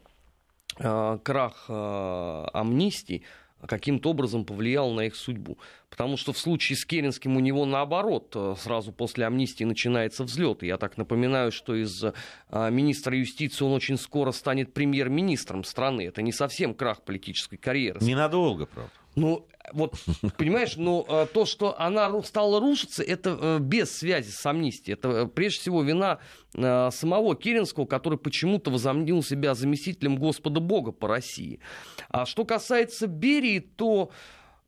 э, 0.80 1.20
крах 1.22 1.66
э, 1.68 2.46
амнистии 2.54 3.24
каким-то 3.68 4.12
образом 4.12 4.46
повлиял 4.46 4.92
на 4.92 5.02
их 5.02 5.16
судьбу. 5.16 5.58
Потому 5.90 6.18
что 6.18 6.34
в 6.34 6.38
случае 6.38 6.78
с 6.78 6.86
Керенским 6.86 7.38
у 7.38 7.40
него 7.40 7.66
наоборот, 7.66 8.32
э, 8.36 8.56
сразу 8.58 8.92
после 8.92 9.26
амнистии 9.26 9.64
начинается 9.64 10.24
взлет. 10.24 10.64
я 10.64 10.78
так 10.78 10.98
напоминаю, 10.98 11.52
что 11.52 11.76
из 11.76 12.04
э, 12.04 12.14
министра 12.52 13.18
юстиции 13.18 13.64
он 13.64 13.72
очень 13.72 13.98
скоро 13.98 14.32
станет 14.32 14.74
премьер-министром 14.74 15.64
страны. 15.64 16.08
Это 16.08 16.22
не 16.22 16.32
совсем 16.32 16.74
крах 16.74 17.04
политической 17.04 17.58
карьеры. 17.58 18.00
Ненадолго, 18.02 18.66
правда. 18.66 18.92
Ну, 19.16 19.48
вот, 19.74 19.96
понимаешь, 20.38 20.76
но 20.76 21.06
ну, 21.08 21.28
то, 21.34 21.46
что 21.46 21.80
она 21.80 22.22
стала 22.24 22.60
рушиться, 22.60 23.04
это 23.04 23.38
э, 23.40 23.60
без 23.60 23.92
связи 23.92 24.30
с 24.30 24.46
амнистией. 24.46 24.94
Это 24.94 25.10
э, 25.10 25.28
прежде 25.28 25.62
всего 25.62 25.84
вина 25.84 26.20
э, 26.54 26.90
самого 26.92 27.36
Керенского, 27.36 27.86
который 27.86 28.20
почему-то 28.20 28.72
возомнил 28.72 29.24
себя 29.24 29.56
заместителем 29.56 30.18
Господа 30.18 30.60
Бога 30.60 30.92
по 30.92 31.08
России. 31.08 31.60
А 32.10 32.26
что 32.26 32.46
касается 32.46 33.08
Берии, 33.08 33.60
то 33.60 34.12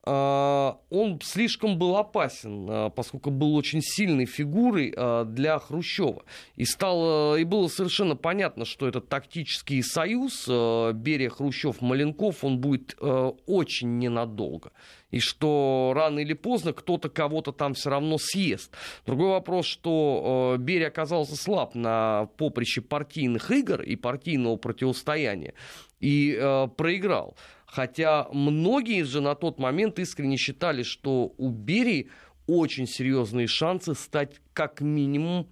он 0.10 1.20
слишком 1.22 1.78
был 1.78 1.97
опасен, 1.97 2.68
а, 2.70 2.89
поскольку 2.89 3.30
был 3.30 3.55
очень 3.55 3.82
сильной 3.82 4.26
фигурой 4.26 4.93
а, 4.95 5.26
для 5.26 5.60
Хрущева. 5.60 6.24
И, 6.55 6.66
стало, 6.66 7.36
и 7.38 7.43
было 7.43 7.68
совершенно 7.68 8.16
понятно, 8.16 8.66
что 8.66 8.88
этот 8.88 9.10
тактический 9.10 9.84
союз 9.84 10.47
Берия, 10.47 11.30
Хрущев, 11.30 11.82
Маленков, 11.82 12.43
он 12.43 12.60
будет 12.60 12.95
очень 12.99 13.97
ненадолго. 13.97 14.72
И 15.12 15.20
что 15.20 15.93
рано 15.95 16.20
или 16.20 16.34
поздно 16.34 16.74
кто-то 16.74 17.10
кого-то 17.10 17.51
там 17.51 17.74
все 17.74 17.89
равно 17.89 18.18
съест. 18.20 18.72
Другой 19.05 19.30
вопрос, 19.30 19.66
что 19.66 20.55
Берия 20.60 20.88
оказался 20.88 21.36
слаб 21.36 21.76
на 21.76 22.28
поприще 22.38 22.82
партийных 22.82 23.51
игр 23.51 23.82
и 23.82 23.95
партийного 23.95 24.58
противостояния 24.58 25.53
и 25.99 26.38
проиграл. 26.78 27.36
Хотя 27.68 28.28
многие 28.32 29.03
же 29.03 29.22
на 29.22 29.36
тот 29.36 29.59
момент 29.59 29.99
искренне 29.99 30.38
считали, 30.38 30.84
что 30.84 31.34
у 31.38 31.49
Берии 31.49 32.09
очень 32.47 32.88
серьезные 32.88 33.47
шансы 33.47 33.93
стать 33.93 34.41
как 34.53 34.82
минимум 34.82 35.47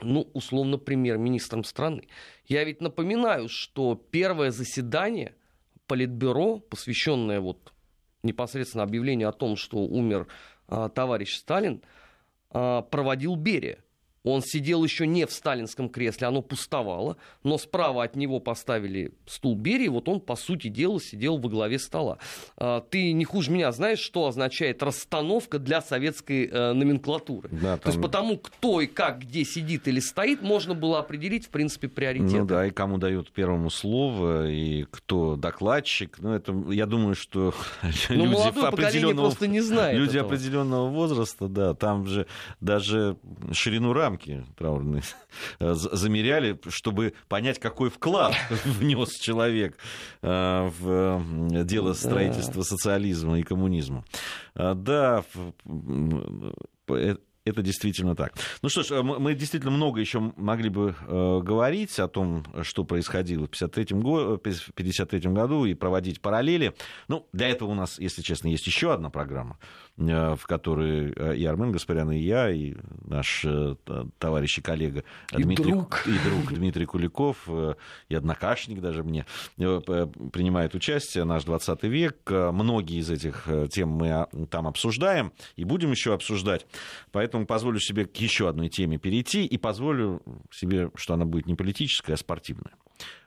ну, 0.00 0.28
условно, 0.32 0.78
премьер-министром 0.78 1.64
страны. 1.64 2.08
Я 2.46 2.64
ведь 2.64 2.80
напоминаю, 2.80 3.48
что 3.48 3.94
первое 4.10 4.50
заседание 4.50 5.34
Политбюро, 5.86 6.58
посвященное 6.58 7.40
вот 7.40 7.72
непосредственно 8.22 8.84
объявлению 8.84 9.28
о 9.28 9.32
том, 9.32 9.56
что 9.56 9.78
умер 9.78 10.26
а, 10.68 10.88
товарищ 10.88 11.36
Сталин, 11.36 11.82
а, 12.50 12.82
проводил 12.82 13.36
Берия. 13.36 13.78
Он 14.24 14.40
сидел 14.40 14.84
еще 14.84 15.06
не 15.06 15.26
в 15.26 15.32
сталинском 15.32 15.88
кресле, 15.88 16.28
оно 16.28 16.42
пустовало, 16.42 17.16
но 17.42 17.58
справа 17.58 18.04
от 18.04 18.14
него 18.14 18.38
поставили 18.38 19.12
стул 19.26 19.56
Берии, 19.56 19.88
вот 19.88 20.08
он, 20.08 20.20
по 20.20 20.36
сути 20.36 20.68
дела, 20.68 21.00
сидел 21.00 21.38
во 21.38 21.48
главе 21.48 21.78
стола. 21.78 22.18
А, 22.56 22.80
ты 22.80 23.12
не 23.12 23.24
хуже 23.24 23.50
меня 23.50 23.72
знаешь, 23.72 23.98
что 23.98 24.26
означает 24.26 24.82
расстановка 24.82 25.58
для 25.58 25.80
советской 25.80 26.46
э, 26.46 26.72
номенклатуры. 26.72 27.48
Да, 27.50 27.76
там... 27.76 27.80
То 27.80 27.88
есть 27.88 28.00
потому, 28.00 28.38
кто 28.38 28.80
и 28.80 28.86
как 28.86 29.20
где 29.20 29.44
сидит 29.44 29.88
или 29.88 29.98
стоит, 30.00 30.42
можно 30.42 30.74
было 30.74 31.00
определить, 31.00 31.46
в 31.46 31.48
принципе, 31.48 31.88
приоритет. 31.88 32.40
Ну 32.40 32.46
да, 32.46 32.66
и 32.66 32.70
кому 32.70 32.98
дают 32.98 33.32
первому 33.32 33.70
слово, 33.70 34.48
и 34.48 34.84
кто 34.84 35.36
докладчик. 35.36 36.18
Ну, 36.20 36.32
это, 36.32 36.52
я 36.70 36.86
думаю, 36.86 37.16
что 37.16 37.54
ну, 38.08 38.26
люди 38.26 38.64
определенного, 38.64 39.26
просто 39.26 39.48
не 39.48 39.60
знает 39.60 39.98
люди 39.98 40.16
этого. 40.16 40.32
определенного 40.32 40.88
возраста, 40.88 41.48
да, 41.48 41.74
там 41.74 42.06
же 42.06 42.26
даже 42.60 43.16
ширину 43.52 43.92
рам 43.92 44.11
рамки 44.12 44.44
траурные 44.56 45.02
замеряли, 45.60 46.58
чтобы 46.68 47.14
понять, 47.28 47.58
какой 47.58 47.90
вклад 47.90 48.34
внес 48.64 49.10
человек 49.18 49.76
э, 50.22 50.70
в 50.78 51.64
дело 51.64 51.94
строительства 51.94 52.62
социализма 52.62 53.38
и 53.38 53.42
коммунизма. 53.42 54.04
А, 54.54 54.74
да, 54.74 55.24
э, 56.88 57.16
это 57.44 57.60
действительно 57.62 58.14
так. 58.14 58.34
Ну 58.62 58.68
что 58.68 58.82
ж, 58.84 59.02
мы 59.02 59.34
действительно 59.34 59.72
много 59.72 60.00
еще 60.00 60.32
могли 60.36 60.68
бы 60.68 60.94
э, 61.00 61.40
говорить 61.42 61.98
о 61.98 62.06
том, 62.06 62.44
что 62.62 62.84
происходило 62.84 63.46
в 63.46 63.50
1953 63.50 63.98
го- 64.00 64.36
53 64.36 65.20
году 65.32 65.64
и 65.64 65.74
проводить 65.74 66.20
параллели. 66.20 66.72
Ну, 67.08 67.26
для 67.32 67.48
этого 67.48 67.70
у 67.70 67.74
нас, 67.74 67.98
если 67.98 68.22
честно, 68.22 68.46
есть 68.46 68.66
еще 68.66 68.92
одна 68.92 69.10
программа, 69.10 69.58
э, 69.91 69.91
в 69.96 70.40
которой 70.46 71.12
и 71.36 71.44
Армен 71.44 71.70
Гаспарян, 71.70 72.10
и 72.12 72.18
я, 72.18 72.50
и 72.50 72.74
наш 73.04 73.44
э, 73.44 73.74
товарищ 74.18 74.58
и 74.58 74.62
коллега 74.62 75.04
и 75.36 75.42
Дмитрий, 75.42 75.70
друг. 75.72 76.04
и 76.06 76.28
друг 76.28 76.52
Дмитрий 76.52 76.86
Куликов, 76.86 77.44
э, 77.46 77.74
и 78.08 78.14
однокашник 78.14 78.80
даже 78.80 79.04
мне, 79.04 79.26
э, 79.58 79.80
принимает 80.32 80.74
участие, 80.74 81.24
наш 81.24 81.44
20 81.44 81.82
век. 81.84 82.16
Э, 82.30 82.50
Многие 82.52 82.98
из 83.00 83.10
этих 83.10 83.44
э, 83.48 83.68
тем 83.70 83.90
мы 83.90 84.10
а, 84.10 84.28
там 84.50 84.66
обсуждаем 84.66 85.32
и 85.56 85.64
будем 85.64 85.90
еще 85.90 86.14
обсуждать. 86.14 86.66
Поэтому 87.10 87.46
позволю 87.46 87.78
себе 87.78 88.06
к 88.06 88.16
еще 88.16 88.48
одной 88.48 88.68
теме 88.70 88.98
перейти 88.98 89.44
и 89.44 89.58
позволю 89.58 90.22
себе, 90.50 90.90
что 90.94 91.14
она 91.14 91.26
будет 91.26 91.46
не 91.46 91.54
политическая, 91.54 92.14
а 92.14 92.16
спортивная. 92.16 92.72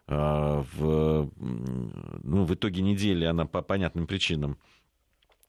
Э, 0.07 0.63
В, 0.73 1.29
ну, 1.37 2.45
в 2.45 2.53
итоге 2.53 2.81
недели 2.81 3.25
она 3.25 3.45
по 3.45 3.61
понятным 3.61 4.07
причинам 4.07 4.57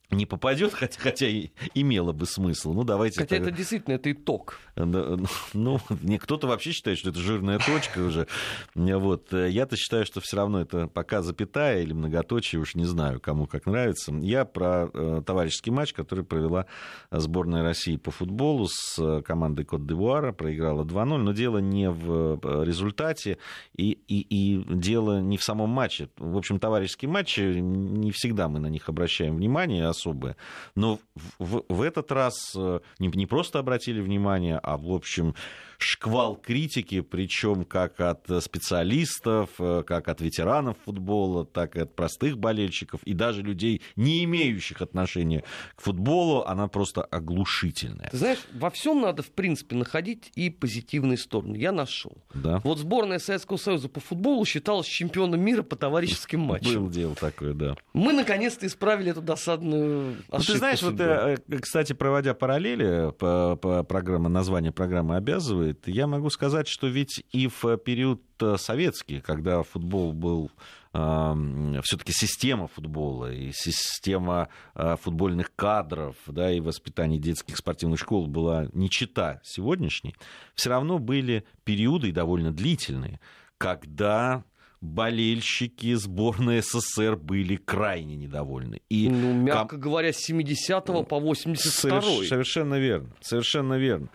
не 0.09 0.25
попадет, 0.25 0.73
хотя, 0.73 0.99
хотя 0.99 1.27
и 1.27 1.49
имело 1.73 2.13
бы 2.13 2.25
смысл. 2.25 2.73
Ну, 2.73 2.83
давайте 2.83 3.19
Хотя 3.19 3.37
так- 3.37 3.47
это 3.47 3.51
действительно 3.57 3.95
это 3.95 4.11
итог. 4.11 4.59
да, 4.75 5.17
Ну, 5.53 5.79
не, 6.01 6.17
кто-то 6.17 6.47
вообще 6.47 6.71
считает, 6.71 6.97
что 6.97 7.09
это 7.09 7.19
жирная 7.19 7.59
точка 7.59 7.99
уже. 7.99 8.27
Вот. 8.75 9.33
Я-то 9.33 9.75
считаю, 9.75 10.05
что 10.05 10.21
все 10.21 10.37
равно 10.37 10.61
это 10.61 10.87
пока 10.87 11.21
запятая 11.21 11.81
или 11.81 11.93
многоточие, 11.93 12.61
уж 12.61 12.75
не 12.75 12.85
знаю, 12.85 13.19
кому 13.19 13.47
как 13.47 13.65
нравится. 13.65 14.13
Я 14.13 14.45
про 14.45 14.89
э, 14.93 15.21
товарищеский 15.25 15.71
матч, 15.71 15.93
который 15.93 16.23
провела 16.23 16.65
сборная 17.11 17.63
России 17.63 17.97
по 17.97 18.11
футболу 18.11 18.67
с 18.69 18.97
э, 18.99 19.21
командой 19.23 19.65
Кот-д'Ивуара, 19.65 20.31
проиграла 20.31 20.83
2-0, 20.83 21.17
но 21.17 21.33
дело 21.33 21.57
не 21.57 21.89
в 21.89 22.39
э, 22.41 22.63
результате 22.65 23.37
и, 23.75 23.91
и, 24.07 24.21
и 24.21 24.63
дело 24.73 25.19
не 25.19 25.37
в 25.37 25.43
самом 25.43 25.69
матче. 25.69 26.09
В 26.17 26.37
общем, 26.37 26.59
товарищеские 26.59 27.09
матчи, 27.09 27.41
не 27.59 28.11
всегда 28.11 28.47
мы 28.47 28.59
на 28.59 28.67
них 28.67 28.87
обращаем 28.89 29.35
внимание 29.35 29.87
особое, 29.97 30.35
но 30.75 30.99
в, 31.15 31.57
в- 31.57 31.65
в 31.69 31.81
этот 31.81 32.11
раз 32.11 32.53
э, 32.55 32.79
не, 32.99 33.07
не 33.07 33.25
просто 33.25 33.59
обратили 33.59 33.99
внимание, 34.01 34.59
а, 34.61 34.77
в 34.77 34.91
общем, 34.91 35.33
шквал 35.77 36.35
критики, 36.35 37.01
причем 37.01 37.63
как 37.65 37.99
от 37.99 38.27
специалистов, 38.43 39.49
э, 39.59 39.83
как 39.85 40.07
от 40.07 40.21
ветеранов 40.21 40.77
футбола, 40.85 41.45
так 41.45 41.75
и 41.75 41.81
от 41.81 41.95
простых 41.95 42.37
болельщиков, 42.37 43.01
и 43.03 43.13
даже 43.13 43.41
людей, 43.41 43.81
не 43.95 44.23
имеющих 44.23 44.81
отношения 44.81 45.43
к 45.75 45.81
футболу, 45.81 46.43
она 46.43 46.67
просто 46.67 47.03
оглушительная. 47.03 48.09
Ты 48.11 48.17
знаешь, 48.17 48.39
во 48.53 48.69
всем 48.69 49.01
надо, 49.01 49.23
в 49.23 49.31
принципе, 49.31 49.75
находить 49.75 50.31
и 50.35 50.49
позитивные 50.49 51.17
стороны. 51.17 51.55
Я 51.57 51.71
нашел. 51.71 52.17
Да? 52.33 52.59
Вот 52.63 52.79
сборная 52.79 53.19
Советского 53.19 53.57
Союза 53.57 53.89
по 53.89 53.99
футболу 53.99 54.45
считалась 54.45 54.87
чемпионом 54.87 55.41
мира 55.41 55.63
по 55.63 55.75
товарищеским 55.75 56.39
матчам. 56.41 56.83
Было 56.83 56.91
дело 56.91 57.15
такое, 57.15 57.53
да. 57.53 57.75
Мы 57.93 58.13
наконец-то 58.13 58.65
исправили 58.65 59.11
эту 59.11 59.21
досадную 59.21 60.17
Ну, 60.29 60.35
ошибку. 60.35 60.53
ты 60.53 60.57
знаешь, 60.57 60.81
вот, 60.81 60.99
э, 60.99 61.37
э, 61.47 61.57
кстати, 61.59 61.93
проводя 61.93 62.33
параллели 62.33 63.11
по, 63.17 63.55
по 63.61 63.83
программе, 63.83 64.27
название 64.27 64.71
программы 64.71 65.15
обязывает, 65.15 65.66
я 65.85 66.07
могу 66.07 66.29
сказать, 66.29 66.67
что 66.67 66.87
ведь 66.87 67.23
и 67.31 67.47
в 67.47 67.77
период 67.77 68.21
э, 68.41 68.57
советский, 68.57 69.21
когда 69.21 69.63
футбол 69.63 70.13
был 70.13 70.51
все-таки 70.93 72.11
система 72.11 72.67
футбола 72.67 73.31
и 73.31 73.51
система 73.53 74.49
э, 74.73 74.95
футбольных 74.99 75.53
кадров, 75.55 76.15
да, 76.25 76.51
и 76.51 76.59
воспитание 76.59 77.19
детских 77.19 77.57
спортивных 77.57 77.99
школ 77.99 78.25
была 78.25 78.67
не 78.73 78.89
чита 78.89 79.39
сегодняшней, 79.43 80.15
все 80.55 80.71
равно 80.71 80.97
были 80.97 81.45
периоды 81.65 82.09
и 82.09 82.13
довольно 82.13 82.51
длительные, 82.51 83.19
когда 83.59 84.43
болельщики 84.81 85.93
сборной 85.95 86.61
СССР 86.61 87.15
были 87.15 87.55
крайне 87.55 88.15
недовольны. 88.15 88.81
И 88.89 89.09
Ну, 89.09 89.29
ком- 89.29 89.37
мягко 89.45 89.77
говоря, 89.77 90.13
с 90.13 90.17
70 90.17 91.03
по 91.03 91.19
82 91.19 91.99
Соверш- 91.99 92.27
Совершенно 92.27 92.75
верно, 92.79 93.09
совершенно 93.21 93.73
верно. 93.75 94.09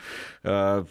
А, 0.45 0.85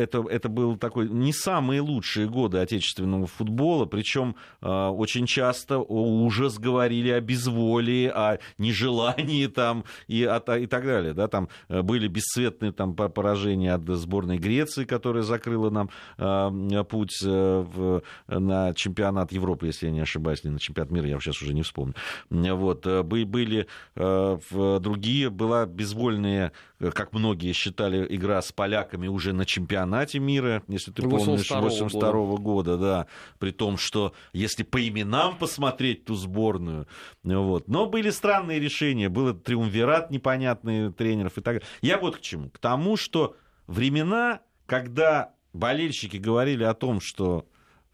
Это, 0.00 0.24
это 0.28 0.48
был 0.48 0.76
такой 0.76 1.08
не 1.08 1.32
самые 1.32 1.80
лучшие 1.80 2.28
годы 2.28 2.58
отечественного 2.58 3.26
футбола, 3.26 3.84
причем 3.86 4.36
а, 4.62 4.90
очень 4.90 5.26
часто 5.26 5.78
ужас 5.78 6.58
говорили 6.58 7.10
о 7.10 7.20
безволии, 7.20 8.06
о 8.06 8.38
нежелании 8.58 9.46
там 9.46 9.84
и, 10.08 10.24
о 10.24 10.40
та- 10.40 10.58
и 10.58 10.66
так 10.66 10.84
далее. 10.84 11.12
Да, 11.14 11.28
там 11.28 11.48
э, 11.68 11.82
были 11.82 12.08
бесцветные 12.08 12.72
там, 12.72 12.94
по- 12.94 13.08
поражения 13.08 13.74
от 13.74 13.82
сборной 13.86 14.38
Греции, 14.38 14.84
которая 14.84 15.22
закрыла 15.22 15.70
нам 15.70 15.90
а, 16.18 16.50
путь 16.84 17.18
э, 17.24 18.00
на 18.28 18.74
чемпионат 18.74 19.09
Европы, 19.32 19.66
если 19.66 19.86
я 19.86 19.92
не 19.92 20.00
ошибаюсь, 20.00 20.44
не 20.44 20.50
на 20.50 20.58
чемпионат 20.58 20.90
мира, 20.90 21.06
я 21.06 21.18
сейчас 21.20 21.40
уже 21.42 21.54
не 21.54 21.62
вспомню. 21.62 21.94
Вот, 22.30 22.86
э, 22.86 23.02
бы- 23.02 23.24
были 23.24 23.66
э, 23.96 24.38
другие, 24.80 25.30
была 25.30 25.66
безвольная, 25.66 26.52
э, 26.78 26.90
как 26.90 27.12
многие 27.12 27.52
считали, 27.52 28.06
игра 28.08 28.40
с 28.42 28.52
поляками 28.52 29.08
уже 29.08 29.32
на 29.32 29.44
чемпионате 29.44 30.18
мира, 30.18 30.62
если 30.68 30.90
ты 30.90 31.02
помнишь, 31.02 31.50
82-го 31.50 31.60
82 31.60 32.36
года, 32.38 32.76
да, 32.76 33.06
при 33.38 33.50
том, 33.50 33.78
что 33.78 34.14
если 34.32 34.62
по 34.62 34.86
именам 34.86 35.36
посмотреть 35.36 36.04
ту 36.04 36.14
сборную, 36.14 36.86
вот. 37.22 37.68
Но 37.68 37.86
были 37.86 38.10
странные 38.10 38.60
решения, 38.60 39.08
был 39.08 39.34
триумвират 39.34 40.10
непонятный 40.10 40.92
тренеров 40.92 41.38
и 41.38 41.40
так 41.40 41.54
далее. 41.56 41.68
Я 41.82 41.98
вот 41.98 42.16
к 42.16 42.20
чему? 42.20 42.50
К 42.50 42.58
тому, 42.58 42.96
что 42.96 43.36
времена, 43.66 44.40
когда 44.66 45.34
болельщики 45.52 46.16
говорили 46.16 46.64
о 46.64 46.74
том, 46.74 47.00
что 47.00 47.46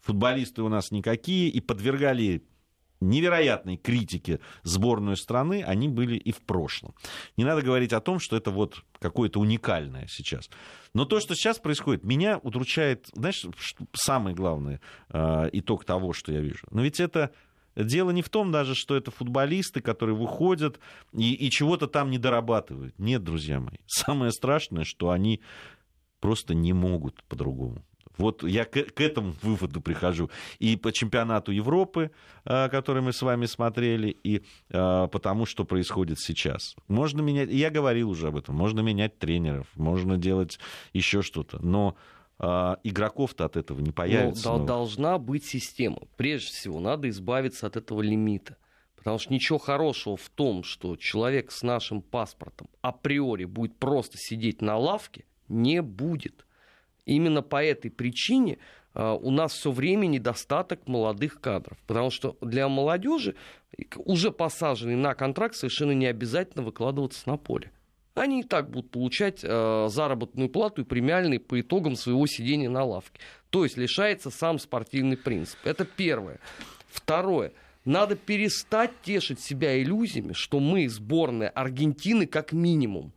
футболисты 0.07 0.61
у 0.61 0.69
нас 0.69 0.91
никакие, 0.91 1.49
и 1.49 1.59
подвергали 1.59 2.43
невероятной 2.99 3.77
критике 3.77 4.39
сборную 4.63 5.17
страны, 5.17 5.63
они 5.63 5.87
были 5.87 6.15
и 6.15 6.31
в 6.31 6.39
прошлом. 6.41 6.95
Не 7.35 7.43
надо 7.43 7.61
говорить 7.61 7.93
о 7.93 7.99
том, 7.99 8.19
что 8.19 8.35
это 8.35 8.49
вот 8.49 8.83
какое-то 8.99 9.39
уникальное 9.39 10.07
сейчас. 10.09 10.49
Но 10.93 11.05
то, 11.05 11.19
что 11.19 11.35
сейчас 11.35 11.59
происходит, 11.59 12.03
меня 12.03 12.39
удручает, 12.39 13.07
знаешь, 13.13 13.45
самый 13.93 14.33
главный 14.33 14.79
э, 15.09 15.49
итог 15.51 15.85
того, 15.85 16.13
что 16.13 16.31
я 16.31 16.39
вижу. 16.39 16.65
Но 16.71 16.81
ведь 16.81 16.99
это 16.99 17.31
Дело 17.75 18.09
не 18.09 18.23
в 18.23 18.29
том 18.29 18.51
даже, 18.51 18.73
что 18.73 18.95
это 18.95 19.11
футболисты, 19.11 19.81
которые 19.81 20.15
выходят 20.15 20.79
и, 21.13 21.35
и 21.35 21.51
чего-то 21.51 21.85
там 21.85 22.09
не 22.09 22.17
дорабатывают. 22.17 22.97
Нет, 22.97 23.23
друзья 23.23 23.59
мои. 23.59 23.77
Самое 23.85 24.31
страшное, 24.31 24.83
что 24.83 25.11
они 25.11 25.41
просто 26.19 26.55
не 26.55 26.73
могут 26.73 27.23
по-другому. 27.25 27.85
Вот 28.17 28.43
я 28.43 28.65
к, 28.65 28.71
к 28.71 29.01
этому 29.01 29.33
выводу 29.41 29.81
прихожу. 29.81 30.29
И 30.59 30.75
по 30.75 30.91
чемпионату 30.91 31.51
Европы, 31.51 32.11
э, 32.45 32.69
который 32.69 33.01
мы 33.01 33.13
с 33.13 33.21
вами 33.21 33.45
смотрели, 33.45 34.15
и 34.23 34.43
э, 34.69 35.07
потому, 35.11 35.45
что 35.45 35.65
происходит 35.65 36.19
сейчас. 36.19 36.75
Можно 36.87 37.21
менять, 37.21 37.49
я 37.49 37.69
говорил 37.69 38.09
уже 38.09 38.27
об 38.27 38.37
этом, 38.37 38.55
можно 38.55 38.79
менять 38.81 39.17
тренеров, 39.19 39.67
можно 39.75 40.17
делать 40.17 40.59
еще 40.93 41.21
что-то, 41.21 41.59
но 41.63 41.95
э, 42.39 42.75
игроков-то 42.83 43.45
от 43.45 43.57
этого 43.57 43.79
не 43.79 43.87
Но 43.87 43.93
появится. 43.93 44.43
дол- 44.43 44.53
новых. 44.53 44.67
должна 44.67 45.17
быть 45.19 45.45
система. 45.45 45.99
Прежде 46.15 46.47
всего, 46.51 46.79
надо 46.79 47.09
избавиться 47.09 47.67
от 47.67 47.77
этого 47.77 48.01
лимита. 48.01 48.57
Потому 48.95 49.19
что 49.19 49.31
ничего 49.31 49.57
хорошего 49.57 50.17
в 50.17 50.27
том, 50.29 50.63
что 50.63 50.95
человек 50.97 51.51
с 51.51 51.61
нашим 51.63 52.01
паспортом 52.01 52.67
априори 52.81 53.45
будет 53.45 53.77
просто 53.77 54.17
сидеть 54.17 54.61
на 54.61 54.75
лавке, 54.77 55.23
не 55.47 55.81
будет. 55.81 56.46
Именно 57.07 57.41
по 57.41 57.63
этой 57.63 57.89
причине 57.89 58.59
а, 58.93 59.13
у 59.13 59.31
нас 59.31 59.53
все 59.53 59.71
время 59.71 60.07
недостаток 60.07 60.87
молодых 60.87 61.39
кадров. 61.39 61.77
Потому 61.87 62.11
что 62.11 62.37
для 62.41 62.67
молодежи, 62.67 63.35
уже 63.95 64.31
посаженной 64.31 64.97
на 64.97 65.15
контракт, 65.15 65.55
совершенно 65.55 65.93
не 65.93 66.05
обязательно 66.05 66.63
выкладываться 66.63 67.27
на 67.29 67.37
поле. 67.37 67.71
Они 68.13 68.41
и 68.41 68.43
так 68.43 68.71
будут 68.71 68.91
получать 68.91 69.41
э, 69.43 69.87
заработную 69.89 70.49
плату 70.49 70.81
и 70.81 70.85
премиальные 70.85 71.39
по 71.39 71.61
итогам 71.61 71.95
своего 71.95 72.25
сидения 72.25 72.67
на 72.67 72.83
лавке. 72.83 73.19
То 73.51 73.63
есть 73.63 73.77
лишается 73.77 74.31
сам 74.31 74.57
спортивный 74.59 75.17
принцип. 75.17 75.59
Это 75.63 75.85
первое. 75.85 76.39
Второе. 76.89 77.53
Надо 77.85 78.15
перестать 78.15 78.91
тешить 79.03 79.39
себя 79.39 79.81
иллюзиями, 79.81 80.33
что 80.33 80.59
мы 80.59 80.89
сборная 80.89 81.49
Аргентины 81.49 82.25
как 82.25 82.51
минимум. 82.51 83.13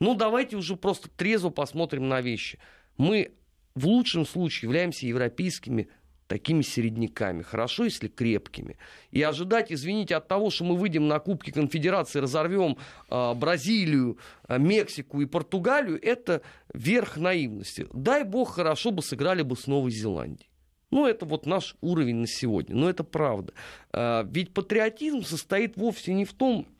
Ну, 0.00 0.14
давайте 0.14 0.56
уже 0.56 0.76
просто 0.76 1.08
трезво 1.08 1.50
посмотрим 1.50 2.08
на 2.08 2.20
вещи. 2.20 2.58
Мы 3.00 3.32
в 3.74 3.86
лучшем 3.86 4.26
случае 4.26 4.68
являемся 4.68 5.06
европейскими 5.06 5.88
такими 6.26 6.60
середняками, 6.60 7.40
хорошо, 7.40 7.84
если 7.84 8.08
крепкими. 8.08 8.76
И 9.10 9.22
ожидать, 9.22 9.72
извините, 9.72 10.16
от 10.16 10.28
того, 10.28 10.50
что 10.50 10.64
мы 10.64 10.76
выйдем 10.76 11.08
на 11.08 11.18
Кубки 11.18 11.50
Конфедерации, 11.50 12.18
разорвем 12.18 12.76
э, 13.08 13.34
Бразилию, 13.34 14.18
э, 14.46 14.58
Мексику 14.58 15.22
и 15.22 15.24
Португалию, 15.24 15.98
это 16.00 16.42
верх 16.74 17.16
наивности. 17.16 17.86
Дай 17.94 18.22
бог, 18.22 18.50
хорошо 18.50 18.90
бы 18.90 19.02
сыграли 19.02 19.40
бы 19.40 19.56
с 19.56 19.66
Новой 19.66 19.92
Зеландией. 19.92 20.50
Ну, 20.90 21.06
это 21.06 21.24
вот 21.24 21.46
наш 21.46 21.76
уровень 21.80 22.16
на 22.16 22.26
сегодня. 22.26 22.76
Но 22.76 22.90
это 22.90 23.02
правда. 23.02 23.54
А, 23.92 24.28
Ведь 24.30 24.52
патриотизм 24.52 25.22
состоит 25.22 25.78
вовсе 25.78 26.12
не 26.12 26.26
в 26.26 26.34
том, 26.34 26.66
Э, 26.66 26.79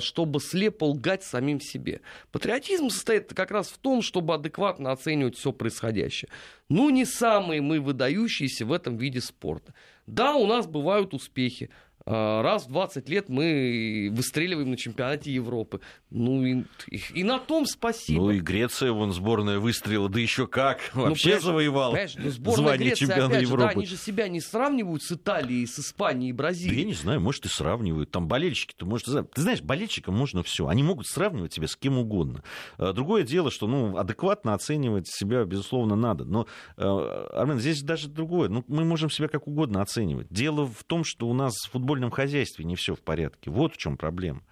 чтобы 0.00 0.40
слепо 0.40 0.84
лгать 0.84 1.22
самим 1.22 1.60
себе. 1.60 2.00
Патриотизм 2.32 2.90
состоит 2.90 3.32
как 3.32 3.50
раз 3.50 3.68
в 3.68 3.78
том, 3.78 4.02
чтобы 4.02 4.34
адекватно 4.34 4.90
оценивать 4.90 5.36
все 5.36 5.52
происходящее. 5.52 6.30
Ну, 6.68 6.90
не 6.90 7.04
самые 7.04 7.60
мы 7.60 7.80
выдающиеся 7.80 8.66
в 8.66 8.72
этом 8.72 8.96
виде 8.96 9.20
спорта. 9.20 9.74
Да, 10.06 10.34
у 10.34 10.46
нас 10.46 10.66
бывают 10.66 11.14
успехи. 11.14 11.70
А, 12.04 12.42
раз 12.42 12.66
в 12.66 12.70
20 12.70 13.08
лет 13.08 13.28
мы 13.28 14.10
выстреливаем 14.12 14.70
на 14.70 14.76
чемпионате 14.76 15.32
Европы. 15.32 15.80
Ну 16.10 16.44
и, 16.44 16.64
и 17.14 17.24
на 17.24 17.38
том 17.38 17.66
спасибо. 17.66 18.22
Ну 18.22 18.30
и 18.30 18.40
Греция, 18.40 18.92
вон 18.92 19.12
сборная 19.12 19.58
выстрелила, 19.58 20.08
да 20.08 20.18
еще 20.20 20.46
как, 20.46 20.80
ну, 20.94 21.02
вообще 21.02 21.36
ну, 21.36 21.40
завоевала 21.40 21.96
ну, 22.16 22.52
звание 22.52 22.88
Греции, 22.88 23.06
чемпиона 23.06 23.26
опять 23.26 23.42
Европы. 23.42 23.62
Же, 23.62 23.66
да, 23.66 23.72
они 23.72 23.86
же 23.86 23.96
себя 23.96 24.28
не 24.28 24.40
сравнивают 24.40 25.02
с 25.02 25.12
Италией, 25.12 25.66
с 25.66 25.78
Испанией 25.78 26.30
и 26.30 26.32
Бразилией. 26.32 26.74
Да 26.74 26.80
я 26.80 26.86
не 26.86 26.94
знаю, 26.94 27.20
может 27.20 27.46
и 27.46 27.48
сравнивают. 27.48 28.10
Там 28.10 28.26
болельщики-то, 28.26 28.84
может, 28.84 29.06
ты 29.06 29.40
знаешь, 29.40 29.62
болельщикам 29.62 30.16
можно 30.16 30.42
все. 30.42 30.66
Они 30.66 30.82
могут 30.82 31.06
сравнивать 31.06 31.52
тебя 31.54 31.68
с 31.68 31.76
кем 31.76 31.98
угодно. 31.98 32.42
А, 32.78 32.92
другое 32.92 33.22
дело, 33.22 33.50
что 33.50 33.66
ну, 33.66 33.96
адекватно 33.96 34.54
оценивать 34.54 35.08
себя, 35.08 35.44
безусловно, 35.44 35.94
надо. 35.94 36.24
Но, 36.24 36.46
а, 36.76 37.28
Армен, 37.32 37.58
здесь 37.60 37.82
даже 37.82 38.08
другое. 38.08 38.48
Ну, 38.48 38.64
мы 38.66 38.84
можем 38.84 39.08
себя 39.08 39.28
как 39.28 39.46
угодно 39.46 39.82
оценивать. 39.82 40.26
Дело 40.30 40.66
в 40.66 40.84
том, 40.84 41.04
что 41.04 41.28
у 41.28 41.34
нас 41.34 41.54
футбол 41.70 41.91
футбольном 41.92 42.10
хозяйстве 42.10 42.64
не 42.64 42.74
все 42.74 42.94
в 42.94 43.00
порядке. 43.02 43.50
Вот 43.50 43.74
в 43.74 43.76
чем 43.76 43.98
проблема. 43.98 44.42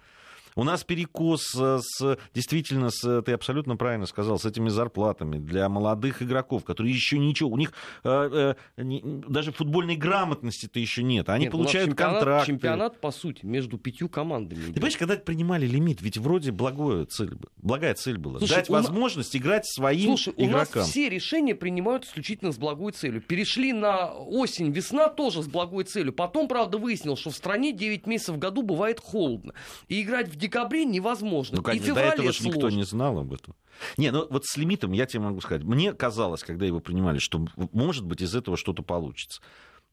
У 0.55 0.63
нас 0.63 0.83
перекос 0.83 1.43
с, 1.53 2.17
действительно, 2.33 2.89
с, 2.89 3.21
ты 3.21 3.31
абсолютно 3.33 3.75
правильно 3.77 4.05
сказал, 4.05 4.39
с 4.39 4.45
этими 4.45 4.69
зарплатами 4.69 5.37
для 5.37 5.69
молодых 5.69 6.21
игроков, 6.21 6.63
которые 6.63 6.93
еще 6.93 7.17
ничего, 7.19 7.49
у 7.49 7.57
них 7.57 7.73
э, 8.03 8.55
э, 8.77 8.83
не, 8.83 9.01
даже 9.27 9.51
футбольной 9.51 9.95
грамотности-то 9.95 10.79
еще 10.79 11.03
нет. 11.03 11.29
Они 11.29 11.45
нет, 11.45 11.51
получают 11.51 11.89
чемпионат, 11.89 12.15
контракт. 12.15 12.47
Чемпионат, 12.47 13.01
по 13.01 13.11
сути, 13.11 13.45
между 13.45 13.77
пятью 13.77 14.09
командами. 14.09 14.65
Ты 14.65 14.73
понимаешь, 14.73 14.97
когда 14.97 15.15
принимали 15.17 15.65
лимит, 15.65 16.01
ведь 16.01 16.17
вроде 16.17 16.51
благое 16.51 17.05
цель, 17.05 17.35
благая 17.57 17.93
цель 17.93 18.17
была. 18.17 18.39
Слушай, 18.39 18.55
дать 18.55 18.69
возможность 18.69 19.33
на... 19.33 19.37
играть 19.37 19.65
своим 19.65 20.17
Слушай, 20.17 20.33
игрокам. 20.37 20.67
у 20.73 20.79
нас 20.79 20.89
все 20.89 21.09
решения 21.09 21.55
принимают 21.55 22.05
исключительно 22.05 22.51
с 22.51 22.57
благой 22.57 22.91
целью. 22.91 23.21
Перешли 23.21 23.73
на 23.73 24.13
осень, 24.13 24.71
весна 24.71 25.07
тоже 25.09 25.43
с 25.43 25.47
благой 25.47 25.83
целью. 25.83 26.13
Потом, 26.13 26.47
правда, 26.47 26.77
выяснилось, 26.77 27.19
что 27.19 27.29
в 27.29 27.35
стране 27.35 27.71
9 27.71 28.07
месяцев 28.07 28.35
в 28.35 28.39
году 28.39 28.61
бывает 28.61 28.99
холодно. 28.99 29.53
И 29.87 30.01
играть 30.01 30.27
в 30.27 30.40
декабре 30.41 30.85
невозможно. 30.85 31.57
Ну, 31.57 31.63
конечно, 31.63 31.93
до 31.93 32.01
этого 32.01 32.31
же 32.31 32.43
никто 32.43 32.69
не 32.69 32.83
знал 32.83 33.19
об 33.19 33.33
этом. 33.33 33.55
Не, 33.97 34.11
ну 34.11 34.27
вот 34.29 34.45
с 34.45 34.57
лимитом 34.57 34.91
я 34.91 35.05
тебе 35.05 35.21
могу 35.21 35.41
сказать. 35.41 35.63
Мне 35.63 35.93
казалось, 35.93 36.43
когда 36.43 36.65
его 36.65 36.79
принимали, 36.79 37.19
что 37.19 37.45
может 37.71 38.05
быть 38.05 38.21
из 38.21 38.35
этого 38.35 38.57
что-то 38.57 38.83
получится. 38.83 39.41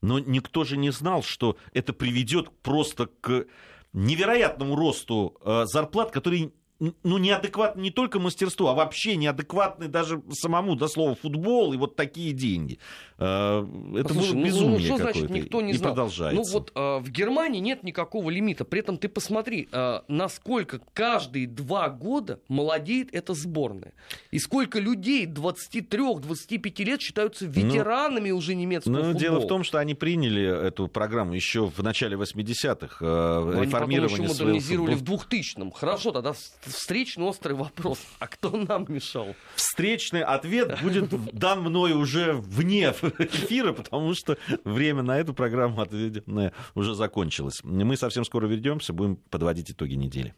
Но 0.01 0.19
никто 0.19 0.63
же 0.63 0.77
не 0.77 0.91
знал, 0.91 1.23
что 1.23 1.57
это 1.73 1.93
приведет 1.93 2.49
просто 2.61 3.07
к 3.21 3.45
невероятному 3.93 4.75
росту 4.75 5.37
э, 5.43 5.65
зарплат, 5.65 6.11
который 6.11 6.53
ну, 6.79 7.17
неадекватно 7.17 7.81
не 7.81 7.91
только 7.91 8.19
мастерству, 8.19 8.67
а 8.67 8.73
вообще 8.73 9.17
неадекватный 9.17 9.87
даже 9.87 10.21
самому, 10.31 10.75
до 10.75 10.87
слова, 10.87 11.15
футбол 11.15 11.73
и 11.73 11.77
вот 11.77 11.95
такие 11.95 12.31
деньги. 12.31 12.79
Э, 13.19 13.65
это 13.95 14.13
Слушай, 14.13 14.31
было 14.31 14.39
ну, 14.39 14.45
безумие 14.45 14.79
ну, 14.79 14.85
что 14.85 14.97
значит 14.97 15.29
никто 15.29 15.61
не 15.61 15.73
и 15.73 15.75
знал? 15.75 15.93
продолжается. 15.93 16.41
Ну 16.41 16.49
вот 16.51 16.71
э, 16.73 16.99
в 16.99 17.09
Германии 17.09 17.59
нет 17.59 17.83
никакого 17.83 18.29
лимита. 18.29 18.63
При 18.63 18.79
этом 18.79 18.97
ты 18.97 19.09
посмотри, 19.09 19.67
э, 19.71 19.99
насколько 20.07 20.79
каждые 20.93 21.47
два 21.47 21.89
года 21.89 22.39
молодеет 22.47 23.09
эта 23.11 23.33
сборная. 23.33 23.93
И 24.31 24.39
сколько 24.39 24.79
людей 24.79 25.25
23-25 25.25 26.83
лет 26.85 27.01
считаются 27.01 27.45
ну, 27.45 27.51
ветеранами 27.51 28.29
ну, 28.29 28.37
уже 28.37 28.55
немецкого 28.55 28.93
ну, 28.93 28.99
футбола. 28.99 29.19
Дело 29.19 29.39
в 29.39 29.47
том, 29.47 29.63
что 29.63 29.79
они 29.79 29.95
приняли 29.95 30.67
эту 30.67 30.87
программу 30.87 31.33
еще 31.33 31.67
в 31.67 31.83
начале 31.83 32.15
80-х. 32.15 32.97
Э, 33.01 33.61
реформирование 33.61 33.97
они 33.97 34.27
потом 34.27 34.27
еще 34.27 34.43
модернизировали 34.43 34.95
в 34.95 35.03
2000-м. 35.03 35.71
Хорошо, 35.71 36.11
тогда 36.11 36.33
встречный 36.61 37.25
острый 37.25 37.53
вопрос. 37.53 37.99
А 38.19 38.27
кто 38.27 38.51
нам 38.51 38.85
мешал? 38.89 39.33
Встречный 39.55 40.21
ответ 40.21 40.81
будет 40.81 41.09
дан 41.33 41.61
мной 41.61 41.93
уже 41.93 42.33
вне 42.33 42.93
эфира, 43.17 43.73
потому 43.73 44.13
что 44.13 44.37
время 44.63 45.01
на 45.01 45.19
эту 45.19 45.33
программу 45.33 45.81
отведенное 45.81 46.53
уже 46.75 46.95
закончилось. 46.95 47.61
Мы 47.63 47.97
совсем 47.97 48.25
скоро 48.25 48.47
вернемся, 48.47 48.93
будем 48.93 49.15
подводить 49.15 49.71
итоги 49.71 49.95
недели. 49.95 50.33